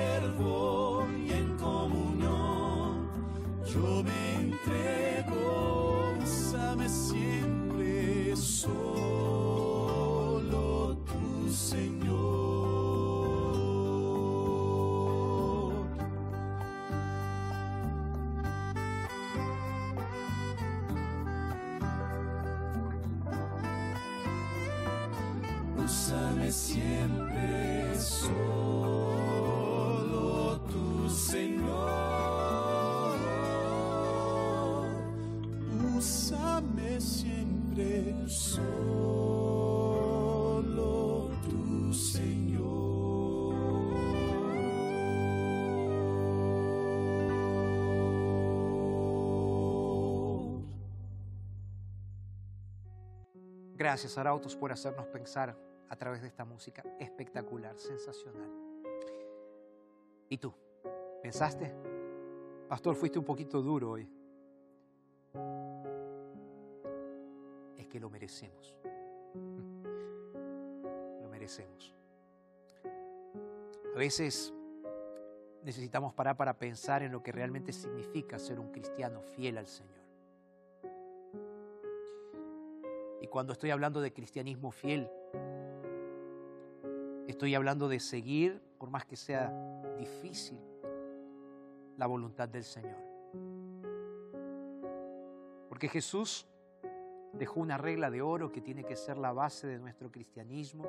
Siempre 26.51 27.94
solo 27.96 28.59
tu 30.62 31.09
Señor. 31.09 33.16
Úsame 35.96 37.01
siempre 37.01 38.26
solo 38.26 38.90
tu 41.48 41.94
Señor. 41.94 43.55
Gracias, 53.76 54.18
Arautos, 54.18 54.57
por 54.57 54.72
hacernos 54.72 55.07
pensar 55.07 55.70
a 55.91 55.97
través 55.97 56.22
de 56.22 56.28
esta 56.28 56.45
música 56.45 56.84
espectacular, 56.99 57.76
sensacional. 57.76 58.49
¿Y 60.28 60.38
tú? 60.38 60.55
¿Pensaste? 61.20 61.74
Pastor, 62.68 62.95
fuiste 62.95 63.18
un 63.18 63.24
poquito 63.24 63.61
duro 63.61 63.91
hoy. 63.91 64.09
Es 67.76 67.88
que 67.88 67.99
lo 67.99 68.09
merecemos. 68.09 68.76
Lo 71.20 71.28
merecemos. 71.28 71.93
A 73.93 73.99
veces 73.99 74.55
necesitamos 75.64 76.14
parar 76.14 76.36
para 76.36 76.57
pensar 76.57 77.03
en 77.03 77.11
lo 77.11 77.20
que 77.20 77.32
realmente 77.32 77.72
significa 77.72 78.38
ser 78.38 78.61
un 78.61 78.70
cristiano 78.70 79.20
fiel 79.22 79.59
al 79.59 79.66
Señor. 79.66 79.99
Y 83.20 83.26
cuando 83.26 83.53
estoy 83.53 83.70
hablando 83.70 84.01
de 84.01 84.12
cristianismo 84.12 84.70
fiel, 84.70 85.11
estoy 87.31 87.55
hablando 87.55 87.89
de 87.89 88.01
seguir, 88.01 88.61
por 88.78 88.91
más 88.91 89.05
que 89.05 89.16
sea 89.16 89.51
difícil, 89.99 90.59
la 91.97 92.07
voluntad 92.07 92.49
del 92.49 92.64
Señor. 92.64 92.97
Porque 95.68 95.89
Jesús 95.89 96.47
dejó 97.33 97.61
una 97.61 97.78
regla 97.78 98.11
de 98.11 98.22
oro 98.22 98.51
que 98.51 98.61
tiene 98.61 98.85
que 98.85 98.97
ser 98.97 99.18
la 99.18 99.33
base 99.33 99.66
de 99.66 99.78
nuestro 99.78 100.11
cristianismo 100.11 100.85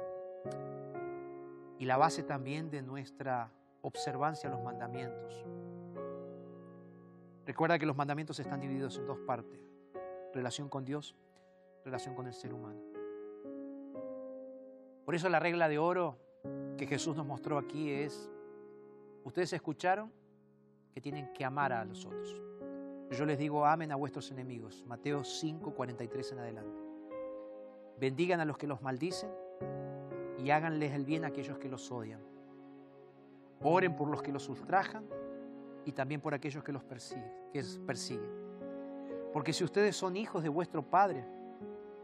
y 1.77 1.85
la 1.85 1.97
base 1.97 2.23
también 2.23 2.69
de 2.69 2.81
nuestra 2.81 3.51
observancia 3.81 4.49
a 4.49 4.53
los 4.53 4.63
mandamientos. 4.63 5.45
Recuerda 7.45 7.79
que 7.79 7.85
los 7.85 7.97
mandamientos 7.97 8.39
están 8.39 8.59
divididos 8.59 8.97
en 8.97 9.05
dos 9.05 9.19
partes, 9.19 9.59
relación 10.33 10.69
con 10.69 10.85
Dios, 10.85 11.15
relación 11.83 12.15
con 12.15 12.27
el 12.27 12.33
ser 12.33 12.53
humano. 12.53 12.81
Por 15.05 15.15
eso 15.15 15.27
la 15.29 15.39
regla 15.39 15.67
de 15.67 15.79
oro 15.79 16.17
que 16.77 16.87
Jesús 16.87 17.15
nos 17.15 17.25
mostró 17.25 17.57
aquí 17.57 17.91
es, 17.91 18.29
ustedes 19.23 19.53
escucharon 19.53 20.11
que 20.93 21.01
tienen 21.01 21.31
que 21.33 21.45
amar 21.45 21.71
a 21.73 21.85
los 21.85 22.05
otros. 22.05 22.41
Yo 23.11 23.25
les 23.25 23.37
digo, 23.37 23.65
amen 23.65 23.91
a 23.91 23.95
vuestros 23.95 24.31
enemigos. 24.31 24.85
Mateo 24.87 25.23
5, 25.23 25.73
43 25.73 26.31
en 26.31 26.39
adelante. 26.39 26.81
Bendigan 27.99 28.39
a 28.39 28.45
los 28.45 28.57
que 28.57 28.67
los 28.67 28.81
maldicen 28.81 29.29
y 30.37 30.49
háganles 30.49 30.93
el 30.93 31.05
bien 31.05 31.25
a 31.25 31.27
aquellos 31.27 31.57
que 31.57 31.69
los 31.69 31.91
odian. 31.91 32.21
Oren 33.61 33.95
por 33.95 34.07
los 34.07 34.21
que 34.21 34.31
los 34.31 34.47
ultrajan 34.49 35.05
y 35.85 35.91
también 35.91 36.21
por 36.21 36.33
aquellos 36.33 36.63
que 36.63 36.71
los 36.71 36.83
persiguen, 36.83 37.31
que 37.51 37.63
persiguen. 37.85 38.31
Porque 39.33 39.53
si 39.53 39.63
ustedes 39.63 39.95
son 39.95 40.15
hijos 40.15 40.41
de 40.41 40.49
vuestro 40.49 40.81
Padre 40.81 41.25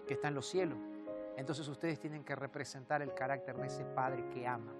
que 0.05 0.13
está 0.13 0.27
en 0.27 0.35
los 0.35 0.47
cielos, 0.47 0.77
entonces 1.37 1.67
ustedes 1.67 1.99
tienen 1.99 2.23
que 2.23 2.35
representar 2.35 3.03
el 3.03 3.13
carácter 3.13 3.55
de 3.55 3.67
ese 3.67 3.85
Padre 3.85 4.27
que 4.33 4.47
ama, 4.47 4.73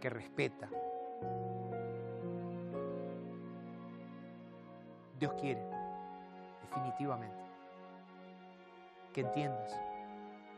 que 0.00 0.08
respeta. 0.08 0.68
Dios 5.18 5.32
quiere, 5.34 5.60
definitivamente, 6.62 7.42
que 9.12 9.20
entiendas 9.22 9.78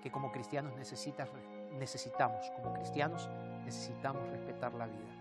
que 0.03 0.11
como 0.11 0.31
cristianos 0.31 0.77
necesitas, 0.77 1.31
necesitamos, 1.79 2.51
como 2.57 2.75
cristianos 2.75 3.29
necesitamos 3.65 4.29
respetar 4.29 4.75
la 4.75 4.87
vida. 4.87 5.15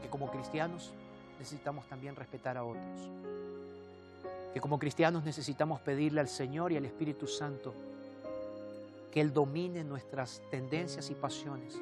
Que 0.00 0.08
como 0.08 0.30
cristianos 0.30 0.94
necesitamos 1.40 1.88
también 1.88 2.14
respetar 2.14 2.56
a 2.56 2.62
otros. 2.62 3.10
Que 4.54 4.60
como 4.60 4.78
cristianos 4.78 5.24
necesitamos 5.24 5.80
pedirle 5.80 6.20
al 6.20 6.28
Señor 6.28 6.72
y 6.72 6.76
al 6.76 6.84
Espíritu 6.86 7.26
Santo 7.26 7.74
que 9.10 9.20
Él 9.20 9.32
domine 9.32 9.84
nuestras 9.84 10.42
tendencias 10.50 11.10
y 11.10 11.14
pasiones 11.14 11.78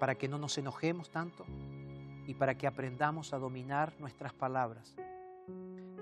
para 0.00 0.14
que 0.14 0.26
no 0.26 0.38
nos 0.38 0.56
enojemos 0.58 1.10
tanto 1.10 1.44
y 2.26 2.34
para 2.34 2.56
que 2.56 2.66
aprendamos 2.66 3.32
a 3.32 3.38
dominar 3.38 3.92
nuestras 3.98 4.32
palabras 4.32 4.94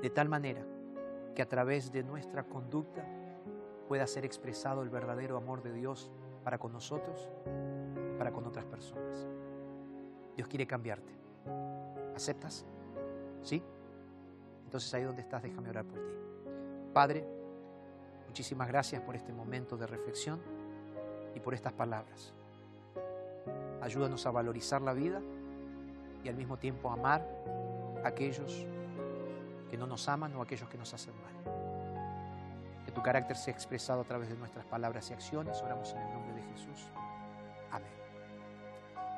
de 0.01 0.11
tal 0.11 0.29
manera 0.29 0.65
que 1.35 1.43
a 1.43 1.49
través 1.49 1.93
de 1.93 2.03
nuestra 2.03 2.45
conducta 2.45 3.05
pueda 3.89 4.07
ser 4.07 4.25
expresado 4.25 4.83
el 4.83 4.91
verdadero 4.91 5.37
amor 5.37 5.63
de 5.63 5.73
Dios 5.73 6.11
para 6.45 6.59
con 6.59 6.73
nosotros, 6.73 7.29
para 8.19 8.33
con 8.33 8.47
otras 8.47 8.65
personas. 8.65 9.27
Dios 10.37 10.49
quiere 10.49 10.67
cambiarte. 10.67 11.13
¿Aceptas? 12.15 12.65
¿Sí? 13.43 13.63
Entonces 14.67 14.93
ahí 14.95 15.05
donde 15.05 15.23
estás, 15.23 15.43
déjame 15.43 15.71
orar 15.71 15.85
por 15.85 15.99
ti. 15.99 16.13
Padre, 16.93 17.25
muchísimas 18.27 18.69
gracias 18.69 19.01
por 19.01 19.15
este 19.15 19.33
momento 19.33 19.77
de 19.77 19.87
reflexión 19.87 20.41
y 21.35 21.41
por 21.41 21.55
estas 21.55 21.73
palabras. 21.73 22.35
Ayúdanos 23.81 24.27
a 24.27 24.31
valorizar 24.33 24.83
la 24.83 24.93
vida 24.93 25.23
y 26.25 26.29
al 26.29 26.35
mismo 26.35 26.57
tiempo 26.59 26.91
amar 26.91 27.25
a 28.05 28.09
aquellos 28.09 28.67
que 29.71 29.77
no 29.77 29.87
nos 29.87 30.09
aman 30.09 30.35
o 30.35 30.41
a 30.41 30.45
aquellos 30.45 30.69
que 30.69 30.77
nos 30.77 30.93
hacen 30.93 31.15
mal. 31.23 31.55
Que 32.85 32.91
tu 32.91 33.03
carácter 33.03 33.37
sea 33.37 33.55
expresado 33.55 34.01
a 34.01 34.05
través 34.05 34.29
de 34.29 34.37
nuestras 34.37 34.67
palabras 34.67 35.09
y 35.11 35.13
acciones. 35.13 35.63
Oramos 35.63 35.93
en 35.93 36.01
el 36.01 36.13
nombre 36.13 36.35
de 36.35 36.43
Jesús. 36.53 36.89
Amén. 37.71 37.91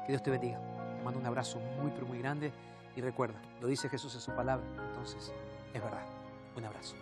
Que 0.05 0.13
Dios 0.13 0.23
te 0.23 0.31
bendiga. 0.31 0.61
Te 0.97 1.03
mando 1.03 1.19
un 1.19 1.27
abrazo 1.27 1.59
muy, 1.81 1.91
pero 1.91 2.07
muy 2.07 2.19
grande. 2.19 2.53
Y 2.99 3.01
recuerda, 3.01 3.41
lo 3.61 3.69
dice 3.69 3.89
Jesús 3.89 4.13
en 4.17 4.21
su 4.21 4.33
palabra. 4.33 4.67
Entonces, 4.89 5.33
es 5.73 5.81
verdad. 5.81 6.05
Un 6.57 6.65
abrazo. 6.65 6.97